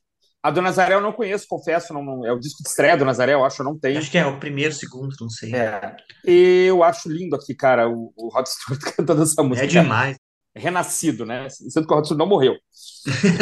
A 0.45 0.51
do 0.51 0.61
Nazaré 0.61 0.95
eu 0.95 1.01
não 1.01 1.13
conheço, 1.13 1.47
confesso. 1.49 1.95
Não, 1.95 2.05
não- 2.05 2.27
é 2.27 2.31
o 2.33 2.39
disco 2.39 2.63
de 2.63 2.69
estreia 2.69 2.97
do 2.99 3.05
Nazaré, 3.05 3.33
eu 3.33 3.43
acho, 3.45 3.63
eu 3.63 3.65
não 3.65 3.79
tenho. 3.79 3.99
Acho 3.99 4.11
que 4.11 4.19
é 4.19 4.27
o 4.27 4.39
primeiro, 4.39 4.75
segundo, 4.75 5.15
não 5.21 5.31
sei. 5.31 5.55
É. 5.55 5.97
Eu 6.23 6.83
acho 6.85 7.09
lindo 7.11 7.35
aqui, 7.35 7.55
cara, 7.55 7.89
o, 7.89 8.13
o 8.15 8.29
Rod 8.29 8.47
Stewart 8.47 8.81
cantando 8.95 9.23
essa 9.23 9.41
É 9.41 9.45
música. 9.45 9.67
demais. 9.67 10.17
Renascido, 10.57 11.25
né? 11.27 11.49
Sendo 11.49 11.87
que 11.87 11.93
o 11.93 11.97
Rod 11.97 12.05
Stewart 12.05 12.19
não 12.19 12.27
morreu. 12.29 12.55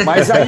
Mas 0.05 0.31
aí, 0.31 0.47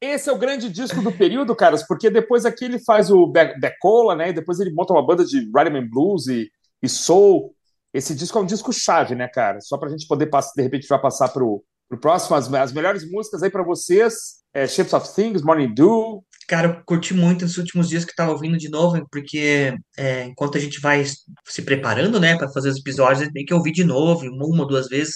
esse 0.00 0.28
é 0.28 0.32
o 0.32 0.38
grande 0.38 0.68
disco 0.70 1.00
do 1.02 1.12
período, 1.12 1.54
caras, 1.56 1.86
porque 1.86 2.10
depois 2.10 2.44
aqui 2.44 2.64
ele 2.64 2.78
faz 2.78 3.10
o 3.10 3.26
Be- 3.26 3.58
Becola, 3.58 4.14
né? 4.14 4.30
E 4.30 4.32
depois 4.32 4.60
ele 4.60 4.72
monta 4.72 4.92
uma 4.92 5.04
banda 5.04 5.24
de 5.24 5.38
Rhythm 5.40 5.76
and 5.76 5.88
Blues 5.90 6.26
e, 6.28 6.50
e 6.82 6.88
Soul. 6.88 7.54
Esse 7.92 8.14
disco 8.14 8.38
é 8.38 8.42
um 8.42 8.46
disco 8.46 8.72
chave, 8.72 9.14
né, 9.14 9.28
cara? 9.28 9.60
Só 9.60 9.78
pra 9.78 9.88
gente 9.88 10.06
poder 10.06 10.26
passar, 10.26 10.52
de 10.54 10.62
repente, 10.62 10.86
vai 10.86 11.00
passar 11.00 11.28
pro, 11.30 11.64
pro 11.88 11.98
próximo. 11.98 12.36
As, 12.36 12.52
as 12.52 12.72
melhores 12.72 13.08
músicas 13.10 13.42
aí 13.42 13.50
pra 13.50 13.62
vocês: 13.62 14.14
é 14.54 14.66
Shapes 14.66 14.92
of 14.92 15.14
Things, 15.14 15.42
Morning 15.42 15.72
Dew. 15.74 16.24
Cara, 16.46 16.68
eu 16.68 16.82
curti 16.86 17.12
muito 17.12 17.44
nos 17.44 17.58
últimos 17.58 17.88
dias 17.88 18.04
que 18.06 18.12
eu 18.12 18.16
tava 18.16 18.32
ouvindo 18.32 18.56
de 18.56 18.70
novo, 18.70 19.06
porque 19.12 19.74
é, 19.98 20.24
enquanto 20.24 20.56
a 20.56 20.60
gente 20.60 20.80
vai 20.80 21.04
se 21.04 21.62
preparando, 21.62 22.18
né, 22.18 22.38
para 22.38 22.48
fazer 22.50 22.70
os 22.70 22.78
episódios, 22.78 23.20
a 23.20 23.24
gente 23.24 23.34
tem 23.34 23.44
que 23.44 23.52
ouvir 23.52 23.72
de 23.72 23.84
novo, 23.84 24.26
uma, 24.26 24.46
uma 24.46 24.66
duas 24.66 24.88
vezes. 24.88 25.14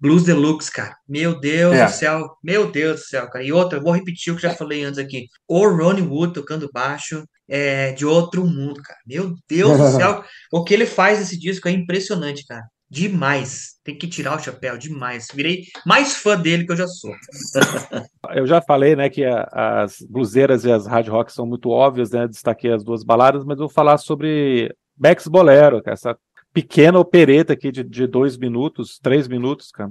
Blues 0.00 0.22
Deluxe, 0.22 0.70
cara. 0.70 0.94
Meu 1.08 1.38
Deus 1.40 1.74
É. 1.74 1.84
do 1.84 1.90
céu. 1.90 2.30
Meu 2.42 2.70
Deus 2.70 3.00
do 3.00 3.06
céu, 3.06 3.28
cara. 3.28 3.44
E 3.44 3.52
outra, 3.52 3.78
eu 3.78 3.82
vou 3.82 3.92
repetir 3.92 4.32
o 4.32 4.36
que 4.36 4.42
já 4.42 4.54
falei 4.54 4.84
antes 4.84 4.98
aqui. 4.98 5.26
O 5.46 5.66
Ronnie 5.68 6.04
Wood 6.06 6.32
tocando 6.34 6.70
baixo 6.72 7.24
é 7.48 7.90
de 7.92 8.06
outro 8.06 8.46
mundo, 8.46 8.80
cara. 8.80 8.98
Meu 9.04 9.34
Deus 9.48 9.76
do 9.76 9.90
céu. 9.98 10.24
O 10.52 10.62
que 10.62 10.72
ele 10.72 10.86
faz 10.86 11.18
nesse 11.18 11.36
disco 11.36 11.66
é 11.66 11.72
impressionante, 11.72 12.46
cara. 12.46 12.62
Demais. 12.90 13.74
Tem 13.84 13.96
que 13.96 14.06
tirar 14.08 14.36
o 14.36 14.38
chapéu, 14.42 14.78
demais. 14.78 15.28
Virei 15.34 15.64
mais 15.86 16.16
fã 16.16 16.36
dele 16.40 16.64
que 16.64 16.72
eu 16.72 16.76
já 16.76 16.86
sou. 16.86 17.12
Eu 18.34 18.46
já 18.46 18.60
falei, 18.60 18.94
né, 18.96 19.08
que 19.08 19.24
a- 19.24 19.48
as 19.82 19.98
bluseiras 20.08 20.64
e 20.64 20.70
as 20.72 20.86
hard 20.86 21.08
rock 21.08 21.32
são 21.32 21.46
muito 21.46 21.70
óbvias, 21.70 22.10
né? 22.10 22.26
Destaquei 22.28 22.72
as 22.72 22.84
duas 22.84 23.02
baladas, 23.02 23.44
mas 23.44 23.58
vou 23.58 23.68
falar 23.68 23.96
sobre 23.98 24.74
Bex 24.96 25.26
Bolero, 25.28 25.80
essa 25.86 26.16
pequena 26.52 26.98
opereta 26.98 27.52
aqui 27.54 27.70
de, 27.72 27.82
de 27.84 28.06
dois 28.06 28.36
minutos, 28.36 28.98
três 29.02 29.28
minutos, 29.28 29.70
cara. 29.70 29.90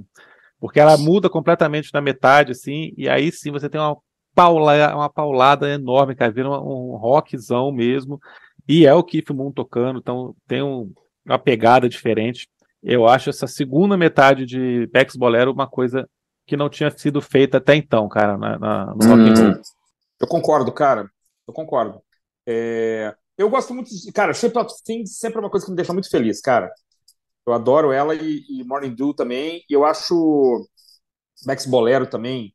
Porque 0.60 0.78
ela 0.78 0.96
muda 0.96 1.28
completamente 1.30 1.90
na 1.92 2.00
metade, 2.00 2.52
assim, 2.52 2.92
e 2.96 3.08
aí 3.08 3.32
sim 3.32 3.50
você 3.50 3.68
tem 3.68 3.80
uma, 3.80 3.96
paula, 4.34 4.94
uma 4.94 5.08
paulada 5.10 5.68
enorme, 5.68 6.14
cara, 6.14 6.30
vira 6.32 6.48
um, 6.50 6.92
um 6.92 6.96
rockzão 6.96 7.72
mesmo, 7.72 8.20
e 8.68 8.86
é 8.86 8.94
o 8.94 9.02
Keith 9.02 9.30
Moon 9.30 9.50
tocando, 9.50 9.98
então 9.98 10.34
tem 10.46 10.62
um- 10.62 10.92
uma 11.26 11.38
pegada 11.38 11.88
diferente. 11.88 12.48
Eu 12.82 13.06
acho 13.06 13.30
essa 13.30 13.46
segunda 13.46 13.96
metade 13.96 14.46
de 14.46 14.86
Bex 14.88 15.16
Bolero 15.16 15.52
uma 15.52 15.66
coisa 15.68 16.08
que 16.46 16.56
não 16.56 16.68
tinha 16.68 16.90
sido 16.90 17.20
feita 17.20 17.58
até 17.58 17.74
então, 17.74 18.08
cara, 18.08 18.36
na, 18.38 18.58
na- 18.58 18.94
no. 18.94 19.14
Hum. 19.14 19.60
Eu 20.20 20.26
concordo, 20.28 20.72
cara. 20.72 21.08
Eu 21.46 21.52
concordo. 21.54 22.00
É, 22.46 23.14
Eu 23.36 23.50
gosto 23.50 23.74
muito 23.74 23.90
de. 23.90 24.10
Cara, 24.12 24.32
Shape 24.32 24.58
of 24.58 24.70
Things 24.84 25.18
sempre 25.18 25.38
é 25.38 25.40
uma 25.40 25.50
coisa 25.50 25.66
que 25.66 25.70
me 25.72 25.76
deixa 25.76 25.92
muito 25.92 26.10
feliz, 26.10 26.40
cara. 26.40 26.70
Eu 27.46 27.52
adoro 27.52 27.92
ela 27.92 28.14
e, 28.14 28.42
e 28.48 28.64
Morning 28.64 28.94
Dew 28.94 29.14
também. 29.14 29.62
E 29.68 29.72
eu 29.72 29.84
acho 29.84 30.66
Max 31.46 31.66
Bolero 31.66 32.06
também. 32.06 32.54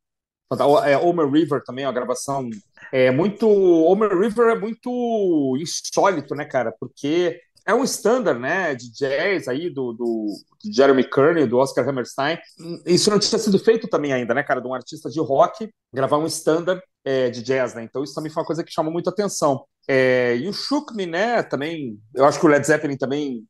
É, 0.86 0.98
Homer 0.98 1.28
River 1.30 1.64
também, 1.64 1.86
a 1.86 1.92
gravação. 1.92 2.48
É 2.92 3.10
muito. 3.12 3.48
Homer 3.50 4.12
River 4.18 4.50
é 4.50 4.60
muito 4.60 5.58
insólito, 5.60 6.36
né, 6.36 6.46
cara? 6.46 6.72
Porque 6.80 7.40
é 7.66 7.74
um 7.74 7.84
standard, 7.84 8.40
né, 8.40 8.76
de 8.76 8.92
jazz 8.92 9.48
aí 9.48 9.70
do, 9.70 9.94
do 9.94 10.28
de 10.64 10.72
Jeremy 10.72 11.04
Kearney, 11.04 11.46
do 11.46 11.58
Oscar 11.58 11.88
Hammerstein. 11.88 12.38
Isso 12.86 13.10
não 13.10 13.20
tinha 13.20 13.40
sido 13.40 13.58
feito 13.60 13.88
também 13.88 14.14
ainda, 14.14 14.34
né, 14.34 14.44
cara, 14.44 14.62
de 14.62 14.68
um 14.68 14.74
artista 14.74 15.10
de 15.10 15.20
rock 15.20 15.70
gravar 15.94 16.18
um 16.18 16.26
standard 16.26 16.82
é, 17.06 17.30
de 17.30 17.42
jazz, 17.42 17.74
né? 17.74 17.84
Então 17.84 18.04
isso 18.04 18.14
também 18.14 18.32
foi 18.32 18.42
uma 18.42 18.48
coisa 18.48 18.64
que 18.64 18.72
chamou 18.72 18.92
muita 18.92 19.10
atenção. 19.10 19.66
É, 19.88 20.38
e 20.38 20.48
o 20.48 20.54
Shook 20.54 20.96
Me, 20.96 21.06
né, 21.06 21.44
também, 21.44 21.98
eu 22.16 22.26
acho 22.26 22.40
que 22.40 22.46
o 22.46 22.50
Led 22.50 22.66
Zeppelin 22.66 22.98
também 22.98 23.44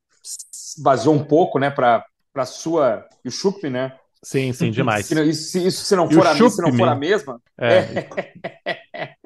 vazou 0.82 1.14
um 1.14 1.24
pouco, 1.24 1.60
né, 1.60 1.70
para 1.70 2.06
para 2.34 2.48
sua 2.48 3.08
e 3.24 3.30
o 3.30 3.32
Shook 3.32 3.62
Me, 3.64 3.70
né? 3.70 3.96
Sim, 4.24 4.52
sim, 4.54 4.72
demais. 4.72 5.06
Se, 5.06 5.24
isso, 5.24 5.58
isso 5.60 5.86
se 5.86 5.96
não 5.96 6.10
for 6.10 6.26
a, 6.26 6.34
se 6.34 6.62
não 6.62 6.74
for 6.74 6.88
a 6.88 6.96
mesma. 6.96 7.40
É, 7.60 8.08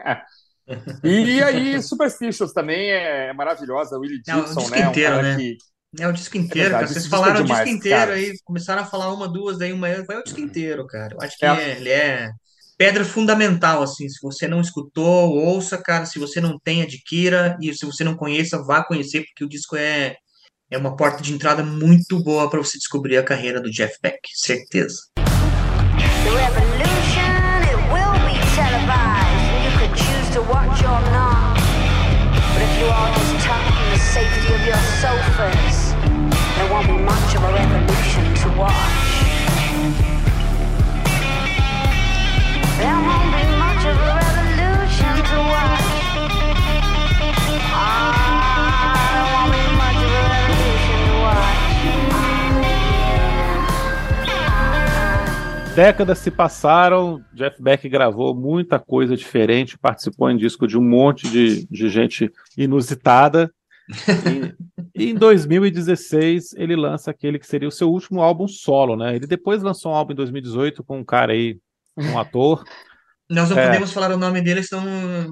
E 1.04 1.42
aí, 1.44 1.82
Superstitious 1.82 2.54
também 2.54 2.92
é 2.92 3.34
maravilhosa, 3.34 3.98
Willie 3.98 4.22
É, 4.28 4.36
o 4.36 4.48
Gibson, 4.48 4.60
disco 4.62 4.76
né? 4.76 4.88
Um 4.88 4.90
inteiro, 4.92 5.16
cara 5.16 5.24
né? 5.24 5.36
que 5.38 5.58
É 6.00 6.08
o 6.08 6.14
disco 6.14 6.38
inteiro, 6.38 6.70
verdade, 6.70 6.72
cara. 6.72 6.86
esse 6.86 6.94
Vocês 6.94 7.04
disco 7.06 7.16
é 7.16 7.20
falaram 7.20 7.42
o 7.42 7.44
demais, 7.44 7.64
disco 7.66 7.78
inteiro 7.78 8.00
cara. 8.00 8.14
aí, 8.14 8.34
começaram 8.44 8.82
a 8.82 8.86
falar 8.86 9.14
uma, 9.14 9.28
duas, 9.28 9.58
daí 9.58 9.72
uma, 9.74 9.88
vai 10.04 10.18
o 10.18 10.24
disco 10.24 10.40
inteiro, 10.42 10.86
cara. 10.88 11.16
Eu 11.16 11.22
acho 11.22 11.38
que 11.38 11.46
É. 11.46 11.50
é- 11.72 11.78
ele 11.78 11.90
é 11.90 12.30
pedra 12.78 13.04
fundamental, 13.06 13.82
assim. 13.82 14.08
Se 14.10 14.20
você 14.22 14.48
não 14.48 14.62
escutou, 14.62 15.32
ouça, 15.36 15.78
cara. 15.78 16.06
Se 16.06 16.20
você 16.20 16.40
não 16.42 16.60
tem, 16.60 16.82
adquira. 16.84 17.58
E 17.62 17.74
se 17.74 17.86
você 17.86 18.04
não 18.04 18.16
conheça, 18.16 18.62
vá 18.64 18.84
conhecer, 18.84 19.24
porque 19.26 19.44
o 19.46 19.50
disco 19.50 19.76
é, 19.76 20.16
é 20.70 20.78
uma 20.78 20.96
porta 20.96 21.24
de 21.24 21.34
entrada 21.34 21.64
muito 21.64 22.22
boa 22.24 22.50
para 22.50 22.60
você 22.60 22.78
descobrir 22.78 23.18
a 23.18 23.24
carreira 23.24 23.60
do 23.62 23.72
Jeff 23.72 23.98
Beck, 24.02 24.20
certeza. 24.36 24.98
The 25.16 26.34
revolution, 26.36 27.27
to 30.38 30.44
watch 30.44 30.84
or 30.84 31.02
not. 31.10 31.56
But 32.54 32.62
if 32.62 32.80
you 32.80 32.86
all 32.86 33.12
just 33.12 33.44
tuck 33.44 33.66
in 33.66 33.90
the 33.90 33.98
safety 33.98 34.54
of 34.54 34.62
your 34.68 34.78
sofas, 35.02 35.94
there 36.56 36.72
won't 36.72 36.86
be 36.86 36.94
much 36.94 37.36
of 37.36 37.44
a 37.44 37.54
revolution 37.54 38.36
to 38.36 38.60
watch. 38.60 39.07
Décadas 55.78 56.18
se 56.18 56.32
passaram, 56.32 57.24
Jeff 57.36 57.62
Beck 57.62 57.88
gravou 57.88 58.34
muita 58.34 58.80
coisa 58.80 59.16
diferente, 59.16 59.78
participou 59.78 60.28
em 60.28 60.36
disco 60.36 60.68
de 60.68 60.76
um 60.76 60.82
monte 60.82 61.30
de, 61.30 61.68
de 61.68 61.88
gente 61.88 62.32
inusitada. 62.58 63.54
E, 64.96 65.12
em 65.12 65.14
2016 65.14 66.56
ele 66.58 66.76
lança 66.76 67.12
aquele 67.12 67.38
que 67.38 67.46
seria 67.46 67.68
o 67.68 67.72
seu 67.72 67.92
último 67.92 68.24
álbum 68.24 68.48
solo, 68.48 68.96
né? 68.96 69.16
Ele 69.16 69.28
depois 69.28 69.62
lançou 69.62 69.92
um 69.92 69.96
álbum 69.96 70.14
em 70.14 70.16
2018 70.16 70.84
com 70.84 70.98
um 70.98 71.04
cara 71.04 71.34
aí, 71.34 71.60
um 71.96 72.18
ator. 72.18 72.64
Nós 73.30 73.50
não 73.50 73.58
É. 73.58 73.66
podemos 73.66 73.92
falar 73.92 74.12
o 74.12 74.18
nome 74.18 74.42
dele, 74.42 74.64
senão 74.64 74.84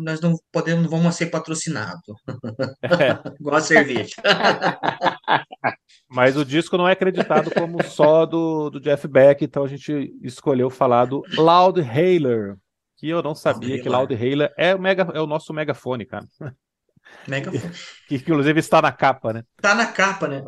nós 0.02 0.20
não 0.20 0.36
podemos, 0.52 0.84
não 0.84 0.90
vamos 0.90 1.16
ser 1.16 1.28
patrocinados. 1.28 2.02
É, 2.84 2.86
Igual 3.40 3.56
a 3.56 3.62
cerveja. 3.62 4.16
mas 6.10 6.36
o 6.36 6.44
disco 6.44 6.78
não 6.78 6.88
é 6.88 6.92
acreditado 6.92 7.50
como 7.52 7.82
só 7.84 8.26
do, 8.26 8.70
do 8.70 8.80
Jeff 8.82 9.08
Beck, 9.08 9.44
então 9.44 9.64
a 9.64 9.68
gente 9.68 10.14
escolheu 10.22 10.70
falar 10.70 11.06
do 11.06 11.24
Loud 11.38 11.80
Hailer, 11.82 12.56
que 12.98 13.08
eu 13.08 13.24
não 13.24 13.34
sabia 13.34 13.82
que 13.82 13.88
Loud 13.90 14.14
Hailer 14.14 14.52
é 14.58 14.76
o, 14.76 14.80
mega, 14.80 15.08
é 15.14 15.22
o 15.22 15.28
nosso 15.28 15.54
megafone, 15.54 16.06
cara. 16.06 16.26
Mega 17.28 17.52
Que 18.10 18.16
inclusive 18.16 18.60
está 18.60 18.82
na 18.82 18.92
capa, 18.92 19.32
né? 19.32 19.44
Tá 19.62 19.74
na 19.74 19.86
capa, 19.88 20.28
né? 20.28 20.44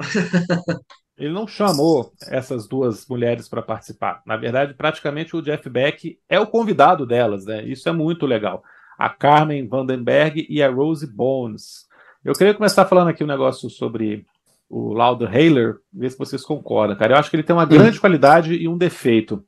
Ele 1.17 1.33
não 1.33 1.47
chamou 1.47 2.13
essas 2.27 2.67
duas 2.67 3.07
mulheres 3.07 3.49
para 3.49 3.61
participar. 3.61 4.21
Na 4.25 4.37
verdade, 4.37 4.75
praticamente 4.75 5.35
o 5.35 5.41
Jeff 5.41 5.67
Beck 5.69 6.19
é 6.29 6.39
o 6.39 6.45
convidado 6.45 7.05
delas, 7.05 7.45
né? 7.45 7.63
Isso 7.65 7.89
é 7.89 7.91
muito 7.91 8.25
legal. 8.25 8.63
A 8.97 9.09
Carmen 9.09 9.67
Vandenberg 9.67 10.45
e 10.47 10.61
a 10.61 10.69
Rose 10.69 11.07
Bones. 11.07 11.87
Eu 12.23 12.33
queria 12.33 12.53
começar 12.53 12.85
falando 12.85 13.07
aqui 13.07 13.23
um 13.23 13.27
negócio 13.27 13.69
sobre 13.69 14.25
o 14.69 14.93
Loud 14.93 15.25
Hailer, 15.25 15.77
ver 15.91 16.11
se 16.11 16.17
vocês 16.17 16.43
concordam, 16.43 16.97
cara. 16.97 17.13
Eu 17.13 17.17
acho 17.17 17.29
que 17.29 17.35
ele 17.35 17.43
tem 17.43 17.55
uma 17.55 17.65
grande 17.65 17.99
qualidade 17.99 18.53
e 18.53 18.67
um 18.67 18.77
defeito. 18.77 19.43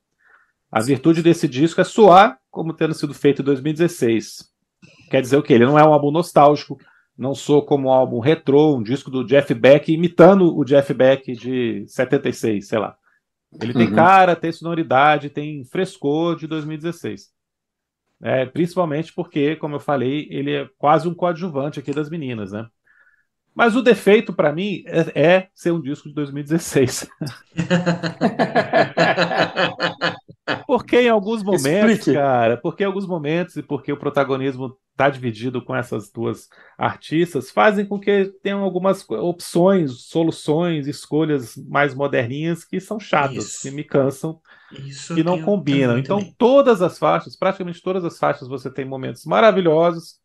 A 0.72 0.82
virtude 0.82 1.22
desse 1.22 1.48
disco 1.48 1.82
é 1.82 1.84
soar 1.84 2.40
como 2.50 2.74
tendo 2.74 2.94
sido 2.94 3.14
feito 3.14 3.42
em 3.42 3.46
2016. 3.46 4.50
Quer 5.10 5.22
dizer 5.22 5.38
o 5.38 5.44
quê? 5.44 5.54
Ele 5.54 5.66
não 5.66 5.78
é 5.78 5.84
um 5.84 5.94
álbum 5.94 6.12
nostálgico, 6.12 6.78
não 7.20 7.36
sou 7.36 7.66
como 7.66 7.90
um 7.90 7.92
álbum 7.92 8.20
retrô, 8.20 8.78
um 8.78 8.84
disco 8.84 9.12
do 9.12 9.26
Jeff 9.26 9.54
Beck 9.54 9.92
imitando 9.92 10.58
o 10.58 10.64
Jeff 10.64 10.94
Beck 10.94 11.34
de 11.34 11.86
76, 11.88 12.68
sei 12.68 12.80
lá. 12.80 12.96
Ele 13.62 13.74
tem 13.74 13.90
Uhum. 13.90 13.96
cara, 13.96 14.36
tem 14.36 14.52
sonoridade, 14.52 15.30
tem 15.30 15.66
frescor 15.66 16.38
de 16.38 16.48
2016. 16.48 17.30
É, 18.22 18.46
principalmente 18.46 19.14
porque, 19.14 19.56
como 19.58 19.76
eu 19.76 19.80
falei, 19.80 20.28
ele 20.30 20.54
é 20.54 20.70
quase 20.78 21.08
um 21.10 21.14
coadjuvante 21.14 21.80
aqui 21.80 21.92
das 21.94 22.10
meninas, 22.10 22.52
né? 22.54 22.66
Mas 23.54 23.76
o 23.76 23.82
defeito 23.82 24.34
para 24.34 24.54
mim 24.54 24.84
é, 24.88 25.38
é 25.38 25.48
ser 25.54 25.72
um 25.72 25.82
disco 25.82 26.08
de 26.08 26.16
2016. 26.16 27.10
Porque 30.66 31.02
em 31.02 31.10
alguns 31.10 31.42
momentos, 31.44 32.08
Explique. 32.08 32.14
cara, 32.14 32.58
porque 32.58 32.84
em 32.84 32.86
alguns 32.88 33.08
momentos 33.08 33.56
e 33.58 33.64
porque 33.64 33.92
o 33.92 33.98
protagonismo 33.98 34.78
está 34.92 35.10
dividido 35.10 35.64
com 35.64 35.76
essas 35.76 36.12
duas 36.12 36.48
artistas, 36.78 37.50
fazem 37.52 37.86
com 37.86 38.00
que 38.00 38.26
tenham 38.44 38.62
algumas 38.64 39.06
opções, 39.10 40.04
soluções, 40.08 40.88
escolhas 40.88 41.56
mais 41.70 41.94
moderninhas 41.96 42.66
que 42.66 42.80
são 42.80 43.00
chatas, 43.00 43.46
Isso. 43.46 43.62
que 43.62 43.72
me 43.72 43.84
cansam, 43.84 44.40
Isso 44.72 45.14
que 45.16 45.24
não 45.24 45.42
combinam. 45.42 45.98
Então, 45.98 46.20
também. 46.20 46.36
todas 46.38 46.82
as 46.82 47.00
faixas, 47.00 47.36
praticamente 47.38 47.82
todas 47.82 48.04
as 48.04 48.18
faixas, 48.20 48.48
você 48.48 48.70
tem 48.72 48.86
momentos 48.86 49.26
maravilhosos, 49.26 50.20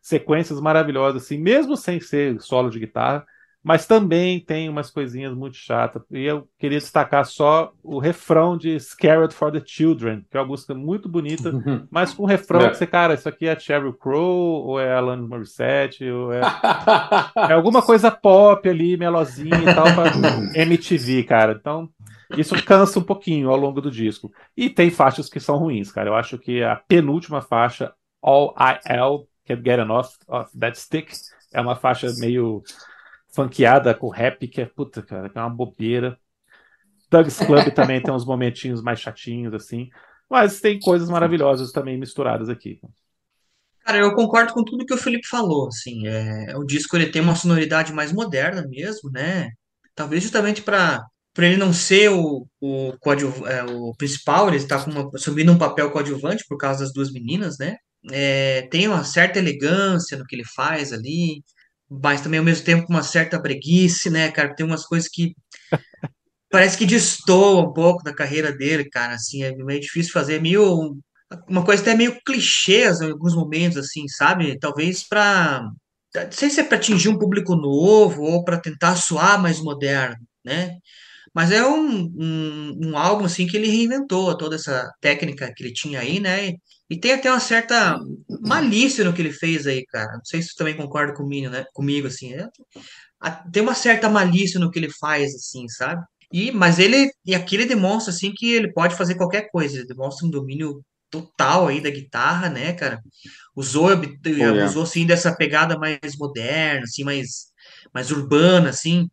sequências 0.00 0.60
maravilhosas, 0.60 1.22
assim, 1.24 1.38
mesmo 1.38 1.76
sem 1.76 2.00
ser 2.00 2.40
solo 2.40 2.70
de 2.70 2.78
guitarra, 2.78 3.24
mas 3.64 3.86
também 3.86 4.38
tem 4.38 4.68
umas 4.68 4.90
coisinhas 4.90 5.34
muito 5.34 5.56
chatas. 5.56 6.02
E 6.10 6.22
eu 6.22 6.46
queria 6.58 6.78
destacar 6.78 7.24
só 7.24 7.72
o 7.82 7.98
refrão 7.98 8.58
de 8.58 8.78
Scared 8.78 9.32
for 9.34 9.50
the 9.50 9.62
Children, 9.64 10.22
que 10.30 10.36
é 10.36 10.40
uma 10.40 10.46
música 10.48 10.74
muito 10.74 11.08
bonita, 11.08 11.50
mas 11.90 12.12
com 12.12 12.24
um 12.24 12.26
refrão 12.26 12.60
É. 12.60 12.70
que 12.70 12.76
você, 12.76 12.86
cara, 12.86 13.14
isso 13.14 13.26
aqui 13.28 13.46
é 13.46 13.58
Sheryl 13.58 13.94
Crow, 13.94 14.66
ou 14.66 14.78
é 14.78 14.94
Alan 14.94 15.26
Morissette, 15.26 16.04
ou 16.04 16.30
é, 16.30 16.42
é 17.48 17.52
alguma 17.54 17.80
coisa 17.80 18.10
pop 18.10 18.68
ali, 18.68 18.98
melosinha 18.98 19.56
e 19.56 19.74
tal, 19.74 19.86
pra 19.94 20.12
MTV, 20.62 21.24
cara. 21.24 21.56
Então, 21.58 21.88
isso 22.36 22.54
cansa 22.64 22.98
um 22.98 23.02
pouquinho 23.02 23.48
ao 23.48 23.56
longo 23.56 23.80
do 23.80 23.90
disco. 23.90 24.30
E 24.54 24.68
tem 24.68 24.90
faixas 24.90 25.28
que 25.30 25.40
são 25.40 25.56
ruins, 25.56 25.90
cara. 25.90 26.10
Eu 26.10 26.14
acho 26.14 26.36
que 26.38 26.62
a 26.62 26.76
penúltima 26.76 27.40
faixa, 27.40 27.92
All 28.22 28.54
IL, 28.58 29.26
Can't 29.46 29.62
Get 29.64 29.78
Enough 29.78 30.08
of 30.28 30.58
That 30.58 30.78
Stick, 30.78 31.12
é 31.52 31.60
uma 31.60 31.76
faixa 31.76 32.12
meio 32.18 32.62
funkeada 33.34 33.94
com 33.94 34.08
rap, 34.08 34.48
que 34.48 34.60
é, 34.60 34.66
puta, 34.66 35.02
cara, 35.02 35.28
que 35.30 35.38
é 35.38 35.40
uma 35.40 35.50
bobeira. 35.50 36.18
Doug's 37.10 37.40
Club 37.40 37.70
também 37.74 38.02
tem 38.02 38.14
uns 38.14 38.26
momentinhos 38.26 38.82
mais 38.82 39.00
chatinhos, 39.00 39.54
assim. 39.54 39.90
Mas 40.30 40.60
tem 40.60 40.80
coisas 40.80 41.08
maravilhosas 41.10 41.72
também 41.72 41.98
misturadas 41.98 42.48
aqui. 42.48 42.80
Cara, 43.84 43.98
eu 43.98 44.14
concordo 44.14 44.52
com 44.54 44.64
tudo 44.64 44.86
que 44.86 44.94
o 44.94 44.98
Felipe 44.98 45.26
falou, 45.28 45.68
assim, 45.68 46.06
é, 46.06 46.56
o 46.56 46.64
disco 46.64 46.96
ele 46.96 47.10
tem 47.10 47.20
uma 47.20 47.36
sonoridade 47.36 47.92
mais 47.92 48.12
moderna 48.12 48.66
mesmo, 48.68 49.10
né? 49.10 49.50
Talvez 49.94 50.22
justamente 50.22 50.62
para 50.62 51.00
para 51.34 51.46
ele 51.48 51.56
não 51.56 51.72
ser 51.72 52.10
o, 52.10 52.46
o, 52.60 52.92
coadju- 53.00 53.44
é, 53.48 53.64
o 53.64 53.92
principal, 53.96 54.46
ele 54.46 54.56
está 54.58 54.76
assumindo 55.14 55.50
um 55.50 55.58
papel 55.58 55.90
coadjuvante 55.90 56.44
por 56.48 56.56
causa 56.56 56.84
das 56.84 56.92
duas 56.92 57.10
meninas, 57.12 57.58
né? 57.58 57.74
É, 58.12 58.62
tem 58.70 58.86
uma 58.86 59.02
certa 59.02 59.40
elegância 59.40 60.16
no 60.16 60.24
que 60.26 60.36
ele 60.36 60.44
faz 60.54 60.92
ali, 60.92 61.42
mas 62.02 62.20
também 62.20 62.38
ao 62.38 62.44
mesmo 62.44 62.64
tempo 62.64 62.86
uma 62.88 63.02
certa 63.02 63.40
preguiça, 63.40 64.10
né, 64.10 64.30
cara? 64.30 64.54
Tem 64.54 64.64
umas 64.66 64.84
coisas 64.86 65.08
que 65.08 65.34
parece 66.50 66.78
que 66.78 66.86
destoa 66.86 67.68
um 67.68 67.72
pouco 67.72 68.02
da 68.02 68.14
carreira 68.14 68.52
dele, 68.52 68.88
cara, 68.88 69.14
assim, 69.14 69.42
é 69.42 69.54
meio 69.56 69.80
difícil 69.80 70.12
fazer, 70.12 70.34
é 70.36 70.40
meio 70.40 70.96
uma 71.48 71.64
coisa 71.64 71.82
até 71.82 71.94
meio 71.94 72.20
clichê 72.24 72.84
em 72.86 73.10
alguns 73.10 73.34
momentos, 73.34 73.78
assim, 73.78 74.06
sabe? 74.08 74.58
Talvez 74.58 75.06
para 75.06 75.62
não 76.14 76.32
sei 76.32 76.48
se 76.48 76.60
é 76.60 76.64
para 76.64 76.76
atingir 76.76 77.08
um 77.08 77.18
público 77.18 77.56
novo 77.56 78.22
ou 78.22 78.44
para 78.44 78.60
tentar 78.60 78.96
soar 78.96 79.40
mais 79.40 79.60
moderno, 79.60 80.24
né? 80.44 80.78
Mas 81.34 81.50
é 81.50 81.66
um, 81.66 82.04
um, 82.16 82.80
um 82.90 82.98
álbum 82.98 83.24
assim 83.24 83.46
que 83.46 83.56
ele 83.56 83.68
reinventou 83.68 84.36
toda 84.36 84.54
essa 84.54 84.88
técnica 85.00 85.52
que 85.52 85.64
ele 85.64 85.72
tinha 85.72 86.00
aí, 86.00 86.20
né? 86.20 86.54
E 86.90 86.98
tem 87.00 87.12
até 87.12 87.30
uma 87.30 87.40
certa 87.40 87.98
malícia 88.42 89.04
no 89.04 89.12
que 89.14 89.22
ele 89.22 89.32
fez 89.32 89.66
aí, 89.66 89.84
cara. 89.86 90.12
Não 90.18 90.24
sei 90.24 90.42
se 90.42 90.48
você 90.50 90.54
também 90.56 90.76
concorda 90.76 91.14
comigo, 91.14 91.50
né? 91.50 91.64
Comigo, 91.72 92.06
assim. 92.08 92.34
É- 92.34 92.48
tem 93.52 93.62
uma 93.62 93.74
certa 93.74 94.08
malícia 94.08 94.60
no 94.60 94.70
que 94.70 94.78
ele 94.78 94.90
faz, 94.90 95.34
assim, 95.34 95.68
sabe? 95.68 96.04
E, 96.32 96.50
mas 96.52 96.78
ele, 96.78 97.10
e 97.24 97.34
aqui 97.34 97.56
ele 97.56 97.66
demonstra, 97.66 98.12
assim, 98.12 98.32
que 98.34 98.52
ele 98.52 98.72
pode 98.72 98.96
fazer 98.96 99.14
qualquer 99.16 99.50
coisa. 99.50 99.76
Ele 99.78 99.86
demonstra 99.86 100.26
um 100.26 100.30
domínio 100.30 100.84
total 101.10 101.68
aí 101.68 101.80
da 101.80 101.90
guitarra, 101.90 102.48
né, 102.50 102.72
cara? 102.72 103.00
Usou, 103.56 103.90
é. 103.92 104.44
abusou, 104.44 104.82
assim, 104.84 105.06
dessa 105.06 105.34
pegada 105.36 105.78
mais 105.78 106.16
moderna, 106.18 106.82
assim, 106.84 107.04
mais, 107.04 107.46
mais 107.94 108.10
urbana, 108.10 108.70
assim. 108.70 109.08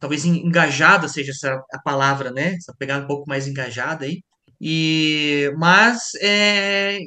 Talvez 0.00 0.24
en- 0.26 0.46
engajada 0.46 1.08
seja 1.08 1.32
essa 1.32 1.54
a 1.72 1.78
palavra, 1.82 2.30
né? 2.32 2.54
Essa 2.54 2.74
pegada 2.78 3.04
um 3.04 3.08
pouco 3.08 3.28
mais 3.28 3.46
engajada 3.48 4.04
aí. 4.06 4.22
E, 4.60 5.52
mas 5.56 6.10
é, 6.20 6.98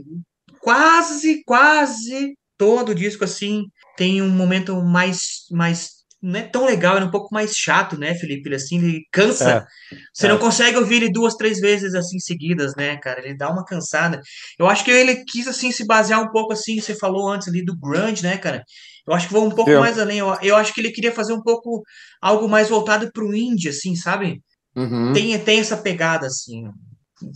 quase, 0.62 1.44
quase 1.46 2.36
todo 2.58 2.90
o 2.90 2.96
disco, 2.96 3.24
assim, 3.24 3.66
tem 3.98 4.22
um 4.22 4.30
momento 4.30 4.82
mais, 4.82 5.46
mais 5.52 6.00
não 6.22 6.40
é 6.40 6.44
tão 6.44 6.66
legal, 6.66 6.98
é 6.98 7.04
um 7.04 7.12
pouco 7.12 7.34
mais 7.34 7.54
chato, 7.56 7.98
né, 7.98 8.14
Felipe? 8.14 8.50
Ele 8.50 8.56
assim, 8.56 8.78
ele 8.78 9.02
cansa. 9.12 9.66
É, 9.92 9.96
Você 10.14 10.26
é. 10.26 10.30
não 10.30 10.38
consegue 10.38 10.78
ouvir 10.78 10.98
ele 10.98 11.12
duas, 11.12 11.36
três 11.36 11.60
vezes 11.60 11.96
assim 11.96 12.20
seguidas, 12.20 12.76
né, 12.76 12.98
cara? 12.98 13.22
Ele 13.24 13.38
dá 13.38 13.50
uma 13.50 13.64
cansada. 13.64 14.20
Eu 14.58 14.68
acho 14.68 14.84
que 14.84 14.92
ele 14.92 15.24
quis 15.24 15.48
assim 15.48 15.72
se 15.72 15.86
basear 15.86 16.22
um 16.22 16.30
pouco 16.30 16.52
assim, 16.52 16.80
você 16.80 16.94
falou 16.94 17.30
antes 17.30 17.48
ali 17.48 17.64
do 17.64 17.78
grunge, 17.78 18.22
né, 18.22 18.38
cara? 18.38 18.64
Eu 19.08 19.14
acho 19.14 19.28
que 19.28 19.34
vou 19.34 19.46
um 19.46 19.52
pouco 19.52 19.72
Eu. 19.72 19.80
mais 19.80 19.98
além. 19.98 20.20
Eu, 20.20 20.38
eu 20.42 20.56
acho 20.58 20.74
que 20.74 20.82
ele 20.82 20.92
queria 20.92 21.12
fazer 21.12 21.34
um 21.34 21.42
pouco 21.42 21.82
algo 22.22 22.50
mais 22.50 22.70
voltado 22.70 23.10
pro 23.14 23.34
indie, 23.34 23.70
assim, 23.70 23.96
sabe? 23.96 24.42
Uhum. 24.76 25.14
Tem, 25.14 25.40
tem 25.40 25.60
essa 25.60 25.78
pegada 25.78 26.28
assim. 26.28 26.66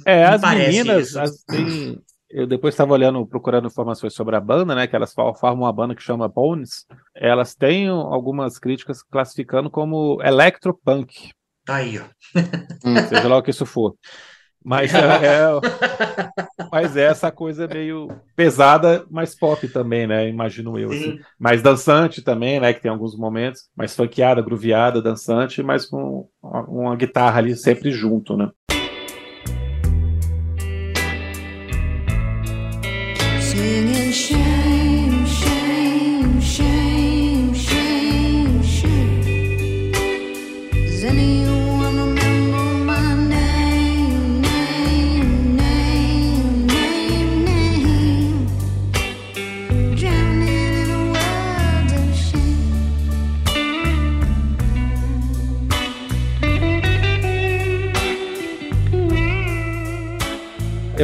É, 0.05 0.25
as 0.25 0.41
meninas, 0.41 1.07
isso. 1.09 1.19
as- 1.19 1.43
tem- 1.43 1.99
eu 2.29 2.47
depois 2.47 2.73
estava 2.73 2.93
olhando, 2.93 3.25
procurando 3.27 3.67
informações 3.67 4.13
sobre 4.13 4.35
a 4.35 4.39
banda, 4.39 4.73
né? 4.73 4.87
Que 4.87 4.95
elas 4.95 5.13
formam 5.13 5.63
uma 5.65 5.73
banda 5.73 5.93
que 5.95 6.01
chama 6.01 6.27
Bones. 6.27 6.85
Elas 7.15 7.53
têm 7.53 7.87
algumas 7.89 8.57
críticas 8.57 9.03
classificando 9.03 9.69
como 9.69 10.19
electropunk, 10.23 11.29
Tá 11.65 11.75
aí, 11.75 11.97
ó. 11.99 12.03
seja 13.07 13.27
lá 13.27 13.37
o 13.37 13.43
que 13.43 13.51
isso 13.51 13.65
for. 13.65 13.95
Mas 14.65 14.93
é, 14.93 14.97
é- 14.99 16.67
mas 16.71 16.95
é 16.97 17.03
essa 17.03 17.31
coisa 17.31 17.67
meio 17.67 18.07
pesada, 18.35 19.05
mas 19.11 19.35
pop 19.35 19.67
também, 19.67 20.07
né? 20.07 20.27
Imagino 20.29 20.77
eu. 20.79 20.89
assim. 20.89 21.17
Sim. 21.17 21.19
Mais 21.39 21.61
dançante 21.61 22.21
também, 22.21 22.59
né? 22.59 22.73
Que 22.73 22.81
tem 22.81 22.89
alguns 22.91 23.15
momentos, 23.17 23.63
mais 23.75 23.95
funkeada, 23.95 24.41
grooveada, 24.41 25.01
dançante, 25.01 25.61
mas 25.61 25.85
com 25.85 26.27
uma, 26.41 26.61
uma 26.63 26.95
guitarra 26.95 27.39
ali 27.39 27.55
sempre 27.55 27.91
junto, 27.91 28.35
né? 28.37 28.49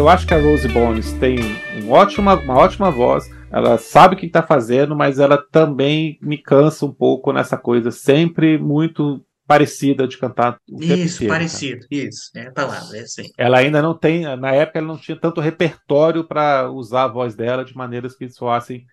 Eu 0.10 0.14
acho 0.14 0.26
que 0.26 0.34
a 0.34 0.42
Rose 0.42 0.68
Bones 0.70 1.14
tem 1.20 1.38
um 1.84 1.92
ótima, 1.92 2.34
uma 2.34 2.56
ótima 2.58 2.90
voz. 2.90 3.30
Ela 3.52 3.78
sabe 3.78 4.16
o 4.16 4.18
que 4.18 4.26
está 4.26 4.42
fazendo, 4.42 4.96
mas 4.96 5.20
ela 5.20 5.38
também 5.38 6.18
me 6.20 6.36
cansa 6.36 6.84
um 6.84 6.92
pouco 6.92 7.32
nessa 7.32 7.56
coisa 7.56 7.92
sempre 7.92 8.58
muito 8.58 9.24
parecida 9.46 10.08
de 10.08 10.18
cantar 10.18 10.58
Isso, 10.68 11.20
cara. 11.20 11.30
parecido. 11.34 11.86
Isso, 11.92 12.32
é 12.36 12.48
a 12.48 12.52
palavra, 12.52 12.98
é 12.98 13.02
assim. 13.02 13.22
Ela 13.38 13.60
ainda 13.60 13.84
não 13.84 13.94
tem, 13.94 14.24
na 14.36 14.52
época 14.52 14.80
ela 14.80 14.88
não 14.88 14.98
tinha 14.98 15.16
tanto 15.16 15.40
repertório 15.40 16.24
para 16.24 16.72
usar 16.72 17.04
a 17.04 17.08
voz 17.08 17.36
dela 17.36 17.64
de 17.64 17.78
maneiras 17.78 18.16
que 18.16 18.28
soassem 18.30 18.88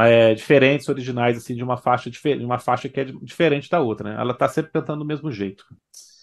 é, 0.00 0.32
diferentes, 0.32 0.88
originais, 0.88 1.36
assim, 1.36 1.54
de 1.54 1.62
uma 1.62 1.76
faixa 1.76 2.10
diferente, 2.10 2.46
uma 2.46 2.58
faixa 2.58 2.88
que 2.88 2.98
é 2.98 3.04
di- 3.04 3.18
diferente 3.22 3.68
da 3.68 3.80
outra, 3.80 4.08
né? 4.08 4.16
Ela 4.18 4.32
tá 4.32 4.48
sempre 4.48 4.72
cantando 4.72 5.00
do 5.00 5.04
mesmo 5.06 5.30
jeito. 5.30 5.66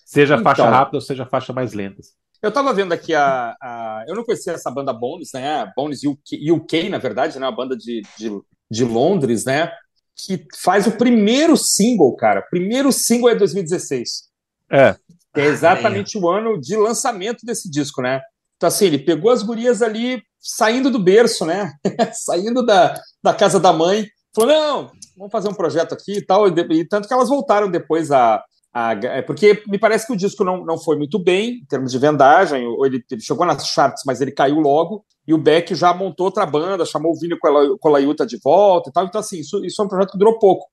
Seja 0.08 0.38
a 0.38 0.42
faixa 0.42 0.64
Então. 0.64 0.74
rápida 0.74 0.98
ou 0.98 1.02
seja 1.02 1.22
a 1.22 1.28
faixa 1.28 1.54
mais 1.54 1.72
lenta. 1.72 2.02
Eu 2.42 2.52
tava 2.52 2.74
vendo 2.74 2.94
aqui 2.94 3.14
a, 3.14 3.56
a- 3.62 4.04
Eu 4.08 4.16
não 4.16 4.24
conhecia 4.24 4.54
essa 4.54 4.72
banda 4.72 4.94
Bones, 4.94 5.30
né? 5.34 5.72
Bones 5.76 6.04
UK, 6.04 6.52
UK, 6.52 6.90
na 6.90 6.98
verdade, 6.98 7.38
né? 7.40 7.46
Uma 7.46 7.56
banda 7.56 7.76
de, 7.76 8.02
de, 8.18 8.32
de 8.72 8.84
Londres, 8.86 9.46
né? 9.46 9.72
Que 10.16 10.46
faz 10.58 10.88
o 10.88 10.92
primeiro 10.92 11.56
single, 11.58 12.16
cara. 12.16 12.42
Primeiro 12.50 12.92
single 12.92 13.30
é 13.30 13.36
2016. 13.36 14.30
É, 14.72 14.96
Que 15.34 15.42
é 15.42 15.46
exatamente 15.46 16.18
o 16.18 16.30
ano 16.30 16.60
de 16.60 16.76
lançamento 16.78 17.46
desse 17.46 17.70
disco, 17.70 18.02
né? 18.02 18.22
Então, 18.58 18.68
assim, 18.68 18.86
ele 18.86 19.00
pegou 19.00 19.32
as 19.32 19.42
gurias 19.44 19.82
ali 19.82 20.22
saindo 20.40 20.90
do 20.92 21.00
berço, 21.00 21.46
né? 21.46 21.72
saindo 22.14 22.66
da, 22.66 23.00
da 23.24 23.34
casa 23.34 23.60
da 23.60 23.72
mãe. 23.74 24.06
Falou, 24.36 24.50
não, 24.52 24.92
vamos 25.18 25.32
fazer 25.32 25.50
um 25.50 25.54
projeto 25.54 25.94
aqui 25.94 26.18
e 26.18 26.26
tal. 26.26 26.48
E, 26.48 26.52
e 26.80 26.86
tanto 26.88 27.08
que 27.08 27.14
elas 27.14 27.30
voltaram 27.30 27.70
depois 27.70 28.12
a... 28.12 28.44
a- 28.74 28.94
é, 28.94 29.22
porque 29.22 29.64
me 29.68 29.80
parece 29.80 30.06
que 30.08 30.14
o 30.14 30.18
disco 30.18 30.44
não, 30.44 30.64
não 30.66 30.78
foi 30.78 30.96
muito 30.98 31.18
bem, 31.22 31.60
em 31.62 31.66
termos 31.66 31.92
de 31.92 31.98
vendagem. 31.98 32.66
ou 32.68 32.86
Ele, 32.86 33.04
ele 33.12 33.22
chegou 33.22 33.46
nas 33.46 33.68
charts, 33.68 34.04
mas 34.06 34.22
ele 34.22 34.32
caiu 34.32 34.60
logo. 34.60 35.04
E 35.28 35.34
o 35.34 35.38
Beck 35.38 35.74
já 35.76 35.94
montou 35.94 36.26
outra 36.28 36.46
banda, 36.46 36.86
chamou 36.86 37.12
o 37.12 37.20
Vini 37.20 37.38
Cola- 37.38 37.78
Colaiuta 37.80 38.26
de 38.26 38.38
volta 38.44 38.90
e 38.90 38.94
tal. 38.94 39.06
Então, 39.06 39.20
assim, 39.22 39.40
isso, 39.40 39.64
isso 39.66 39.82
é 39.82 39.86
um 39.86 39.88
projeto 39.88 40.12
que 40.12 40.18
durou 40.18 40.40
pouco. 40.40 40.66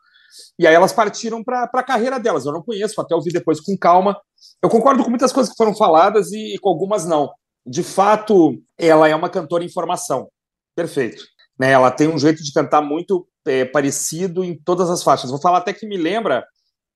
E 0.58 0.66
aí 0.66 0.74
elas 0.74 0.92
partiram 0.92 1.42
para 1.44 1.64
a 1.72 1.82
carreira 1.82 2.18
delas. 2.18 2.44
Eu 2.46 2.52
não 2.52 2.62
conheço, 2.62 3.00
até 3.00 3.14
ouvir 3.14 3.32
depois 3.32 3.60
com 3.60 3.76
calma. 3.78 4.16
Eu 4.62 4.68
concordo 4.68 5.02
com 5.04 5.10
muitas 5.10 5.32
coisas 5.32 5.50
que 5.52 5.56
foram 5.56 5.74
faladas 5.74 6.32
e, 6.32 6.54
e 6.54 6.58
com 6.58 6.68
algumas 6.68 7.06
não. 7.06 7.30
De 7.66 7.82
fato, 7.82 8.58
ela 8.78 9.08
é 9.08 9.14
uma 9.14 9.28
cantora 9.28 9.64
em 9.64 9.68
formação. 9.72 10.28
Perfeito. 10.74 11.24
Né, 11.58 11.70
ela 11.70 11.90
tem 11.90 12.06
um 12.08 12.18
jeito 12.18 12.42
de 12.42 12.52
cantar 12.52 12.82
muito 12.82 13.26
é, 13.46 13.64
parecido 13.64 14.44
em 14.44 14.58
todas 14.62 14.90
as 14.90 15.02
faixas. 15.02 15.30
Vou 15.30 15.40
falar 15.40 15.58
até 15.58 15.72
que 15.72 15.86
me 15.86 15.96
lembra 15.96 16.44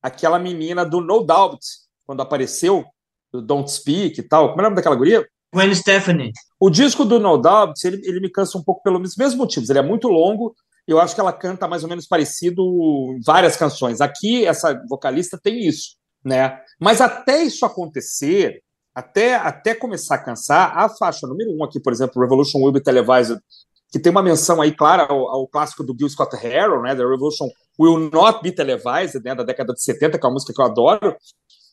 aquela 0.03 0.39
menina 0.39 0.85
do 0.85 1.01
No 1.01 1.23
Doubt, 1.23 1.65
quando 2.07 2.23
apareceu, 2.23 2.85
do 3.33 3.41
Don't 3.41 3.71
Speak 3.71 4.19
e 4.19 4.23
tal. 4.23 4.51
Como 4.51 4.61
é 4.61 4.63
o 4.63 4.65
nome 4.65 4.77
daquela 4.77 4.97
guria? 4.97 5.27
Gwen 5.53 5.75
Stephanie. 5.75 6.33
O 6.59 6.71
disco 6.71 7.05
do 7.05 7.19
No 7.19 7.37
Doubt, 7.37 7.85
ele, 7.85 8.01
ele 8.05 8.21
me 8.21 8.31
cansa 8.31 8.59
um 8.59 8.63
pouco 8.63 8.83
pelos 8.83 9.17
mesmos 9.17 9.35
motivos. 9.35 9.71
Ele 9.71 9.79
é 9.79 9.83
muito 9.83 10.09
longo, 10.09 10.55
eu 10.87 11.01
acho 11.01 11.15
que 11.15 11.21
ela 11.21 11.33
canta 11.33 11.69
mais 11.69 11.83
ou 11.83 11.89
menos 11.89 12.07
parecido 12.07 12.63
em 13.17 13.21
várias 13.25 13.57
canções. 13.57 14.01
Aqui, 14.01 14.45
essa 14.45 14.81
vocalista 14.89 15.39
tem 15.41 15.67
isso, 15.67 15.97
né? 16.25 16.61
Mas 16.81 17.01
até 17.01 17.43
isso 17.43 17.65
acontecer, 17.65 18.63
até, 18.95 19.37
até 19.37 19.75
começar 19.75 20.17
a 20.17 20.23
cansar, 20.23 20.77
a 20.77 20.89
faixa 20.89 21.27
número 21.27 21.57
um 21.57 21.65
aqui, 21.65 21.81
por 21.81 21.93
exemplo, 21.93 22.21
Revolution 22.21 22.59
Will 22.59 22.73
Be 22.73 22.83
Televised, 22.83 23.39
que 23.93 23.99
tem 23.99 24.11
uma 24.11 24.23
menção 24.23 24.61
aí 24.61 24.73
clara 24.73 25.05
ao, 25.05 25.29
ao 25.29 25.47
clássico 25.49 25.83
do 25.83 25.97
Gil 25.99 26.09
Scott 26.09 26.35
Heron, 26.45 26.83
né? 26.83 26.95
The 26.95 27.03
Revolution 27.03 27.49
Will 27.81 28.11
Not 28.13 28.43
Be 28.43 28.53
Televised, 28.53 29.23
né? 29.25 29.35
Da 29.35 29.43
década 29.43 29.73
de 29.73 29.83
70, 29.83 30.19
que 30.19 30.27
é 30.27 30.29
uma 30.29 30.35
música 30.35 30.53
que 30.53 30.61
eu 30.61 30.67
adoro. 30.67 31.17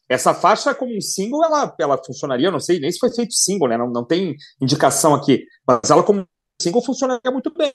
Essa 0.08 0.34
faixa, 0.34 0.74
como 0.74 0.96
um 0.96 1.02
single, 1.02 1.44
ela, 1.44 1.76
ela 1.78 2.02
funcionaria, 2.04 2.48
eu 2.48 2.52
não 2.52 2.62
sei 2.62 2.80
nem 2.80 2.90
se 2.90 2.98
foi 2.98 3.14
feito 3.14 3.34
single, 3.34 3.68
né? 3.68 3.78
Não, 3.78 3.90
não 3.90 4.06
tem 4.06 4.36
indicação 4.62 5.14
aqui, 5.14 5.44
mas 5.68 5.90
ela, 5.90 6.02
como 6.02 6.26
single, 6.62 6.82
funcionaria 6.82 7.32
muito 7.32 7.54
bem. 7.54 7.74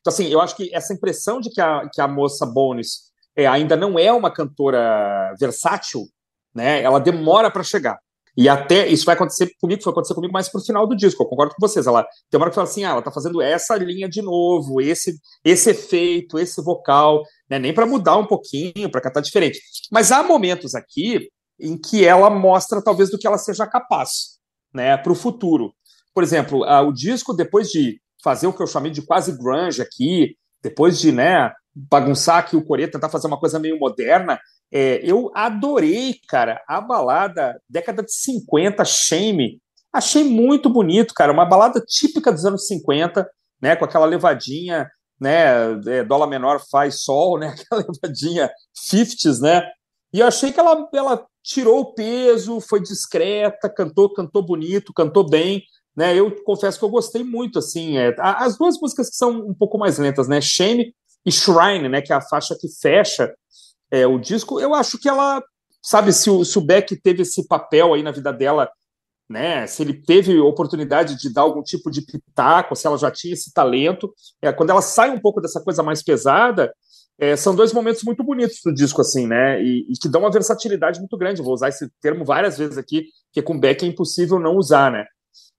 Então, 0.00 0.10
assim, 0.12 0.28
eu 0.28 0.40
acho 0.40 0.56
que 0.56 0.74
essa 0.74 0.94
impressão 0.94 1.38
de 1.38 1.50
que 1.50 1.60
a, 1.60 1.86
que 1.92 2.00
a 2.00 2.08
moça 2.08 2.46
Bones 2.46 3.10
é, 3.36 3.46
ainda 3.46 3.76
não 3.76 3.98
é 3.98 4.10
uma 4.10 4.30
cantora 4.30 5.34
versátil, 5.38 6.06
né? 6.54 6.80
Ela 6.82 6.98
demora 6.98 7.50
para 7.50 7.62
chegar. 7.62 7.98
E 8.36 8.48
até 8.48 8.86
isso 8.86 9.06
vai 9.06 9.14
acontecer 9.14 9.50
comigo, 9.60 9.82
foi 9.82 9.90
acontecer 9.90 10.14
comigo 10.14 10.32
mais 10.32 10.48
pro 10.48 10.60
final 10.60 10.86
do 10.86 10.94
disco. 10.94 11.22
Eu 11.22 11.26
concordo 11.26 11.54
com 11.54 11.66
vocês. 11.66 11.86
Ela 11.86 12.06
tem 12.30 12.38
uma 12.38 12.44
hora 12.44 12.50
que 12.50 12.54
fala 12.54 12.68
assim: 12.68 12.84
ah, 12.84 12.90
ela 12.90 13.02
tá 13.02 13.10
fazendo 13.10 13.40
essa 13.40 13.76
linha 13.76 14.08
de 14.08 14.20
novo, 14.20 14.80
esse, 14.80 15.18
esse 15.44 15.70
efeito, 15.70 16.38
esse 16.38 16.62
vocal, 16.62 17.22
né? 17.48 17.58
Nem 17.58 17.72
para 17.72 17.86
mudar 17.86 18.16
um 18.18 18.26
pouquinho, 18.26 18.90
para 18.90 19.00
cantar 19.00 19.20
diferente. 19.20 19.60
Mas 19.90 20.12
há 20.12 20.22
momentos 20.22 20.74
aqui 20.74 21.28
em 21.58 21.78
que 21.78 22.04
ela 22.04 22.28
mostra 22.28 22.82
talvez 22.82 23.10
do 23.10 23.18
que 23.18 23.26
ela 23.26 23.38
seja 23.38 23.66
capaz, 23.66 24.38
né, 24.72 24.96
para 24.96 25.12
o 25.12 25.16
futuro. 25.16 25.72
Por 26.14 26.22
exemplo, 26.22 26.64
o 26.86 26.92
disco 26.92 27.32
depois 27.32 27.68
de 27.70 28.00
fazer 28.22 28.46
o 28.46 28.52
que 28.52 28.62
eu 28.62 28.66
chamei 28.66 28.90
de 28.90 29.02
quase 29.02 29.36
grunge 29.36 29.80
aqui, 29.80 30.36
depois 30.62 30.98
de, 30.98 31.12
né, 31.12 31.52
bagunçar 31.74 32.38
aqui 32.38 32.56
o 32.56 32.64
Coreia, 32.64 32.90
tentar 32.90 33.08
fazer 33.08 33.26
uma 33.26 33.38
coisa 33.38 33.58
meio 33.58 33.78
moderna, 33.78 34.38
é, 34.72 35.00
eu 35.02 35.30
adorei, 35.34 36.16
cara, 36.28 36.62
a 36.66 36.80
balada 36.80 37.60
década 37.68 38.02
de 38.02 38.12
50, 38.12 38.84
Shame. 38.84 39.60
Achei 39.92 40.24
muito 40.24 40.68
bonito, 40.68 41.14
cara, 41.14 41.32
uma 41.32 41.46
balada 41.46 41.80
típica 41.80 42.32
dos 42.32 42.44
anos 42.44 42.66
50, 42.66 43.28
né, 43.62 43.76
com 43.76 43.84
aquela 43.84 44.04
levadinha, 44.04 44.90
né, 45.18 45.72
é, 45.86 46.04
dólar 46.04 46.26
menor 46.26 46.60
faz 46.70 47.02
sol, 47.02 47.38
né, 47.38 47.54
aquela 47.72 47.86
levadinha 47.88 48.50
50s, 48.92 49.40
né, 49.40 49.62
e 50.12 50.20
eu 50.20 50.26
achei 50.26 50.52
que 50.52 50.60
ela, 50.60 50.88
ela 50.94 51.26
tirou 51.42 51.80
o 51.80 51.94
peso, 51.94 52.60
foi 52.60 52.80
discreta, 52.80 53.68
cantou, 53.68 54.12
cantou 54.12 54.42
bonito, 54.42 54.92
cantou 54.92 55.28
bem, 55.28 55.62
né? 55.96 56.14
Eu 56.18 56.34
confesso 56.42 56.78
que 56.78 56.84
eu 56.84 56.88
gostei 56.88 57.22
muito, 57.22 57.58
assim, 57.58 57.96
é, 57.98 58.14
as 58.18 58.56
duas 58.56 58.78
músicas 58.80 59.10
que 59.10 59.16
são 59.16 59.30
um 59.46 59.54
pouco 59.54 59.78
mais 59.78 59.98
lentas, 59.98 60.26
né? 60.28 60.40
Shame 60.40 60.94
e 61.24 61.30
Shrine, 61.30 61.88
né? 61.88 62.02
Que 62.02 62.12
é 62.12 62.16
a 62.16 62.20
faixa 62.20 62.56
que 62.58 62.68
fecha 62.80 63.32
é, 64.00 64.06
o 64.06 64.18
disco. 64.18 64.60
Eu 64.60 64.74
acho 64.74 64.98
que 64.98 65.08
ela, 65.08 65.42
sabe, 65.82 66.12
se 66.12 66.30
o, 66.30 66.44
se 66.44 66.58
o 66.58 66.62
Beck 66.62 66.96
teve 67.00 67.22
esse 67.22 67.46
papel 67.46 67.94
aí 67.94 68.02
na 68.02 68.10
vida 68.10 68.32
dela, 68.32 68.70
né? 69.28 69.66
Se 69.66 69.82
ele 69.82 69.94
teve 69.94 70.38
oportunidade 70.38 71.16
de 71.18 71.32
dar 71.32 71.42
algum 71.42 71.62
tipo 71.62 71.90
de 71.90 72.02
pitaco, 72.02 72.76
se 72.76 72.86
ela 72.86 72.98
já 72.98 73.10
tinha 73.10 73.34
esse 73.34 73.52
talento, 73.52 74.12
é, 74.40 74.52
quando 74.52 74.70
ela 74.70 74.82
sai 74.82 75.10
um 75.10 75.20
pouco 75.20 75.40
dessa 75.40 75.60
coisa 75.60 75.82
mais 75.82 76.02
pesada, 76.02 76.72
é, 77.18 77.34
são 77.34 77.54
dois 77.54 77.72
momentos 77.72 78.02
muito 78.02 78.22
bonitos 78.22 78.60
do 78.64 78.72
disco, 78.72 79.00
assim, 79.00 79.26
né? 79.26 79.62
E, 79.62 79.86
e 79.90 79.92
que 80.00 80.08
dão 80.08 80.22
uma 80.22 80.30
versatilidade 80.30 81.00
muito 81.00 81.16
grande. 81.16 81.42
Vou 81.42 81.54
usar 81.54 81.68
esse 81.68 81.88
termo 82.00 82.24
várias 82.24 82.58
vezes 82.58 82.78
aqui, 82.78 83.06
que 83.32 83.42
com 83.42 83.58
Beck 83.58 83.84
é 83.84 83.88
impossível 83.88 84.38
não 84.38 84.56
usar, 84.56 84.92
né? 84.92 85.04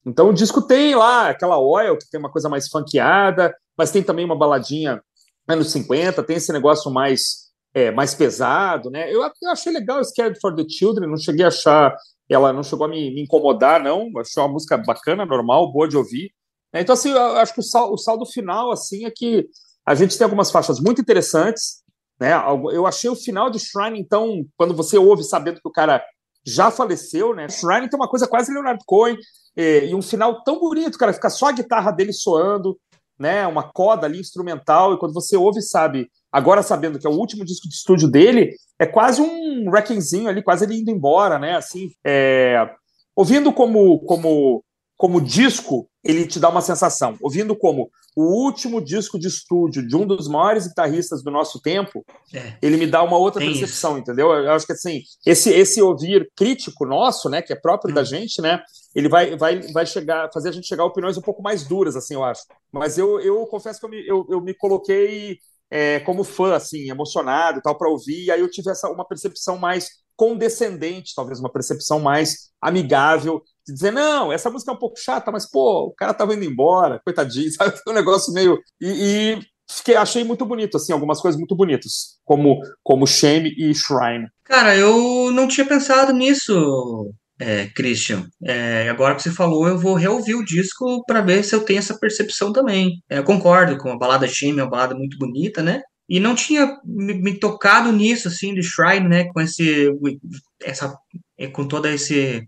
Então 0.06 0.30
o 0.30 0.34
disco 0.34 0.62
tem 0.62 0.96
lá 0.96 1.30
aquela 1.30 1.60
oil, 1.60 1.98
que 1.98 2.10
tem 2.10 2.20
uma 2.20 2.32
coisa 2.32 2.48
mais 2.48 2.70
funkeada, 2.70 3.54
mas 3.78 3.92
tem 3.92 4.02
também 4.02 4.24
uma 4.24 4.38
baladinha 4.38 5.02
anos 5.48 5.72
50, 5.72 6.24
tem 6.24 6.38
esse 6.38 6.52
negócio 6.52 6.92
mais, 6.92 7.47
é, 7.78 7.92
mais 7.92 8.16
pesado, 8.16 8.90
né? 8.90 9.14
Eu, 9.14 9.22
eu 9.22 9.52
achei 9.52 9.72
legal 9.72 10.04
Scared 10.04 10.40
for 10.42 10.56
the 10.56 10.68
Children, 10.68 11.08
não 11.08 11.18
cheguei 11.18 11.46
a 11.46 11.50
achar, 11.50 11.96
ela 12.28 12.52
não 12.52 12.64
chegou 12.64 12.88
a 12.88 12.90
me, 12.90 13.14
me 13.14 13.22
incomodar, 13.22 13.84
não. 13.84 14.10
Achei 14.18 14.42
uma 14.42 14.50
música 14.50 14.76
bacana, 14.80 15.28
normal, 15.28 15.72
boa 15.72 15.88
de 15.88 15.96
ouvir. 15.96 16.32
É, 16.74 16.82
então, 16.82 16.94
assim, 16.94 17.12
eu 17.12 17.38
acho 17.38 17.54
que 17.54 17.60
o, 17.60 17.64
sal, 17.64 17.94
o 17.94 17.98
saldo 17.98 18.26
final, 18.26 18.72
assim, 18.72 19.06
é 19.06 19.12
que 19.12 19.48
a 19.86 19.94
gente 19.94 20.18
tem 20.18 20.26
algumas 20.26 20.50
faixas 20.50 20.80
muito 20.80 21.02
interessantes, 21.02 21.84
né? 22.20 22.32
Eu 22.74 22.88
achei 22.88 23.12
o 23.12 23.16
final 23.16 23.52
de 23.52 23.60
Shrine, 23.60 24.00
então, 24.00 24.44
quando 24.58 24.74
você 24.74 24.98
ouve 24.98 25.24
sabendo 25.24 25.62
que 25.62 25.68
o 25.68 25.72
cara 25.72 26.04
já 26.44 26.72
faleceu, 26.72 27.36
né? 27.36 27.48
Shrine 27.48 27.88
tem 27.90 28.00
uma 28.00 28.10
coisa 28.10 28.28
quase 28.28 28.52
Leonard 28.52 28.84
Cohen, 28.88 29.18
e, 29.56 29.90
e 29.90 29.94
um 29.94 30.02
final 30.02 30.44
tão 30.44 30.60
bonito, 30.60 30.98
cara, 30.98 31.14
fica 31.14 31.30
só 31.30 31.50
a 31.50 31.52
guitarra 31.52 31.92
dele 31.92 32.12
soando, 32.12 32.76
né? 33.20 33.48
Uma 33.48 33.64
coda 33.64 34.06
ali 34.06 34.20
instrumental, 34.20 34.94
e 34.94 34.98
quando 34.98 35.14
você 35.14 35.36
ouve, 35.36 35.62
sabe, 35.62 36.10
agora 36.32 36.62
sabendo 36.62 37.00
que 37.00 37.08
é 37.08 37.10
o 37.10 37.18
último 37.18 37.44
disco 37.46 37.68
de 37.68 37.76
estúdio 37.76 38.08
dele, 38.08 38.54
é 38.80 38.86
quase 38.86 39.22
um 39.22 39.70
wreckingzinho 39.70 40.30
ali, 40.30 40.44
quase 40.44 40.66
ele 40.66 40.80
indo 40.80 40.92
embora, 40.92 41.40
né? 41.40 41.56
Assim, 41.56 41.92
é... 42.06 42.70
ouvindo 43.16 43.52
como, 43.52 44.00
como, 44.02 44.64
como 44.96 45.22
disco, 45.22 45.90
ele 46.08 46.26
te 46.26 46.40
dá 46.40 46.50
uma 46.50 46.62
sensação. 46.62 47.18
Ouvindo 47.22 47.56
como 47.56 47.92
o 48.16 48.24
último 48.46 48.82
disco 48.82 49.20
de 49.20 49.28
estúdio 49.28 49.86
de 49.86 49.96
um 49.96 50.08
dos 50.08 50.28
maiores 50.28 50.66
guitarristas 50.66 51.22
do 51.22 51.30
nosso 51.30 51.62
tempo, 51.62 52.04
é. 52.34 52.54
ele 52.62 52.78
me 52.78 52.88
dá 52.88 53.04
uma 53.04 53.18
outra 53.18 53.42
Tem 53.42 53.52
percepção, 53.52 53.92
isso. 53.92 54.00
entendeu? 54.00 54.32
Eu 54.32 54.52
acho 54.54 54.66
que 54.66 54.74
assim, 54.74 55.02
esse, 55.26 55.52
esse 55.52 55.82
ouvir 55.82 56.32
crítico 56.36 56.86
nosso, 56.86 57.30
né, 57.30 57.42
que 57.42 57.52
é 57.52 57.56
próprio 57.56 57.92
hum. 57.92 57.96
da 57.96 58.04
gente, 58.04 58.42
né, 58.42 58.62
ele 58.96 59.10
vai, 59.10 59.36
vai, 59.36 59.60
vai 59.74 59.86
chegar, 59.86 60.32
fazer 60.34 60.50
a 60.50 60.52
gente 60.52 60.66
chegar 60.66 60.84
a 60.84 60.88
opiniões 60.88 61.18
um 61.18 61.22
pouco 61.22 61.44
mais 61.44 61.64
duras, 61.68 61.96
assim, 61.96 62.16
eu 62.16 62.24
acho. 62.24 62.42
Mas 62.72 62.98
eu, 62.98 63.20
eu 63.20 63.46
confesso 63.46 63.80
que 63.80 63.86
eu 63.86 63.90
me, 63.90 64.08
eu, 64.08 64.26
eu 64.30 64.42
me 64.42 64.54
coloquei 64.54 65.38
é, 65.70 66.00
como 66.00 66.24
fã, 66.24 66.56
assim, 66.56 66.90
emocionado 66.90 67.62
tal, 67.62 67.78
para 67.78 67.90
ouvir, 67.90 68.26
e 68.26 68.32
aí 68.32 68.40
eu 68.40 68.50
tive 68.50 68.72
essa, 68.72 68.90
uma 68.90 69.06
percepção 69.06 69.58
mais 69.58 69.90
condescendente, 70.16 71.14
talvez 71.16 71.40
uma 71.40 71.52
percepção 71.52 72.00
mais 72.00 72.50
amigável 72.60 73.44
de 73.68 73.74
dizer, 73.74 73.92
não, 73.92 74.32
essa 74.32 74.50
música 74.50 74.72
é 74.72 74.76
um 74.76 74.80
pouco 74.80 75.00
chata, 75.00 75.32
mas, 75.32 75.50
pô, 75.50 75.88
o 75.88 75.94
cara 75.94 76.14
tava 76.14 76.34
indo 76.34 76.46
embora, 76.46 77.02
coitadinho, 77.04 77.52
sabe? 77.52 77.78
Um 77.88 77.94
negócio 77.94 78.34
meio. 78.34 78.58
E, 78.80 78.88
e 78.88 79.40
fiquei, 79.70 79.96
achei 79.96 80.24
muito 80.24 80.46
bonito, 80.46 80.78
assim, 80.78 80.94
algumas 80.94 81.20
coisas 81.20 81.38
muito 81.38 81.56
bonitas, 81.56 82.18
como, 82.24 82.60
como 82.82 83.06
Shame 83.06 83.54
e 83.58 83.74
Shrine. 83.76 84.28
Cara, 84.44 84.76
eu 84.76 85.32
não 85.32 85.48
tinha 85.48 85.68
pensado 85.68 86.14
nisso, 86.14 87.12
é, 87.40 87.68
Christian. 87.68 88.28
É, 88.44 88.90
agora 88.90 89.16
que 89.16 89.22
você 89.22 89.32
falou, 89.32 89.68
eu 89.68 89.78
vou 89.78 89.96
reouvir 89.96 90.36
o 90.36 90.46
disco 90.46 91.04
para 91.06 91.22
ver 91.22 91.44
se 91.44 91.54
eu 91.54 91.62
tenho 91.62 91.80
essa 91.80 91.98
percepção 92.00 92.54
também. 92.54 93.02
É, 93.10 93.18
eu 93.18 93.24
concordo 93.24 93.78
com 93.78 93.92
a 93.92 93.98
balada 93.98 94.28
Shame, 94.28 94.60
é 94.60 94.64
uma 94.64 94.70
balada 94.70 94.96
muito 94.96 95.18
bonita, 95.18 95.62
né? 95.62 95.82
E 96.10 96.22
não 96.22 96.36
tinha 96.36 96.78
me, 96.86 97.38
tocado 97.38 97.92
nisso, 97.92 98.30
assim, 98.30 98.54
de 98.54 98.64
Shrine, 98.64 99.10
né? 99.10 99.26
Com 99.26 99.42
esse. 99.42 99.92
Essa, 100.64 100.96
com 101.54 101.68
todo 101.68 101.86
esse 101.88 102.46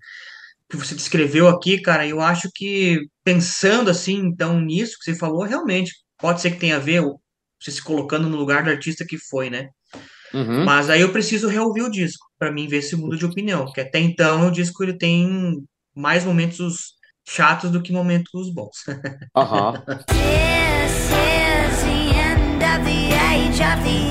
que 0.70 0.78
você 0.78 0.94
descreveu 0.94 1.48
aqui, 1.48 1.82
cara, 1.82 2.06
eu 2.06 2.22
acho 2.22 2.50
que 2.54 3.00
pensando 3.24 3.90
assim, 3.90 4.18
então, 4.18 4.62
nisso 4.62 4.98
que 5.00 5.06
você 5.06 5.16
falou, 5.16 5.44
realmente 5.44 5.92
pode 6.18 6.42
ser 6.42 6.52
que 6.52 6.60
tenha 6.60 6.76
a 6.76 6.80
ver 6.80 7.02
você 7.60 7.72
se 7.72 7.82
colocando 7.82 8.30
no 8.30 8.38
lugar 8.38 8.64
do 8.64 8.70
artista 8.70 9.06
que 9.06 9.18
foi, 9.18 9.50
né? 9.50 9.70
Uhum. 10.34 10.64
Mas 10.64 10.90
aí 10.90 11.02
eu 11.02 11.12
preciso 11.12 11.48
reouvir 11.48 11.82
o 11.82 11.90
disco 11.90 12.26
para 12.38 12.52
mim 12.52 12.68
ver 12.68 12.84
se 12.84 12.96
muda 12.96 13.18
de 13.18 13.26
opinião, 13.26 13.66
porque 13.66 13.82
até 13.82 14.00
então 14.00 14.48
o 14.48 14.52
disco 14.52 14.84
ele 14.84 14.98
tem 14.98 15.58
mais 15.96 16.24
momentos 16.24 16.94
chatos 17.28 17.72
do 17.72 17.82
que 17.82 17.92
momentos 17.92 18.54
bons. 18.54 18.78
Aham. 19.36 19.84
This 23.82 24.09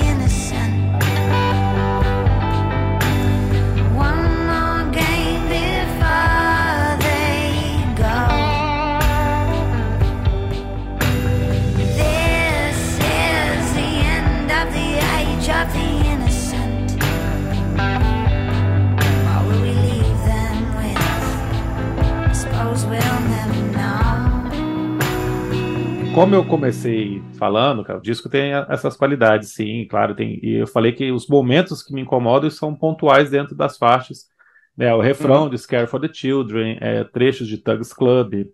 como 26.19 26.35
eu 26.35 26.43
comecei 26.43 27.23
falando, 27.37 27.81
cara, 27.81 27.97
o 27.97 28.01
disco 28.01 28.27
tem 28.27 28.51
essas 28.67 28.97
qualidades, 28.97 29.53
sim, 29.53 29.87
claro, 29.89 30.13
tem. 30.13 30.37
E 30.43 30.55
eu 30.55 30.67
falei 30.67 30.91
que 30.91 31.09
os 31.13 31.25
momentos 31.27 31.81
que 31.81 31.93
me 31.93 32.01
incomodam 32.01 32.49
são 32.49 32.75
pontuais 32.75 33.29
dentro 33.29 33.55
das 33.55 33.77
faixas. 33.77 34.27
Né, 34.75 34.93
o 34.93 34.99
refrão 34.99 35.43
uhum. 35.43 35.49
de 35.49 35.57
Scare 35.57 35.87
for 35.87 35.99
the 35.99 36.09
Children, 36.11 36.77
é, 36.81 37.05
trechos 37.05 37.47
de 37.47 37.57
Tugs 37.57 37.93
Club, 37.93 38.47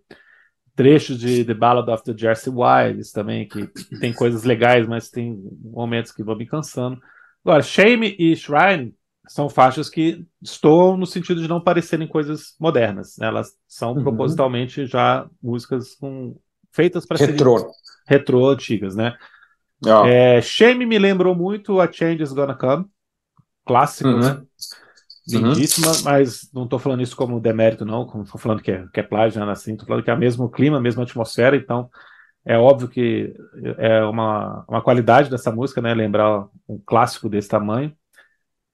trechos 0.76 1.18
de 1.18 1.44
The 1.44 1.54
Ballad 1.54 1.90
of 1.90 2.04
the 2.04 2.16
Jersey 2.16 2.52
Wilds 2.52 3.10
também, 3.10 3.48
que, 3.48 3.66
tem 3.98 4.12
coisas 4.12 4.44
legais, 4.44 4.86
mas 4.86 5.10
tem 5.10 5.36
momentos 5.60 6.12
que 6.12 6.22
vão 6.22 6.36
me 6.36 6.46
cansando. 6.46 7.00
Agora, 7.44 7.62
Shame 7.62 8.14
e 8.16 8.36
Shrine 8.36 8.94
são 9.26 9.48
faixas 9.48 9.90
que 9.90 10.24
estão 10.40 10.96
no 10.96 11.06
sentido 11.06 11.42
de 11.42 11.48
não 11.48 11.60
parecerem 11.60 12.06
coisas 12.06 12.54
modernas. 12.60 13.16
Né? 13.18 13.26
Elas 13.26 13.56
são 13.66 13.92
uhum. 13.92 14.02
propositalmente 14.04 14.86
já 14.86 15.28
músicas 15.42 15.96
com 15.96 16.36
feitas 16.76 17.06
para 17.06 17.16
serem 17.16 17.34
retrô 18.06 18.48
antigas, 18.48 18.94
né? 18.94 19.16
Oh. 19.84 20.06
É, 20.06 20.40
Shame 20.40 20.86
me 20.86 20.98
lembrou 20.98 21.34
muito 21.34 21.80
a 21.80 21.90
Change 21.90 22.22
is 22.22 22.32
Gonna 22.32 22.54
Come, 22.54 22.86
clássico, 23.64 24.10
uhum. 24.10 24.20
né? 24.20 24.42
Lindíssima, 25.28 25.88
uhum. 25.88 26.02
mas 26.04 26.48
não 26.54 26.64
estou 26.64 26.78
falando 26.78 27.02
isso 27.02 27.16
como 27.16 27.40
demérito, 27.40 27.84
não, 27.84 28.06
como 28.06 28.22
estou 28.22 28.40
falando 28.40 28.62
que 28.62 28.70
é, 28.70 28.86
que 28.92 29.00
é 29.00 29.02
plágio, 29.02 29.44
né, 29.44 29.50
assim, 29.50 29.72
estou 29.72 29.84
falando 29.84 30.04
que 30.04 30.10
é 30.10 30.14
o 30.14 30.18
mesmo 30.18 30.48
clima, 30.48 30.76
a 30.76 30.80
mesma 30.80 31.02
atmosfera, 31.02 31.56
então 31.56 31.90
é 32.46 32.56
óbvio 32.56 32.86
que 32.86 33.34
é 33.76 34.04
uma, 34.04 34.64
uma 34.68 34.80
qualidade 34.80 35.28
dessa 35.28 35.50
música, 35.50 35.82
né? 35.82 35.92
Lembrar 35.92 36.46
um 36.68 36.78
clássico 36.78 37.28
desse 37.28 37.48
tamanho. 37.48 37.92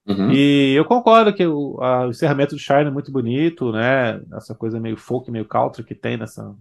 Uhum. 0.05 0.31
E 0.31 0.75
eu 0.75 0.85
concordo 0.85 1.33
que 1.33 1.43
o, 1.47 1.81
a, 1.81 2.05
o 2.05 2.09
encerramento 2.11 2.55
de 2.55 2.61
Shine 2.61 2.85
é 2.85 2.91
muito 2.91 3.11
bonito, 3.11 3.71
né? 3.71 4.21
Essa 4.35 4.53
coisa 4.53 4.79
meio 4.79 4.95
folk, 4.95 5.31
meio 5.31 5.45
country 5.45 5.83
que 5.83 5.95
tem 5.95 6.17
nessa, 6.17 6.55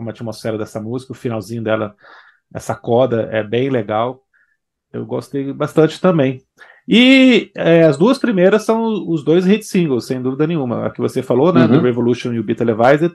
como 0.00 0.08
a 0.08 0.12
atmosfera 0.12 0.56
dessa 0.56 0.80
música, 0.80 1.12
o 1.12 1.14
finalzinho 1.14 1.62
dela, 1.62 1.94
essa 2.54 2.74
coda 2.74 3.28
é 3.30 3.44
bem 3.44 3.68
legal. 3.68 4.22
Eu 4.90 5.04
gostei 5.04 5.52
bastante 5.52 6.00
também. 6.00 6.42
E 6.88 7.52
é, 7.54 7.82
as 7.82 7.98
duas 7.98 8.16
primeiras 8.16 8.64
são 8.64 9.06
os 9.06 9.22
dois 9.22 9.44
hit 9.44 9.62
singles, 9.62 10.06
sem 10.06 10.22
dúvida 10.22 10.46
nenhuma. 10.46 10.86
A 10.86 10.90
que 10.90 11.02
você 11.02 11.22
falou, 11.22 11.52
né? 11.52 11.66
Uhum. 11.66 11.68
The 11.68 11.78
Revolution 11.80 12.32
e 12.32 12.38
o 12.38 12.42
Be 12.42 12.54
Televised. 12.54 13.14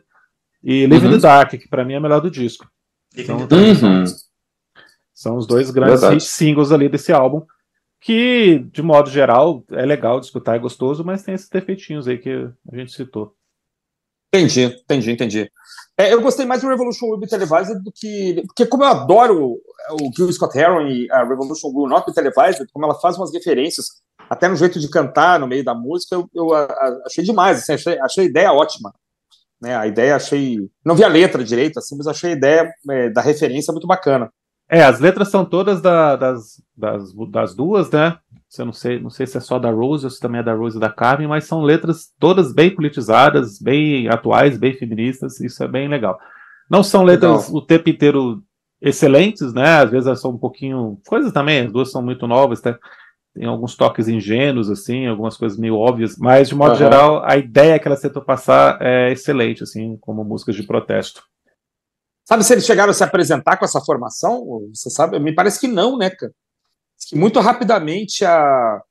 E 0.63 0.85
Live 0.85 1.07
uhum. 1.07 1.11
in 1.11 1.15
the 1.15 1.21
Dark, 1.21 1.49
que 1.49 1.67
para 1.67 1.83
mim 1.83 1.93
é 1.93 1.97
a 1.97 1.99
melhor 1.99 2.21
do 2.21 2.29
disco. 2.29 2.69
Então, 3.17 3.39
uhum. 3.39 4.05
São 5.11 5.37
os 5.37 5.47
dois 5.47 5.71
grandes 5.71 6.03
hit 6.03 6.23
singles 6.23 6.71
ali 6.71 6.87
desse 6.87 7.11
álbum. 7.11 7.41
Que, 7.99 8.59
de 8.71 8.83
modo 8.83 9.09
geral, 9.09 9.63
é 9.71 9.83
legal 9.83 10.19
de 10.19 10.27
escutar, 10.27 10.55
é 10.55 10.59
gostoso, 10.59 11.03
mas 11.03 11.23
tem 11.23 11.33
esses 11.33 11.49
defeitinhos 11.49 12.07
aí 12.07 12.19
que 12.19 12.47
a 12.71 12.75
gente 12.75 12.91
citou. 12.91 13.35
Entendi, 14.33 14.63
entendi, 14.63 15.11
entendi. 15.11 15.51
É, 15.97 16.13
eu 16.13 16.21
gostei 16.21 16.45
mais 16.45 16.61
do 16.61 16.67
Revolution 16.67 17.07
Will 17.07 17.19
Be 17.19 17.27
Televised 17.27 17.81
do 17.81 17.91
que. 17.91 18.43
Porque, 18.47 18.65
como 18.65 18.83
eu 18.83 18.89
adoro 18.89 19.57
o 19.91 20.11
Gil 20.15 20.31
Scott 20.31 20.57
Heron 20.57 20.87
e 20.87 21.09
a 21.09 21.23
Revolution 21.23 21.69
Will 21.69 21.87
Not 21.87 22.05
Be 22.05 22.13
Televised, 22.13 22.67
como 22.73 22.85
ela 22.85 22.95
faz 22.95 23.17
umas 23.17 23.31
referências, 23.33 23.85
até 24.29 24.49
no 24.49 24.55
jeito 24.55 24.79
de 24.79 24.89
cantar 24.89 25.39
no 25.39 25.47
meio 25.47 25.63
da 25.63 25.73
música, 25.73 26.15
eu, 26.15 26.29
eu 26.33 26.53
a, 26.53 26.63
a, 26.63 27.01
achei 27.05 27.23
demais. 27.23 27.59
Assim, 27.59 27.73
achei, 27.73 27.99
achei 27.99 28.23
a 28.25 28.27
ideia 28.27 28.51
ótima. 28.51 28.93
Né, 29.61 29.75
a 29.75 29.87
ideia 29.87 30.17
achei. 30.17 30.57
Não 30.83 30.95
vi 30.95 31.03
a 31.03 31.07
letra 31.07 31.43
direito, 31.43 31.79
assim, 31.79 31.95
mas 31.95 32.07
achei 32.07 32.31
a 32.31 32.35
ideia 32.35 32.73
é, 32.89 33.09
da 33.09 33.21
referência 33.21 33.71
muito 33.71 33.87
bacana. 33.87 34.29
É, 34.67 34.83
as 34.83 34.99
letras 34.99 35.29
são 35.29 35.45
todas 35.45 35.81
da, 35.81 36.15
das, 36.15 36.61
das, 36.75 37.13
das 37.31 37.55
duas, 37.55 37.89
né? 37.91 38.17
Eu 38.61 38.65
não 38.65 38.73
sei, 38.73 38.99
não 38.99 39.09
sei 39.09 39.27
se 39.27 39.37
é 39.37 39.39
só 39.39 39.59
da 39.59 39.69
Rose 39.71 40.05
ou 40.05 40.09
se 40.09 40.19
também 40.19 40.41
é 40.41 40.43
da 40.43 40.53
Rose 40.53 40.77
e 40.77 40.79
da 40.79 40.89
Carmen, 40.89 41.27
mas 41.27 41.45
são 41.45 41.61
letras 41.61 42.09
todas 42.19 42.53
bem 42.53 42.73
politizadas, 42.73 43.59
bem 43.59 44.07
atuais, 44.07 44.57
bem 44.57 44.73
feministas, 44.73 45.39
isso 45.39 45.63
é 45.63 45.67
bem 45.67 45.87
legal. 45.87 46.17
Não 46.69 46.83
são 46.83 47.03
letras 47.03 47.47
legal. 47.47 47.55
o 47.55 47.65
tempo 47.65 47.89
inteiro 47.89 48.43
excelentes, 48.81 49.53
né? 49.53 49.79
Às 49.79 49.91
vezes 49.91 50.19
são 50.19 50.31
um 50.31 50.37
pouquinho. 50.37 50.99
Coisas 51.07 51.31
também, 51.31 51.61
as 51.61 51.71
duas 51.71 51.91
são 51.91 52.01
muito 52.01 52.27
novas, 52.27 52.61
tá? 52.61 52.77
tem 53.35 53.45
alguns 53.45 53.75
toques 53.75 54.07
ingênuos, 54.07 54.69
assim, 54.69 55.07
algumas 55.07 55.35
coisas 55.35 55.59
meio 55.59 55.75
óbvias, 55.75 56.17
mas 56.17 56.47
de 56.47 56.55
modo 56.55 56.71
uhum. 56.71 56.77
geral, 56.77 57.23
a 57.25 57.35
ideia 57.35 57.77
que 57.77 57.85
ela 57.85 57.99
tentou 57.99 58.23
passar 58.23 58.81
é 58.81 59.11
excelente, 59.11 59.61
assim, 59.61 59.97
como 59.97 60.23
músicas 60.23 60.55
de 60.55 60.63
protesto. 60.63 61.21
Sabe 62.25 62.45
se 62.45 62.53
eles 62.53 62.65
chegaram 62.65 62.91
a 62.91 62.93
se 62.93 63.03
apresentar 63.03 63.57
com 63.57 63.65
essa 63.65 63.81
formação? 63.81 64.61
Você 64.73 64.89
sabe? 64.89 65.19
Me 65.19 65.35
parece 65.35 65.59
que 65.59 65.67
não, 65.67 65.97
né, 65.97 66.09
cara? 66.09 66.31
Muito 67.13 67.39
rapidamente 67.39 68.25
a, 68.25 68.81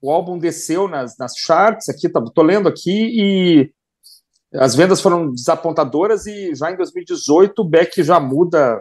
o 0.00 0.10
álbum 0.10 0.38
desceu 0.38 0.88
nas, 0.88 1.16
nas 1.16 1.32
charts, 1.36 1.88
aqui, 1.88 2.08
tá, 2.08 2.20
tô 2.34 2.42
lendo 2.42 2.68
aqui, 2.68 2.90
e 2.90 3.72
as 4.54 4.74
vendas 4.74 5.00
foram 5.00 5.32
desapontadoras 5.32 6.26
e 6.26 6.54
já 6.54 6.70
em 6.70 6.76
2018 6.76 7.58
o 7.60 7.64
Beck 7.64 8.02
já 8.02 8.20
muda 8.20 8.78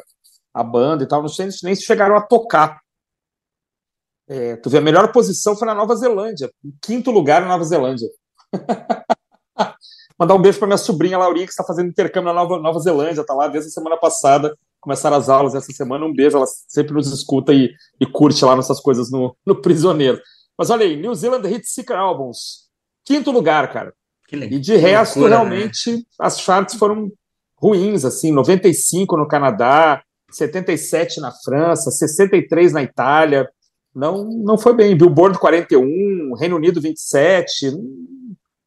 a 0.53 0.63
banda 0.63 1.03
e 1.03 1.07
tal, 1.07 1.21
não 1.21 1.29
sei 1.29 1.47
nem 1.63 1.75
se 1.75 1.83
chegaram 1.83 2.17
a 2.17 2.21
tocar 2.21 2.81
É, 4.27 4.57
tu 4.57 4.69
vê, 4.69 4.79
a 4.79 4.81
melhor 4.81 5.11
posição 5.11 5.55
foi 5.55 5.65
na 5.67 5.75
Nova 5.75 5.95
Zelândia, 5.95 6.51
quinto 6.81 7.11
lugar 7.11 7.41
na 7.41 7.47
Nova 7.49 7.63
Zelândia. 7.63 8.09
Mandar 10.19 10.35
um 10.35 10.41
beijo 10.41 10.59
para 10.59 10.67
minha 10.67 10.77
sobrinha 10.77 11.17
Laurinha, 11.17 11.45
que 11.45 11.51
está 11.51 11.63
fazendo 11.63 11.89
intercâmbio 11.89 12.33
na 12.33 12.41
Nova, 12.41 12.59
Nova 12.59 12.79
Zelândia, 12.79 13.25
tá 13.25 13.33
lá 13.33 13.47
desde 13.47 13.69
a 13.69 13.71
semana 13.71 13.97
passada. 13.97 14.55
Começaram 14.81 15.15
as 15.15 15.29
aulas 15.29 15.55
essa 15.55 15.71
semana. 15.71 16.05
Um 16.05 16.13
beijo, 16.13 16.35
ela 16.35 16.47
sempre 16.67 16.93
nos 16.93 17.07
escuta 17.13 17.53
e, 17.53 17.71
e 17.99 18.05
curte 18.05 18.43
lá 18.43 18.55
nossas 18.55 18.79
coisas 18.79 19.11
no, 19.11 19.35
no 19.45 19.61
Prisioneiro. 19.61 20.19
Mas 20.57 20.69
olha 20.69 20.85
aí, 20.85 20.95
New 20.95 21.13
Zealand 21.15 21.47
Hit 21.47 21.67
Seeker 21.67 21.95
Albums. 21.95 22.69
Quinto 23.05 23.31
lugar, 23.31 23.71
cara. 23.71 23.93
E 24.31 24.59
de 24.59 24.75
resto, 24.77 25.19
loucura, 25.19 25.41
realmente, 25.41 25.91
né? 25.91 26.01
as 26.17 26.39
charts 26.39 26.75
foram 26.75 27.11
ruins, 27.57 28.05
assim, 28.05 28.31
95 28.31 29.17
no 29.17 29.27
Canadá, 29.27 30.01
77 30.31 31.19
na 31.19 31.31
França, 31.31 31.91
63 31.91 32.73
na 32.73 32.81
Itália. 32.81 33.47
Não, 33.93 34.23
não 34.23 34.57
foi 34.57 34.73
bem. 34.73 34.95
Billboard 34.95 35.37
41, 35.37 36.33
Reino 36.39 36.55
Unido 36.55 36.79
27. 36.79 37.71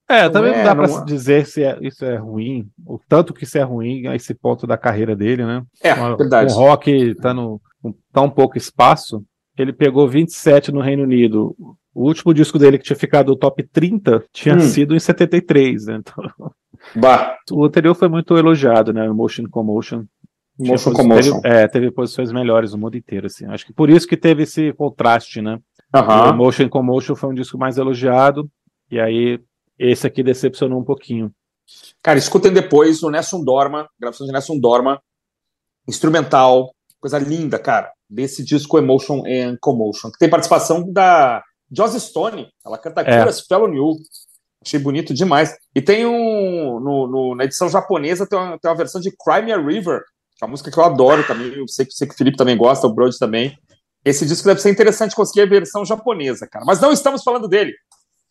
É, 0.09 0.29
também 0.29 0.53
não, 0.53 0.59
é, 0.59 0.65
dá 0.65 0.75
para 0.75 1.05
dizer 1.05 1.47
se 1.47 1.63
é, 1.63 1.79
isso 1.81 2.05
é 2.05 2.17
ruim, 2.17 2.69
o 2.87 2.99
tanto 3.09 3.33
que 3.33 3.45
isso 3.45 3.57
é 3.57 3.63
ruim 3.63 4.07
a 4.07 4.15
esse 4.15 4.35
ponto 4.35 4.67
da 4.67 4.77
carreira 4.77 5.17
dele, 5.17 5.47
né? 5.47 5.63
É, 5.83 5.95
Uma, 5.95 6.17
verdade. 6.17 6.53
O 6.53 6.57
rock 6.57 7.15
tá 7.17 7.33
no 7.33 7.61
com 7.83 7.95
tão 8.13 8.31
pouco 8.31 8.57
espaço, 8.57 9.23
ele 9.59 9.73
pegou 9.73 10.09
27 10.09 10.73
no 10.73 10.81
Reino 10.81 11.03
Unido. 11.03 11.55
O 11.95 12.07
último 12.07 12.35
disco 12.35 12.59
dele 12.59 12.79
que 12.79 12.85
tinha 12.85 12.97
ficado 12.97 13.29
no 13.29 13.37
top 13.37 13.63
30 13.63 14.25
tinha 14.33 14.57
hum. 14.57 14.61
sido 14.61 14.97
em 14.97 14.99
73, 14.99 15.87
né? 15.87 16.01
Então, 16.01 16.25
bah. 16.97 17.37
O 17.53 17.65
anterior 17.65 17.95
foi 17.95 18.09
muito 18.09 18.37
elogiado, 18.37 18.93
né? 18.93 19.07
Emotion 19.07 19.45
Commotion. 19.49 20.05
Motion 20.59 20.93
Commotion. 20.93 21.41
Teve, 21.41 21.55
é, 21.55 21.69
teve 21.69 21.91
posições 21.91 22.33
melhores 22.33 22.73
no 22.73 22.79
mundo 22.79 22.97
inteiro, 22.97 23.27
assim. 23.27 23.47
Acho 23.47 23.67
que 23.67 23.73
por 23.73 23.91
isso 23.91 24.07
que 24.07 24.17
teve 24.17 24.45
esse 24.45 24.73
contraste, 24.73 25.41
né? 25.41 25.59
Uhum. 25.95 26.01
O 26.03 26.29
Emotion 26.31 26.69
Commotion 26.69 27.15
foi 27.15 27.31
um 27.31 27.35
disco 27.35 27.59
mais 27.59 27.77
elogiado, 27.77 28.49
e 28.91 28.99
aí 28.99 29.41
esse 29.79 30.07
aqui 30.07 30.23
decepcionou 30.23 30.81
um 30.81 30.85
pouquinho. 30.85 31.33
Cara, 32.03 32.19
escutem 32.19 32.53
depois 32.53 33.03
o 33.03 33.11
Nessun 33.11 33.43
Dorma, 33.43 33.89
gravação 33.99 34.27
de 34.27 34.33
Nessun 34.33 34.59
Dorma, 34.59 35.03
instrumental, 35.89 36.75
coisa 37.01 37.19
linda, 37.19 37.59
cara, 37.59 37.91
desse 38.09 38.45
disco 38.45 38.79
Emotion 38.79 39.23
and 39.27 39.57
Commotion, 39.61 40.11
que 40.11 40.19
tem 40.19 40.29
participação 40.29 40.91
da 40.93 41.43
Joss 41.75 41.99
Stone, 42.01 42.49
ela 42.65 42.79
canta 42.79 43.03
é. 43.03 43.33
Spell 43.33 43.69
New. 43.69 43.97
Achei 44.65 44.81
bonito 44.81 45.13
demais. 45.13 45.55
E 45.75 45.83
tem 45.83 46.07
um. 46.07 46.81
No, 46.81 47.07
no, 47.07 47.35
na 47.35 47.45
edição 47.45 47.69
japonesa 47.69 48.27
tem 48.27 48.39
uma, 48.39 48.59
tem 48.59 48.71
uma 48.71 48.77
versão 48.77 49.01
de 49.01 49.13
Crimea 49.15 49.61
River, 49.61 50.01
que 50.37 50.45
é 50.45 50.47
uma 50.47 50.53
música 50.53 50.71
que 50.71 50.79
eu 50.79 50.85
adoro 50.85 51.27
também. 51.27 51.53
Eu 51.53 51.69
sei, 51.69 51.87
sei 51.91 52.07
que 52.07 52.15
o 52.15 52.17
Felipe 52.17 52.39
também 52.39 52.57
gosta, 52.57 52.87
o 52.87 52.95
Brody 52.95 53.19
também. 53.19 53.59
Esse 54.05 54.25
disco 54.27 54.47
deve 54.47 54.61
ser 54.61 54.71
interessante 54.71 55.15
conseguir 55.15 55.43
a 55.43 55.47
versão 55.47 55.85
japonesa, 55.85 56.47
cara. 56.47 56.65
Mas 56.65 56.81
não 56.81 56.93
estamos 56.93 57.23
falando 57.23 57.49
dele. 57.49 57.75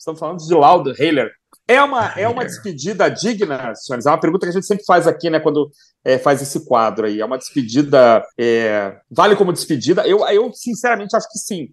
Estamos 0.04 0.20
falando 0.20 0.39
de 0.39 0.54
Loud 0.54 1.01
Hailer. 1.01 1.32
É 1.66 1.82
uma, 1.82 2.08
é 2.20 2.28
uma 2.28 2.43
despedida 2.43 3.10
digna, 3.10 3.74
senhores? 3.74 4.06
É 4.06 4.10
uma 4.10 4.20
pergunta 4.20 4.45
que 4.45 4.49
a 4.49 4.54
gente 4.54 4.66
sempre 4.66 4.84
faz 4.86 5.08
aqui, 5.08 5.30
né, 5.30 5.39
quando 5.39 5.72
é, 6.04 6.18
faz 6.18 6.41
esse 6.41 6.66
quadro 6.66 7.08
aí. 7.08 7.22
É 7.22 7.26
uma 7.26 7.38
despedida. 7.38 8.22
É, 8.38 8.97
vale 9.10 9.38
como 9.38 9.54
despedida? 9.54 10.06
Eu, 10.06 10.28
eu, 10.28 10.51
sinceramente, 10.54 11.16
acho 11.16 11.30
que 11.32 11.39
sim. 11.39 11.70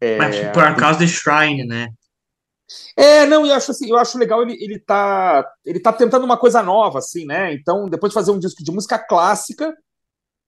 É, 0.00 0.16
Mas 0.16 0.36
por 0.48 0.74
causa 0.76 0.98
do 0.98 1.06
Shrine, 1.06 1.64
né? 1.64 1.86
É, 2.96 3.24
não, 3.26 3.46
eu 3.46 3.54
acho 3.54 3.70
assim, 3.70 3.88
eu 3.88 3.98
acho 3.98 4.18
legal 4.18 4.42
ele, 4.42 4.56
ele 4.58 4.78
tá 4.78 5.46
ele 5.64 5.78
tá 5.78 5.92
tentando 5.92 6.24
uma 6.24 6.36
coisa 6.36 6.62
nova, 6.62 6.98
assim, 6.98 7.24
né? 7.24 7.54
Então, 7.54 7.88
depois 7.88 8.10
de 8.10 8.14
fazer 8.14 8.32
um 8.32 8.38
disco 8.38 8.64
de 8.64 8.72
música 8.72 8.98
clássica, 8.98 9.72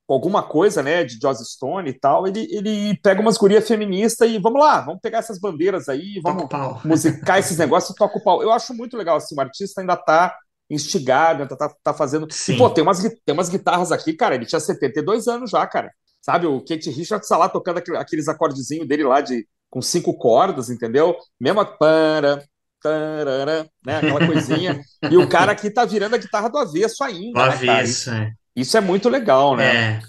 com 0.06 0.14
alguma 0.14 0.42
coisa, 0.42 0.82
né, 0.82 1.02
de 1.02 1.18
Joss 1.20 1.44
Stone 1.44 1.90
e 1.90 1.92
tal, 1.92 2.26
ele, 2.26 2.46
ele 2.50 2.96
pega 3.02 3.20
umas 3.20 3.36
gurias 3.36 3.66
feministas 3.66 4.30
e 4.30 4.38
vamos 4.38 4.60
lá, 4.60 4.80
vamos 4.80 5.00
pegar 5.00 5.18
essas 5.18 5.40
bandeiras 5.40 5.88
aí, 5.88 6.20
vamos 6.22 6.46
musicar 6.84 7.38
esses 7.38 7.58
negócios 7.58 7.90
e 7.90 7.98
toca 7.98 8.16
o 8.16 8.22
pau. 8.22 8.42
Eu 8.42 8.52
acho 8.52 8.72
muito 8.72 8.96
legal, 8.96 9.16
assim, 9.16 9.34
o 9.36 9.40
artista 9.40 9.80
ainda 9.80 9.96
tá 9.96 10.36
instigado, 10.70 11.42
ainda 11.42 11.56
tá, 11.56 11.72
tá 11.82 11.92
fazendo... 11.92 12.26
Sim. 12.30 12.54
E, 12.54 12.58
pô, 12.58 12.70
tem 12.70 12.82
umas, 12.82 13.02
tem 13.02 13.32
umas 13.32 13.48
guitarras 13.48 13.90
aqui, 13.90 14.12
cara, 14.12 14.36
ele 14.36 14.46
tinha 14.46 14.60
72 14.60 15.26
anos 15.26 15.50
já, 15.50 15.66
cara. 15.66 15.90
Sabe, 16.22 16.46
o 16.46 16.60
Kate 16.60 16.90
Richards 16.90 17.28
tá 17.28 17.36
lá 17.36 17.48
tocando 17.48 17.78
aqueles 17.96 18.28
acordezinhos 18.28 18.86
dele 18.86 19.04
lá 19.04 19.20
de 19.20 19.46
com 19.70 19.80
cinco 19.82 20.16
cordas, 20.16 20.70
entendeu? 20.70 21.16
Mesma 21.40 21.64
para, 21.64 22.42
tarara, 22.82 23.68
né? 23.84 23.96
Aquela 23.98 24.26
coisinha. 24.26 24.80
e 25.10 25.16
o 25.16 25.28
cara 25.28 25.52
aqui 25.52 25.70
tá 25.70 25.84
virando 25.84 26.14
a 26.14 26.18
guitarra 26.18 26.48
do 26.48 26.58
avesso 26.58 27.02
ainda. 27.02 27.40
Do 27.40 27.46
né, 27.46 27.72
avesso, 27.72 28.10
é. 28.10 28.32
Isso 28.56 28.76
é 28.76 28.80
muito 28.80 29.08
legal, 29.10 29.54
né? 29.54 30.00
É. 30.00 30.02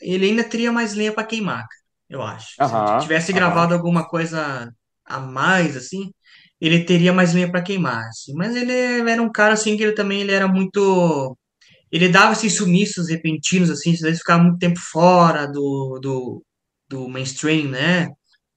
Ele 0.00 0.26
ainda 0.26 0.44
teria 0.44 0.70
mais 0.70 0.94
lenha 0.94 1.12
para 1.12 1.24
queimar, 1.24 1.66
eu 2.08 2.22
acho. 2.22 2.54
Se 2.56 3.02
tivesse 3.02 3.32
gravado 3.32 3.72
alguma 3.72 4.06
coisa 4.06 4.70
a 5.04 5.20
mais, 5.20 5.76
assim, 5.76 6.12
ele 6.60 6.84
teria 6.84 7.12
mais 7.12 7.32
lenha 7.34 7.50
para 7.50 7.62
queimar. 7.62 8.04
Assim. 8.08 8.34
Mas 8.34 8.54
ele 8.54 8.72
era 9.10 9.22
um 9.22 9.30
cara 9.30 9.54
assim 9.54 9.76
que 9.76 9.82
ele 9.82 9.92
também 9.92 10.20
ele 10.20 10.32
era 10.32 10.48
muito. 10.48 11.36
Ele 11.90 12.08
dava 12.08 12.32
esses 12.32 12.56
sumiços 12.56 13.08
repentinos, 13.08 13.70
assim, 13.70 13.92
às 13.92 14.00
vezes 14.00 14.18
ficava 14.18 14.42
muito 14.42 14.58
tempo 14.58 14.78
fora 14.80 15.46
do, 15.46 15.98
do, 16.02 16.44
do 16.88 17.08
mainstream, 17.08 17.68
né? 17.68 18.08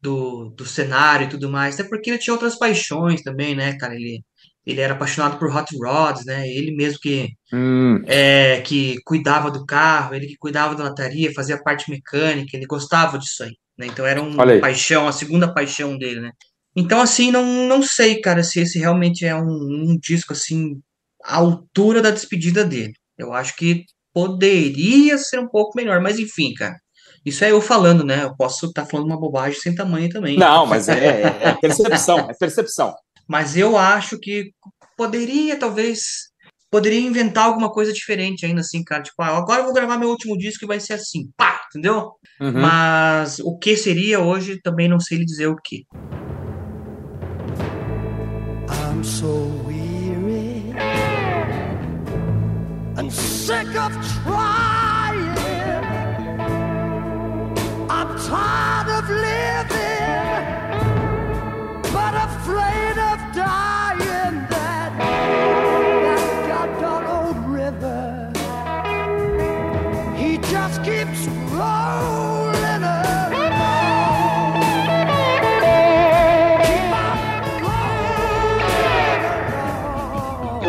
Do, 0.02 0.50
do 0.52 0.66
cenário 0.66 1.28
e 1.28 1.30
tudo 1.30 1.50
mais. 1.50 1.76
Até 1.76 1.88
porque 1.88 2.10
ele 2.10 2.20
tinha 2.20 2.34
outras 2.34 2.58
paixões 2.58 3.22
também, 3.22 3.56
né, 3.56 3.78
cara? 3.78 3.96
Ele, 3.96 4.24
ele 4.68 4.82
era 4.82 4.94
apaixonado 4.94 5.40
por 5.40 5.56
hot 5.56 5.74
rods, 5.78 6.26
né? 6.26 6.46
Ele 6.46 6.76
mesmo 6.76 7.00
que 7.00 7.30
hum. 7.54 8.02
é, 8.06 8.60
que 8.60 8.98
cuidava 9.06 9.50
do 9.50 9.66
carro, 9.66 10.14
ele 10.14 10.28
que 10.28 10.36
cuidava 10.36 10.76
da 10.76 10.84
lataria, 10.84 11.34
fazia 11.34 11.62
parte 11.64 11.90
mecânica, 11.90 12.56
ele 12.56 12.66
gostava 12.66 13.18
disso 13.18 13.44
aí, 13.44 13.54
né? 13.78 13.88
Então 13.88 14.06
era 14.06 14.22
uma 14.22 14.46
paixão, 14.60 15.08
a 15.08 15.14
segunda 15.14 15.54
paixão 15.54 15.98
dele, 15.98 16.20
né? 16.20 16.32
Então 16.76 17.00
assim, 17.00 17.32
não, 17.32 17.46
não 17.66 17.82
sei, 17.82 18.20
cara, 18.20 18.44
se 18.44 18.60
esse 18.60 18.78
realmente 18.78 19.26
é 19.26 19.34
um, 19.34 19.48
um 19.48 19.98
disco 19.98 20.34
assim 20.34 20.82
à 21.24 21.38
altura 21.38 22.02
da 22.02 22.12
despedida 22.12 22.66
dele. 22.66 22.92
Eu 23.18 23.32
acho 23.32 23.56
que 23.56 23.86
poderia 24.14 25.18
ser 25.18 25.40
um 25.40 25.48
pouco 25.48 25.78
melhor, 25.78 26.02
mas 26.02 26.20
enfim, 26.20 26.54
cara. 26.54 26.76
Isso 27.26 27.44
é 27.44 27.52
eu 27.52 27.62
falando, 27.62 28.04
né? 28.04 28.24
Eu 28.24 28.36
posso 28.36 28.66
estar 28.68 28.84
tá 28.84 28.88
falando 28.88 29.08
uma 29.08 29.20
bobagem 29.20 29.60
sem 29.60 29.74
tamanho 29.74 30.10
também. 30.10 30.38
Não, 30.38 30.66
mas 30.66 30.90
é, 30.90 31.22
é, 31.22 31.40
é 31.42 31.54
percepção, 31.54 32.20
é 32.30 32.34
percepção. 32.34 32.94
Mas 33.28 33.58
eu 33.58 33.78
acho 33.78 34.18
que 34.20 34.54
poderia, 34.98 35.58
talvez, 35.58 36.30
poderia 36.72 37.00
inventar 37.00 37.46
alguma 37.46 37.72
coisa 37.72 37.92
diferente 37.92 38.46
ainda, 38.46 38.62
assim, 38.62 38.84
cara. 38.84 39.04
Tipo, 39.04 39.22
ah, 39.22 39.38
agora 39.38 39.62
eu 39.62 39.66
vou 39.66 39.74
gravar 39.74 39.98
meu 39.98 40.10
último 40.10 40.38
disco 40.38 40.64
e 40.66 40.68
vai 40.68 40.80
ser 40.80 40.94
assim, 40.94 41.30
pá, 41.36 41.62
entendeu? 41.70 42.14
Uhum. 42.40 42.54
Mas 42.54 43.40
o 43.40 43.58
que 43.58 43.76
seria 43.76 44.20
hoje, 44.20 44.62
também 44.62 44.88
não 44.88 45.00
sei 45.00 45.18
lhe 45.18 45.26
dizer 45.26 45.48
o 45.48 45.58
que. 45.58 45.86
I'm 48.70 49.04
so 49.04 49.28
weary 49.66 50.74
and 52.98 53.12
sick 53.12 53.78
of 53.78 53.94
trying. 54.24 54.88
I'm 57.90 58.18
tired 58.20 58.90
of 58.90 59.10
living, 59.10 59.67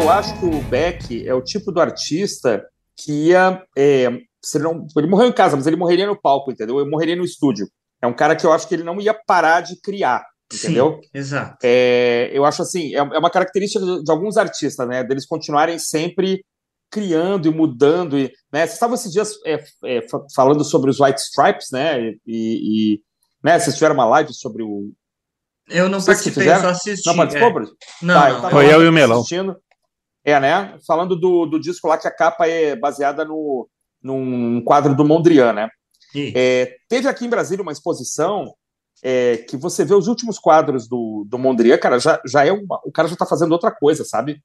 Eu 0.08 0.12
acho 0.12 0.40
que 0.40 0.46
o 0.46 0.62
Beck 0.62 1.28
é 1.28 1.34
o 1.34 1.42
tipo 1.42 1.70
do 1.70 1.82
artista 1.82 2.66
que 2.96 3.26
ia. 3.26 3.62
É, 3.76 4.08
não, 4.54 4.86
ele 4.96 5.06
morreu 5.06 5.28
em 5.28 5.32
casa, 5.32 5.54
mas 5.54 5.66
ele 5.66 5.76
morreria 5.76 6.06
no 6.06 6.18
palco, 6.18 6.50
entendeu? 6.50 6.80
Ele 6.80 6.88
morreria 6.88 7.14
no 7.14 7.26
estúdio. 7.26 7.68
É 8.00 8.06
um 8.06 8.14
cara 8.14 8.34
que 8.34 8.46
eu 8.46 8.50
acho 8.50 8.66
que 8.66 8.74
ele 8.74 8.82
não 8.82 8.98
ia 9.02 9.12
parar 9.12 9.60
de 9.60 9.78
criar 9.78 10.24
entendeu? 10.50 10.98
Sim, 11.02 11.10
exato. 11.12 11.58
É, 11.62 12.30
eu 12.32 12.46
acho 12.46 12.62
assim, 12.62 12.94
é, 12.94 13.00
é 13.00 13.18
uma 13.18 13.28
característica 13.28 13.84
de, 13.84 14.02
de, 14.02 14.10
alguns 14.10 14.38
artistas, 14.38 14.88
né? 14.88 15.04
Deles 15.04 15.26
continuarem 15.26 15.78
sempre 15.78 16.42
criando 16.90 17.46
e 17.46 17.50
mudando. 17.50 18.18
E, 18.18 18.32
né? 18.50 18.60
Vocês 18.60 18.72
estavam 18.72 18.94
esses 18.94 19.12
dias 19.12 19.34
é, 19.44 19.62
é, 19.84 20.06
falando 20.34 20.64
sobre 20.64 20.88
os 20.88 20.98
White 20.98 21.20
Stripes, 21.20 21.68
né? 21.70 22.14
E, 22.26 22.94
e 22.94 23.00
né? 23.44 23.58
vocês 23.58 23.74
tiveram 23.74 23.94
uma 23.94 24.06
live 24.06 24.32
sobre 24.32 24.62
o. 24.62 24.90
Eu 25.68 25.86
não 25.86 26.02
participei, 26.02 26.48
só 26.48 26.68
assisti. 26.68 27.06
Não 27.06 27.14
participou, 27.14 27.60
é. 27.60 27.66
Não, 28.00 28.14
tá, 28.14 28.40
não. 28.40 28.50
Foi 28.50 28.72
eu 28.72 28.82
e 28.82 28.88
o 28.88 28.92
Melão. 28.92 29.18
Assistindo. 29.18 29.54
É, 30.28 30.38
né? 30.38 30.78
Falando 30.86 31.16
do, 31.16 31.46
do 31.46 31.58
disco 31.58 31.88
lá 31.88 31.96
que 31.96 32.06
a 32.06 32.14
capa 32.14 32.46
é 32.46 32.76
baseada 32.76 33.24
no, 33.24 33.66
num 34.02 34.62
quadro 34.62 34.94
do 34.94 35.02
Mondrian, 35.02 35.54
né? 35.54 35.68
É, 36.34 36.76
teve 36.86 37.08
aqui 37.08 37.24
em 37.24 37.30
Brasília 37.30 37.62
uma 37.62 37.72
exposição 37.72 38.52
é, 39.02 39.38
que 39.38 39.56
você 39.56 39.86
vê 39.86 39.94
os 39.94 40.06
últimos 40.06 40.38
quadros 40.38 40.86
do, 40.86 41.24
do 41.26 41.38
Mondrian, 41.38 41.78
cara, 41.78 41.98
já, 41.98 42.20
já 42.26 42.44
é 42.44 42.52
uma, 42.52 42.78
o 42.84 42.92
cara 42.92 43.08
já 43.08 43.14
está 43.14 43.24
fazendo 43.24 43.52
outra 43.52 43.70
coisa, 43.70 44.04
sabe? 44.04 44.42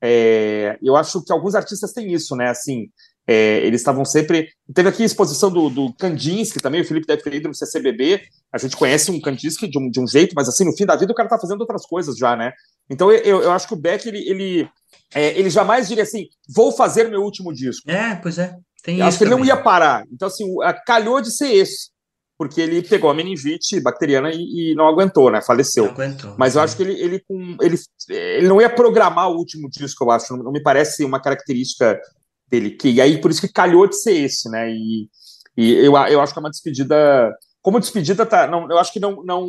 É, 0.00 0.78
eu 0.82 0.96
acho 0.96 1.22
que 1.22 1.32
alguns 1.32 1.54
artistas 1.54 1.92
têm 1.92 2.10
isso, 2.12 2.34
né? 2.34 2.48
Assim, 2.48 2.88
É, 3.30 3.58
eles 3.66 3.82
estavam 3.82 4.06
sempre. 4.06 4.48
Teve 4.72 4.88
aqui 4.88 5.02
a 5.02 5.06
exposição 5.06 5.50
do, 5.50 5.68
do 5.68 5.92
Kandinsky 5.92 6.60
também, 6.62 6.80
o 6.80 6.84
Felipe 6.84 7.06
deve 7.06 7.22
ter 7.22 7.34
ido 7.34 7.48
no 7.48 7.54
CCBB. 7.54 8.22
A 8.50 8.56
gente 8.56 8.74
conhece 8.74 9.10
um 9.10 9.20
Kandinsky 9.20 9.68
de 9.68 9.78
um, 9.78 9.90
de 9.90 10.00
um 10.00 10.06
jeito, 10.06 10.32
mas 10.34 10.48
assim, 10.48 10.64
no 10.64 10.74
fim 10.74 10.86
da 10.86 10.96
vida 10.96 11.12
o 11.12 11.14
cara 11.14 11.28
tá 11.28 11.38
fazendo 11.38 11.60
outras 11.60 11.84
coisas 11.84 12.16
já, 12.16 12.34
né? 12.34 12.52
Então 12.88 13.12
eu, 13.12 13.42
eu 13.42 13.52
acho 13.52 13.68
que 13.68 13.74
o 13.74 13.76
Beck, 13.76 14.06
ele, 14.08 14.26
ele, 14.26 14.70
é, 15.14 15.38
ele 15.38 15.50
jamais 15.50 15.88
diria 15.88 16.02
assim: 16.04 16.26
vou 16.54 16.72
fazer 16.72 17.08
meu 17.08 17.22
último 17.22 17.52
disco. 17.52 17.90
É, 17.90 18.14
pois 18.16 18.38
é. 18.38 18.54
Tem 18.82 19.02
acho 19.02 19.18
que 19.18 19.24
ele 19.24 19.30
não 19.30 19.38
também. 19.38 19.54
ia 19.54 19.60
parar. 19.62 20.04
Então, 20.12 20.28
assim, 20.28 20.44
calhou 20.86 21.20
de 21.20 21.30
ser 21.36 21.52
esse, 21.52 21.90
porque 22.38 22.60
ele 22.60 22.80
pegou 22.82 23.10
a 23.10 23.14
meningite 23.14 23.80
bacteriana 23.80 24.30
e, 24.32 24.72
e 24.72 24.74
não 24.74 24.86
aguentou, 24.86 25.30
né? 25.30 25.42
Faleceu. 25.42 25.86
Não 25.86 25.92
aguentou. 25.92 26.34
Mas 26.38 26.54
eu 26.54 26.62
acho 26.62 26.76
que 26.76 26.82
ele, 26.84 26.92
ele, 27.00 27.20
com- 27.26 27.56
ele, 27.60 27.76
ele 28.08 28.46
não 28.48 28.60
ia 28.60 28.70
programar 28.70 29.28
o 29.30 29.36
último 29.36 29.68
disco, 29.68 30.04
eu 30.04 30.10
acho. 30.12 30.36
Não, 30.36 30.44
não 30.44 30.52
me 30.52 30.62
parece 30.62 31.04
uma 31.04 31.20
característica 31.20 32.00
dele. 32.48 32.70
Que, 32.70 32.88
e 32.90 33.00
aí, 33.00 33.20
por 33.20 33.30
isso 33.30 33.40
que 33.40 33.52
calhou 33.52 33.86
de 33.86 33.96
ser 34.00 34.14
esse, 34.14 34.48
né? 34.48 34.70
E, 34.70 35.08
e 35.56 35.72
eu, 35.84 35.96
eu 35.96 36.20
acho 36.20 36.32
que 36.32 36.38
é 36.38 36.42
uma 36.42 36.50
despedida. 36.50 37.34
Como 37.60 37.80
despedida, 37.80 38.24
tá, 38.24 38.46
não, 38.46 38.70
eu 38.70 38.78
acho 38.78 38.92
que 38.92 39.00
não, 39.00 39.22
não, 39.24 39.46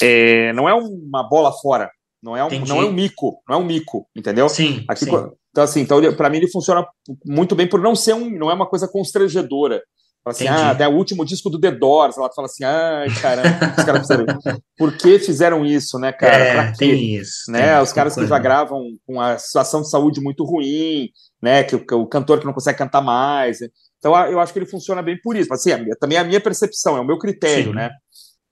é, 0.00 0.52
não 0.52 0.68
é 0.68 0.74
uma 0.74 1.28
bola 1.28 1.52
fora. 1.52 1.90
Não 2.22 2.36
é, 2.36 2.42
um, 2.42 2.48
Entendi. 2.48 2.68
não 2.68 2.80
é 2.82 2.84
um 2.84 2.92
mico. 2.92 3.40
Não 3.48 3.56
é 3.56 3.58
um 3.60 3.64
mico, 3.64 4.06
entendeu? 4.16 4.48
Sim, 4.48 4.84
Aqui, 4.88 5.04
sim. 5.04 5.10
então, 5.50 5.64
assim, 5.64 5.80
então, 5.80 6.00
para 6.14 6.28
mim 6.30 6.38
ele 6.38 6.48
funciona 6.50 6.84
muito 7.24 7.54
bem 7.54 7.68
por 7.68 7.80
não 7.80 7.94
ser 7.94 8.14
um, 8.14 8.28
não 8.30 8.50
é 8.50 8.54
uma 8.54 8.66
coisa 8.66 8.88
constrangedora. 8.88 9.82
Fala 10.24 10.32
assim, 10.34 10.44
Entendi. 10.46 10.60
ah, 10.62 10.70
até 10.72 10.88
o 10.88 10.92
último 10.96 11.24
disco 11.24 11.48
do 11.48 11.60
The 11.60 11.70
Doors, 11.70 12.18
ela 12.18 12.28
fala 12.34 12.46
assim, 12.46 12.64
ai, 12.64 13.08
caramba, 13.22 13.48
por 13.56 13.72
que 13.74 13.80
os 13.80 13.84
caras 13.86 14.00
fizeram 14.02 14.24
isso? 14.26 14.62
Por 14.78 14.96
que 14.96 15.18
fizeram 15.20 15.64
isso, 15.66 15.98
né, 15.98 16.12
cara? 16.12 16.36
é, 16.36 16.52
pra 16.54 16.72
quê? 16.72 16.78
tem 16.78 17.14
isso. 17.16 17.50
né? 17.50 17.74
tem 17.74 17.82
Os 17.82 17.92
caras 17.92 18.14
que 18.14 18.26
já 18.26 18.38
gravam 18.38 18.82
com 19.06 19.20
a 19.20 19.38
situação 19.38 19.80
de 19.80 19.88
saúde 19.88 20.20
muito 20.20 20.44
ruim, 20.44 21.08
né? 21.42 21.62
Que 21.64 21.76
o, 21.76 21.84
que 21.86 21.94
o 21.94 22.06
cantor 22.06 22.40
que 22.40 22.46
não 22.46 22.52
consegue 22.52 22.76
cantar 22.78 23.00
mais. 23.00 23.58
Então, 23.98 24.14
a- 24.14 24.28
eu 24.30 24.38
acho 24.40 24.52
que 24.52 24.58
ele 24.58 24.66
funciona 24.66 25.02
bem 25.02 25.18
por 25.22 25.36
isso. 25.36 25.48
Mas, 25.50 25.60
assim, 25.66 25.82
minha- 25.82 25.96
também 25.96 26.18
é 26.18 26.20
a 26.20 26.24
minha 26.24 26.40
percepção, 26.40 26.96
é 26.96 27.00
o 27.00 27.04
meu 27.06 27.16
critério, 27.18 27.70
Sim. 27.70 27.74
né? 27.76 27.90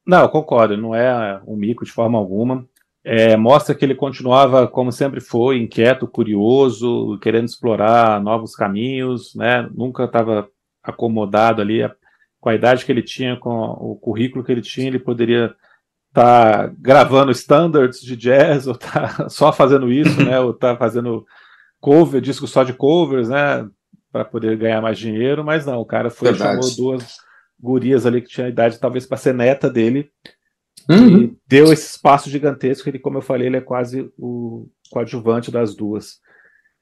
Não, 0.07 0.23
eu 0.23 0.29
concordo, 0.29 0.77
não 0.77 0.95
é 0.95 1.41
um 1.47 1.57
mico 1.57 1.85
de 1.85 1.91
forma 1.93 2.17
alguma. 2.17 2.65
É, 3.09 3.37
mostra 3.37 3.73
que 3.73 3.85
ele 3.85 3.95
continuava, 3.95 4.67
como 4.67 4.91
sempre 4.91 5.21
foi, 5.21 5.59
inquieto, 5.59 6.09
curioso, 6.09 7.17
querendo 7.23 7.45
explorar 7.45 8.21
novos 8.21 8.57
caminhos, 8.57 9.33
né? 9.37 9.69
Nunca 9.73 10.07
estava 10.07 10.49
acomodado 10.83 11.63
ali. 11.63 11.89
Com 12.41 12.49
a 12.49 12.55
idade 12.57 12.85
que 12.85 12.91
ele 12.91 13.05
tinha, 13.05 13.37
com 13.37 13.49
o 13.49 13.95
currículo 13.95 14.43
que 14.43 14.51
ele 14.51 14.61
tinha, 14.61 14.89
ele 14.89 14.99
poderia 14.99 15.55
estar 16.09 16.75
gravando 16.81 17.31
standards 17.31 18.01
de 18.01 18.17
jazz, 18.17 18.67
ou 18.67 18.75
tá 18.75 19.27
só 19.31 19.53
fazendo 19.53 19.89
isso, 19.93 20.25
né? 20.25 20.41
Ou 20.41 20.53
tá 20.53 20.77
fazendo 20.77 21.25
cover, 21.79 22.21
disco 22.21 22.49
só 22.49 22.65
de 22.65 22.73
covers, 22.73 23.29
né? 23.29 23.69
Para 24.11 24.25
poder 24.25 24.57
ganhar 24.57 24.83
mais 24.83 24.99
dinheiro, 24.99 25.45
mas 25.45 25.65
não, 25.65 25.79
o 25.79 25.87
cara 25.87 26.11
foi 26.11 26.33
Verdade. 26.33 26.61
chamou 26.61 26.77
duas 26.77 27.19
gurias 27.57 28.05
ali 28.05 28.21
que 28.21 28.29
tinha 28.29 28.49
idade 28.49 28.81
talvez 28.81 29.07
para 29.07 29.17
ser 29.17 29.33
neta 29.33 29.71
dele 29.71 30.11
Uhum. 30.89 31.23
e 31.23 31.37
deu 31.49 31.73
esse 31.73 31.91
espaço 31.91 32.31
gigantesco. 32.31 32.89
Ele, 32.89 32.99
como 32.99 33.19
eu 33.19 33.23
falei, 33.23 33.49
ele 33.49 33.57
é 33.57 33.61
quase 33.61 34.11
o 34.19 34.69
coadjuvante 34.91 35.51
das 35.51 35.75
duas. 35.75 36.21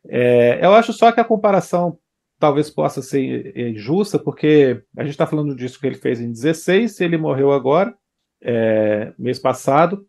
É, 0.06 0.64
eu 0.64 0.72
acho 0.74 0.92
só 0.92 1.10
que 1.10 1.20
a 1.20 1.24
comparação 1.24 1.98
talvez 2.38 2.68
possa 2.68 3.00
ser 3.00 3.56
injusta, 3.56 4.18
porque 4.18 4.82
a 4.96 5.02
gente 5.02 5.12
está 5.12 5.26
falando 5.26 5.54
disso 5.54 5.80
que 5.80 5.86
ele 5.86 5.94
fez 5.94 6.20
em 6.20 6.30
16, 6.30 7.00
ele 7.00 7.16
morreu 7.16 7.52
agora, 7.52 7.94
é, 8.42 9.12
mês 9.18 9.38
passado. 9.38 10.06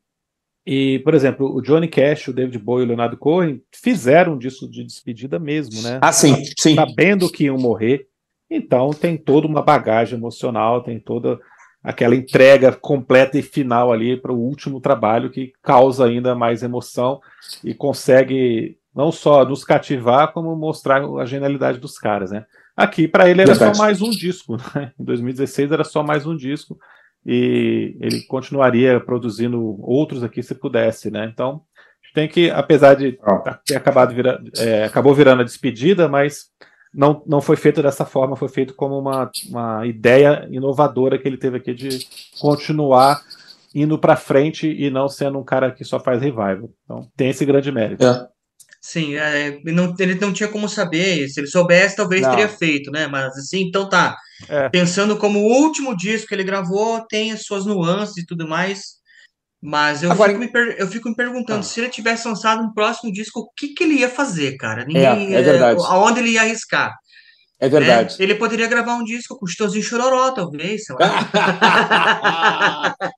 E, 0.65 0.99
por 0.99 1.13
exemplo, 1.13 1.55
o 1.55 1.61
Johnny 1.61 1.88
Cash, 1.88 2.27
o 2.27 2.33
David 2.33 2.57
Bowie 2.57 2.81
e 2.81 2.86
o 2.86 2.88
Leonardo 2.88 3.15
Cohen 3.17 3.61
fizeram 3.71 4.33
um 4.33 4.38
disco 4.38 4.67
de 4.67 4.83
despedida 4.83 5.38
mesmo, 5.38 5.81
né? 5.83 5.99
Ah, 6.01 6.11
sim, 6.11 6.43
sim. 6.57 6.73
sabendo 6.73 7.31
que 7.31 7.45
iam 7.45 7.57
morrer. 7.57 8.07
Então 8.49 8.89
tem 8.91 9.15
toda 9.15 9.47
uma 9.47 9.61
bagagem 9.61 10.17
emocional, 10.17 10.81
tem 10.81 10.99
toda 10.99 11.39
aquela 11.86 12.15
entrega 12.15 12.71
completa 12.71 13.38
e 13.38 13.41
final 13.43 13.91
ali 13.93 14.17
para 14.17 14.33
o 14.33 14.38
último 14.39 14.81
trabalho 14.81 15.29
que 15.29 15.53
causa 15.61 16.05
ainda 16.05 16.33
mais 16.36 16.63
emoção 16.63 17.21
e 17.63 17.73
consegue 17.73 18.77
não 18.93 19.11
só 19.11 19.45
nos 19.45 19.63
cativar, 19.63 20.31
como 20.33 20.55
mostrar 20.55 21.03
a 21.03 21.25
genialidade 21.25 21.79
dos 21.79 21.97
caras, 21.97 22.31
né? 22.31 22.45
Aqui 22.75 23.07
para 23.07 23.29
ele 23.29 23.41
era 23.41 23.51
Verdade. 23.51 23.77
só 23.77 23.83
mais 23.83 24.01
um 24.01 24.09
disco, 24.09 24.57
né? 24.75 24.91
Em 24.99 25.03
2016 25.03 25.71
era 25.71 25.83
só 25.83 26.01
mais 26.01 26.25
um 26.25 26.36
disco 26.36 26.77
e 27.25 27.95
ele 27.99 28.21
continuaria 28.23 28.99
produzindo 28.99 29.77
outros 29.81 30.23
aqui 30.23 30.41
se 30.41 30.55
pudesse, 30.55 31.11
né? 31.11 31.29
Então 31.31 31.61
tem 32.13 32.29
que, 32.29 32.49
apesar 32.49 32.95
de 32.95 33.19
Ah. 33.21 33.59
ter 33.65 33.75
acabado 33.75 34.13
vira, 34.15 34.41
é, 34.57 34.86
acabou 34.86 35.13
virando 35.13 35.41
a 35.41 35.45
despedida, 35.45 36.07
mas 36.07 36.45
não, 36.96 37.22
não 37.28 37.41
foi 37.41 37.58
feito 37.58 37.84
dessa 37.84 38.06
forma, 38.06 38.38
foi 38.38 38.48
feito 38.48 38.74
como 38.74 38.98
uma, 38.98 39.30
uma 39.50 39.86
ideia 39.86 40.48
inovadora 40.50 41.20
que 41.20 41.28
ele 41.28 41.38
teve 41.38 41.58
aqui 41.58 41.74
de 41.74 42.08
continuar 42.39 43.22
indo 43.74 44.00
para 44.00 44.16
frente 44.16 44.68
e 44.68 44.89
não 44.89 45.10
sendo 45.10 45.38
um 45.38 45.43
cara 45.43 45.72
que 45.72 45.84
só 45.84 46.00
faz 46.00 46.22
revival. 46.22 46.70
Então 46.86 47.08
tem 47.18 47.30
esse 47.30 47.46
grande 47.46 47.72
mérito. 47.72 48.06
É. 48.06 48.28
Sim, 48.82 49.16
é, 49.16 49.48
ele 49.48 49.72
não, 49.72 49.96
ele 50.00 50.16
não 50.16 50.32
tinha 50.32 50.48
como 50.48 50.70
saber. 50.70 51.28
Se 51.28 51.39
ele 51.39 51.48
soubesse, 51.48 51.96
talvez 51.96 52.22
Não. 52.22 52.30
teria 52.30 52.48
feito, 52.48 52.91
né? 52.91 53.08
Mas 53.08 53.36
assim, 53.36 53.64
então 53.64 53.89
tá. 53.89 54.16
É. 54.48 54.70
Pensando 54.70 55.18
como 55.18 55.39
o 55.39 55.64
último 55.64 55.98
disco 55.98 56.28
que 56.28 56.36
ele 56.36 56.43
gravou, 56.43 57.02
tem 57.08 57.32
as 57.32 57.43
suas 57.43 57.66
nuances 57.66 58.18
e 58.18 58.26
tudo 58.26 58.48
mais. 58.48 58.95
Mas 59.66 60.03
eu, 60.03 60.11
Agora- 60.11 60.32
fico, 60.32 60.43
me 60.43 60.51
per- 60.51 60.76
eu 60.78 60.88
fico 60.88 61.09
me 61.09 61.16
perguntando, 61.16 61.61
Ah. 61.61 61.63
se 61.63 61.80
ele 61.80 61.89
tivesse 61.89 62.28
lançado 62.28 62.61
um 62.63 62.72
próximo 62.74 63.11
disco, 63.11 63.39
o 63.39 63.49
que, 63.57 63.70
que 63.70 63.84
ele 63.84 63.95
ia 63.95 64.09
fazer, 64.09 64.55
cara? 64.57 64.86
é 64.88 65.41
verdade. 65.41 65.82
Aonde 65.88 66.20
ele 66.20 66.32
ia 66.32 66.41
arriscar? 66.41 66.93
É 67.59 67.66
né? 67.66 67.70
verdade. 67.80 68.16
Ele 68.20 68.36
poderia 68.36 68.68
gravar 68.68 68.95
um 68.95 69.03
disco 69.03 69.38
com 69.38 69.45
o 69.45 69.47
Chitãozinho 69.47 69.84
Chororó, 69.84 70.32
talvez, 70.32 70.84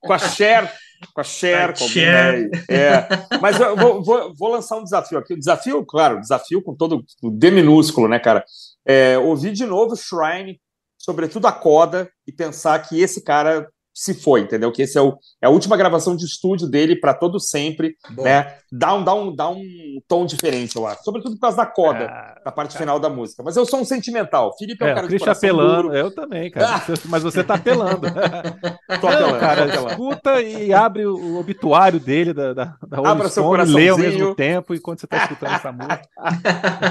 com 0.01 0.13
a 0.13 0.19
Cher, 0.19 0.71
com 1.13 1.21
a 1.21 1.23
Cher, 1.23 1.69
com 1.77 1.87
Cher. 1.87 2.49
né? 2.49 2.63
É. 2.69 3.07
Mas 3.41 3.59
eu 3.59 3.75
vou, 3.75 4.03
vou- 4.03 4.33
vou 4.35 4.49
lançar 4.51 4.77
um 4.77 4.83
desafio 4.83 5.17
aqui. 5.17 5.35
Desafio, 5.35 5.83
claro, 5.85 6.19
desafio 6.19 6.61
com 6.61 6.75
todo 6.75 7.03
o 7.21 7.29
D 7.29 7.51
minúsculo, 7.51 8.07
né, 8.07 8.19
cara? 8.19 8.43
É, 8.85 9.17
ouvir 9.17 9.51
de 9.51 9.65
novo 9.65 9.95
Shrine, 9.95 10.59
sobretudo 10.97 11.47
a 11.47 11.51
coda, 11.51 12.09
e 12.25 12.31
pensar 12.31 12.79
que 12.79 12.99
esse 13.01 13.23
cara 13.23 13.67
se 13.99 14.13
foi, 14.13 14.41
entendeu? 14.41 14.71
Que 14.71 14.83
esse 14.83 14.95
é, 14.97 15.01
o, 15.01 15.17
é 15.41 15.47
a 15.47 15.49
última 15.49 15.75
gravação 15.75 16.15
de 16.15 16.23
estúdio 16.23 16.67
dele 16.69 16.95
para 16.99 17.15
todo 17.15 17.39
sempre, 17.39 17.95
Bom, 18.11 18.23
né? 18.23 18.55
Dá 18.71 18.93
um, 18.93 19.03
dá, 19.03 19.13
um, 19.15 19.35
dá 19.35 19.49
um 19.49 19.63
tom 20.07 20.25
diferente, 20.25 20.75
eu 20.75 20.85
acho. 20.85 21.03
Sobretudo 21.03 21.33
por 21.35 21.41
causa 21.41 21.57
da 21.57 21.65
coda, 21.65 22.05
Ah, 22.05 22.41
da 22.45 22.51
parte 22.51 22.77
final 22.77 22.99
da 22.99 23.09
música. 23.09 23.41
Mas 23.41 23.55
eu 23.57 23.65
sou 23.65 23.79
um 23.79 23.85
sentimental. 23.85 24.55
Felipe 24.57 24.83
é 24.83 24.85
um 24.85 24.89
É, 24.89 24.91
o 24.91 24.95
cara 24.95 25.07
de 25.07 25.11
Christian 25.11 25.25
coração 25.33 25.49
apelando, 25.49 25.81
duro. 25.83 25.95
eu 25.97 26.11
também, 26.13 26.51
cara. 26.51 26.77
Você- 26.79 27.07
Mas 27.07 27.23
você 27.23 27.43
tá 27.43 27.55
apelando. 27.55 28.01
Tô 29.01 29.07
apelando, 29.07 29.21
Não, 29.27 29.33
tô 29.33 29.39
cara, 29.39 29.63
apelando. 29.65 29.89
escuta 29.89 30.41
e 30.41 30.73
abre 30.73 31.05
o 31.05 31.17
o 31.17 31.39
obituário 31.39 31.99
dele 31.99 32.33
da, 32.33 32.53
da, 32.53 32.77
da 32.87 32.97
Abra 33.09 33.27
seu 33.29 33.43
Stone, 33.43 33.63
lê 33.73 33.89
ao 33.89 33.95
coraçãozinho. 33.97 33.97
mesmo 34.19 34.35
tempo 34.35 34.73
enquanto 34.75 34.99
você 35.01 35.07
tá 35.07 35.17
escutando 35.23 35.53
essa 35.53 35.71
música. 35.71 36.01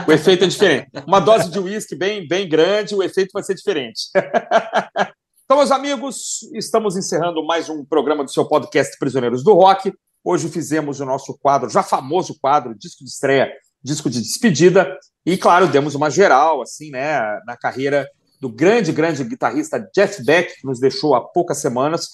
O 0.09 0.13
efeito 0.13 0.45
é 0.45 0.47
diferente. 0.49 0.89
Uma 1.07 1.21
dose 1.21 1.51
de 1.51 1.59
uísque 1.59 1.95
bem, 1.95 2.27
bem 2.27 2.49
grande, 2.49 2.95
o 2.95 3.03
efeito 3.03 3.31
vai 3.33 3.43
ser 3.43 3.55
diferente. 3.55 4.09
Então, 5.47 5.59
meus 5.59 5.71
amigos, 5.71 6.43
estamos 6.55 6.97
encerrando 6.97 7.41
mais 7.47 7.69
um 7.69 7.85
programa 7.85 8.25
do 8.25 8.33
seu 8.33 8.45
podcast 8.45 8.99
Prisioneiros 8.99 9.45
do 9.45 9.55
Rock. 9.55 9.95
Hoje 10.25 10.49
fizemos 10.49 10.99
o 10.99 11.05
nosso 11.05 11.39
quadro, 11.39 11.71
já 11.71 11.85
famoso 11.85 12.37
quadro, 12.41 12.75
disco 12.77 13.05
de 13.05 13.11
estreia, 13.11 13.53
disco 13.81 14.11
de 14.11 14.21
despedida. 14.21 14.99
E, 15.25 15.39
claro, 15.39 15.69
demos 15.69 15.95
uma 15.95 16.11
geral, 16.11 16.63
assim, 16.63 16.91
né, 16.91 17.21
na 17.47 17.57
carreira 17.57 18.11
do 18.41 18.49
grande, 18.49 18.91
grande 18.91 19.23
guitarrista 19.23 19.89
Jeff 19.95 20.21
Beck, 20.25 20.53
que 20.61 20.67
nos 20.67 20.81
deixou 20.81 21.15
há 21.15 21.21
poucas 21.21 21.59
semanas. 21.59 22.09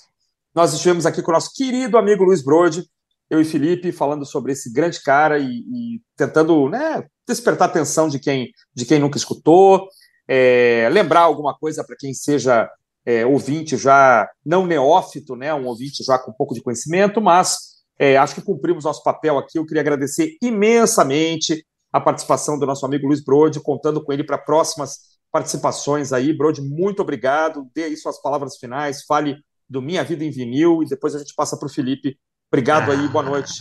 Nós 0.55 0.75
estivemos 0.75 1.07
aqui 1.07 1.23
com 1.23 1.31
o 1.31 1.35
nosso 1.35 1.55
querido 1.55 1.97
amigo 1.97 2.25
Luiz 2.25 2.45
Brode, 2.45 2.85
eu 3.31 3.41
e 3.41 3.47
Felipe, 3.47 3.93
falando 3.93 4.27
sobre 4.27 4.53
esse 4.53 4.71
grande 4.71 5.03
cara 5.03 5.39
e, 5.39 5.47
e 5.47 6.03
tentando 6.19 6.69
né, 6.69 7.03
despertar 7.27 7.67
a 7.67 7.71
atenção 7.71 8.11
de 8.11 8.19
quem, 8.19 8.51
de 8.75 8.85
quem 8.85 8.99
nunca 8.99 9.17
escutou, 9.17 9.89
é, 10.29 10.87
lembrar 10.93 11.21
alguma 11.21 11.57
coisa 11.57 11.83
para 11.83 11.97
quem 11.97 12.13
seja 12.13 12.69
é, 13.05 13.27
ouvinte 13.27 13.77
já 13.77 14.29
não 14.45 14.67
neófito, 14.67 15.35
né, 15.37 15.53
um 15.53 15.67
ouvinte 15.67 16.05
já 16.05 16.19
com 16.19 16.31
um 16.31 16.35
pouco 16.35 16.55
de 16.55 16.63
conhecimento, 16.63 17.21
mas 17.21 17.73
é, 17.99 18.17
acho 18.17 18.35
que 18.35 18.43
cumprimos 18.43 18.85
nosso 18.85 19.03
papel 19.03 19.39
aqui. 19.39 19.59
Eu 19.59 19.67
queria 19.67 19.81
agradecer 19.81 20.37
imensamente 20.43 21.65
a 21.93 22.01
participação 22.01 22.59
do 22.59 22.67
nosso 22.67 22.87
amigo 22.87 23.07
Luiz 23.07 23.23
Brode, 23.23 23.61
contando 23.61 24.03
com 24.03 24.13
ele 24.13 24.25
para 24.25 24.39
próximas 24.39 25.13
participações 25.31 26.13
aí. 26.13 26.33
Brode, 26.37 26.63
muito 26.63 27.03
obrigado. 27.03 27.69
Dê 27.75 27.85
aí 27.85 27.97
suas 27.97 28.21
palavras 28.21 28.57
finais, 28.57 29.05
fale 29.05 29.37
do 29.69 29.83
Minha 29.83 30.03
Vida 30.05 30.25
em 30.25 30.31
Vinil 30.31 30.83
e 30.83 30.87
depois 30.87 31.15
a 31.15 31.19
gente 31.19 31.35
passa 31.35 31.57
para 31.57 31.67
o 31.67 31.73
Felipe. 31.73 32.19
Obrigado 32.51 32.91
aí, 32.93 33.09
boa 33.09 33.25
noite. 33.25 33.53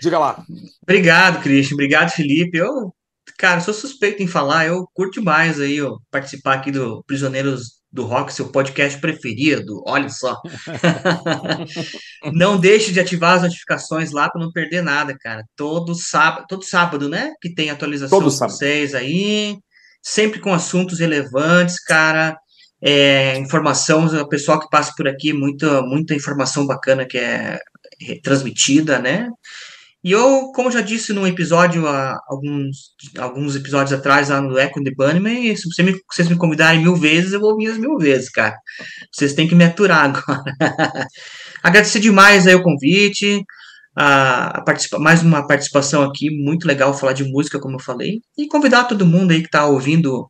Diga 0.00 0.18
lá. 0.18 0.44
Obrigado, 0.82 1.42
Christian. 1.42 1.74
Obrigado, 1.74 2.10
Felipe. 2.10 2.58
Eu, 2.58 2.92
cara, 3.36 3.60
sou 3.60 3.74
suspeito 3.74 4.22
em 4.22 4.26
falar. 4.26 4.66
Eu 4.66 4.88
curto 4.94 5.22
mais 5.22 5.60
aí, 5.60 5.80
ó, 5.80 5.98
participar 6.10 6.54
aqui 6.54 6.70
do 6.70 7.02
Prisioneiros 7.04 7.77
do 7.90 8.04
Rock, 8.04 8.32
seu 8.32 8.48
podcast 8.48 9.00
preferido. 9.00 9.82
Olha 9.86 10.08
só. 10.08 10.40
não 12.32 12.58
deixe 12.58 12.92
de 12.92 13.00
ativar 13.00 13.36
as 13.36 13.42
notificações 13.42 14.12
lá 14.12 14.28
para 14.28 14.40
não 14.40 14.52
perder 14.52 14.82
nada, 14.82 15.16
cara. 15.18 15.42
Todo 15.56 15.94
sábado, 15.94 16.46
todo 16.48 16.64
sábado, 16.64 17.08
né? 17.08 17.32
Que 17.40 17.52
tem 17.52 17.70
atualização 17.70 18.18
Todo 18.18 18.30
sábado. 18.30 18.56
vocês 18.56 18.94
aí. 18.94 19.56
sempre 20.02 20.40
com 20.40 20.52
assuntos 20.52 21.00
relevantes, 21.00 21.82
cara. 21.82 22.36
É, 22.80 23.36
informação, 23.38 24.06
o 24.06 24.28
pessoal 24.28 24.60
que 24.60 24.68
passa 24.70 24.92
por 24.96 25.08
aqui, 25.08 25.32
muita, 25.32 25.82
muita 25.82 26.14
informação 26.14 26.66
bacana 26.66 27.06
que 27.06 27.18
é 27.18 27.58
transmitida, 28.22 28.98
né? 28.98 29.28
E 30.08 30.12
eu, 30.12 30.50
como 30.54 30.70
já 30.70 30.80
disse 30.80 31.12
num 31.12 31.26
episódio, 31.26 31.86
há 31.86 32.18
alguns, 32.26 32.94
alguns 33.18 33.54
episódios 33.54 33.92
atrás, 33.92 34.30
lá 34.30 34.40
no 34.40 34.58
Echo 34.58 34.82
the 34.82 34.90
Bunnyman, 34.90 35.54
se 35.54 35.70
você 35.70 35.82
me, 35.82 36.00
vocês 36.10 36.26
me 36.30 36.34
convidarem 36.34 36.80
mil 36.80 36.96
vezes, 36.96 37.34
eu 37.34 37.40
vou 37.40 37.50
ouvir 37.50 37.66
as 37.66 37.76
mil 37.76 37.94
vezes, 37.98 38.30
cara. 38.30 38.56
Vocês 39.12 39.34
têm 39.34 39.46
que 39.46 39.54
me 39.54 39.64
aturar 39.64 40.04
agora. 40.04 40.54
Agradecer 41.62 42.00
demais 42.00 42.46
aí 42.46 42.54
o 42.54 42.62
convite, 42.62 43.44
a, 43.94 44.46
a 44.58 44.62
participa, 44.62 44.98
mais 44.98 45.22
uma 45.22 45.46
participação 45.46 46.02
aqui, 46.02 46.30
muito 46.30 46.66
legal 46.66 46.94
falar 46.94 47.12
de 47.12 47.24
música, 47.24 47.60
como 47.60 47.76
eu 47.76 47.80
falei, 47.80 48.22
e 48.38 48.48
convidar 48.48 48.84
todo 48.84 49.04
mundo 49.04 49.32
aí 49.32 49.42
que 49.42 49.50
tá 49.50 49.66
ouvindo 49.66 50.26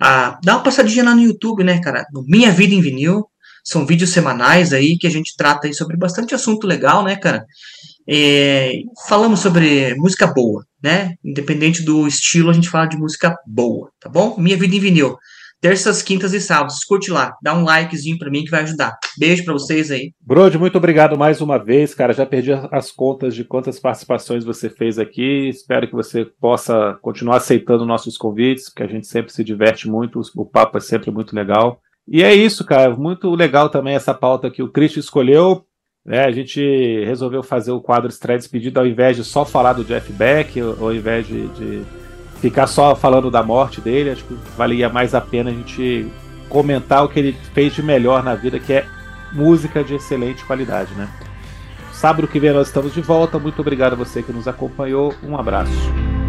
a 0.00 0.40
dar 0.42 0.54
uma 0.54 0.62
passadinha 0.62 1.04
lá 1.04 1.14
no 1.14 1.20
YouTube, 1.20 1.62
né, 1.62 1.82
cara, 1.82 2.06
no 2.14 2.24
Minha 2.26 2.50
Vida 2.50 2.72
em 2.72 2.80
Vinil, 2.80 3.26
são 3.62 3.84
vídeos 3.84 4.08
semanais 4.08 4.72
aí 4.72 4.96
que 4.96 5.06
a 5.06 5.10
gente 5.10 5.36
trata 5.36 5.66
aí 5.66 5.74
sobre 5.74 5.98
bastante 5.98 6.34
assunto 6.34 6.66
legal, 6.66 7.04
né, 7.04 7.14
cara? 7.16 7.44
É, 8.10 8.80
falamos 9.06 9.40
sobre 9.40 9.94
música 9.96 10.26
boa, 10.26 10.64
né? 10.82 11.14
Independente 11.22 11.82
do 11.82 12.06
estilo, 12.06 12.48
a 12.48 12.54
gente 12.54 12.70
fala 12.70 12.86
de 12.86 12.96
música 12.96 13.36
boa, 13.46 13.90
tá 14.00 14.08
bom? 14.08 14.34
Minha 14.38 14.56
Vida 14.56 14.74
em 14.74 14.80
Vinil. 14.80 15.16
Terças, 15.60 16.02
quintas 16.02 16.32
e 16.32 16.40
sábados. 16.40 16.84
Curte 16.84 17.10
lá, 17.10 17.34
dá 17.42 17.52
um 17.52 17.64
likezinho 17.64 18.16
para 18.16 18.30
mim 18.30 18.44
que 18.44 18.50
vai 18.50 18.62
ajudar. 18.62 18.96
Beijo 19.18 19.44
para 19.44 19.52
vocês 19.52 19.90
aí. 19.90 20.12
Brode, 20.20 20.56
muito 20.56 20.78
obrigado 20.78 21.18
mais 21.18 21.40
uma 21.40 21.58
vez, 21.58 21.94
cara. 21.94 22.12
Já 22.14 22.24
perdi 22.24 22.52
as 22.70 22.92
contas 22.92 23.34
de 23.34 23.44
quantas 23.44 23.80
participações 23.80 24.44
você 24.44 24.70
fez 24.70 25.00
aqui. 25.00 25.48
Espero 25.48 25.88
que 25.88 25.94
você 25.94 26.24
possa 26.24 26.96
continuar 27.02 27.38
aceitando 27.38 27.84
nossos 27.84 28.16
convites, 28.16 28.66
porque 28.70 28.84
a 28.84 28.86
gente 28.86 29.08
sempre 29.08 29.32
se 29.32 29.42
diverte 29.42 29.88
muito. 29.88 30.20
O 30.36 30.46
papo 30.46 30.78
é 30.78 30.80
sempre 30.80 31.10
muito 31.10 31.34
legal. 31.34 31.80
E 32.06 32.22
é 32.22 32.32
isso, 32.32 32.64
cara. 32.64 32.96
Muito 32.96 33.28
legal 33.34 33.68
também 33.68 33.96
essa 33.96 34.14
pauta 34.14 34.50
que 34.50 34.62
o 34.62 34.70
Cristo 34.70 35.00
escolheu 35.00 35.66
né, 36.08 36.24
a 36.24 36.30
gente 36.30 37.04
resolveu 37.04 37.42
fazer 37.42 37.70
o 37.70 37.82
quadro 37.82 38.08
Estreia 38.08 38.38
Despedida 38.38 38.80
ao 38.80 38.86
invés 38.86 39.14
de 39.14 39.22
só 39.22 39.44
falar 39.44 39.74
do 39.74 39.84
Jeff 39.84 40.10
Beck, 40.10 40.58
ao 40.58 40.90
invés 40.90 41.26
de, 41.26 41.48
de 41.48 41.82
ficar 42.40 42.66
só 42.66 42.96
falando 42.96 43.30
da 43.30 43.42
morte 43.42 43.78
dele. 43.78 44.12
Acho 44.12 44.24
que 44.24 44.34
valia 44.56 44.88
mais 44.88 45.14
a 45.14 45.20
pena 45.20 45.50
a 45.50 45.52
gente 45.52 46.10
comentar 46.48 47.04
o 47.04 47.10
que 47.10 47.18
ele 47.18 47.36
fez 47.52 47.74
de 47.74 47.82
melhor 47.82 48.22
na 48.22 48.34
vida, 48.34 48.58
que 48.58 48.72
é 48.72 48.86
música 49.34 49.84
de 49.84 49.96
excelente 49.96 50.42
qualidade, 50.46 50.94
né? 50.94 51.10
Sábado 51.92 52.26
que 52.26 52.40
vem 52.40 52.54
nós 52.54 52.68
estamos 52.68 52.94
de 52.94 53.02
volta. 53.02 53.38
Muito 53.38 53.60
obrigado 53.60 53.92
a 53.92 53.96
você 53.96 54.22
que 54.22 54.32
nos 54.32 54.48
acompanhou. 54.48 55.12
Um 55.22 55.36
abraço. 55.36 56.27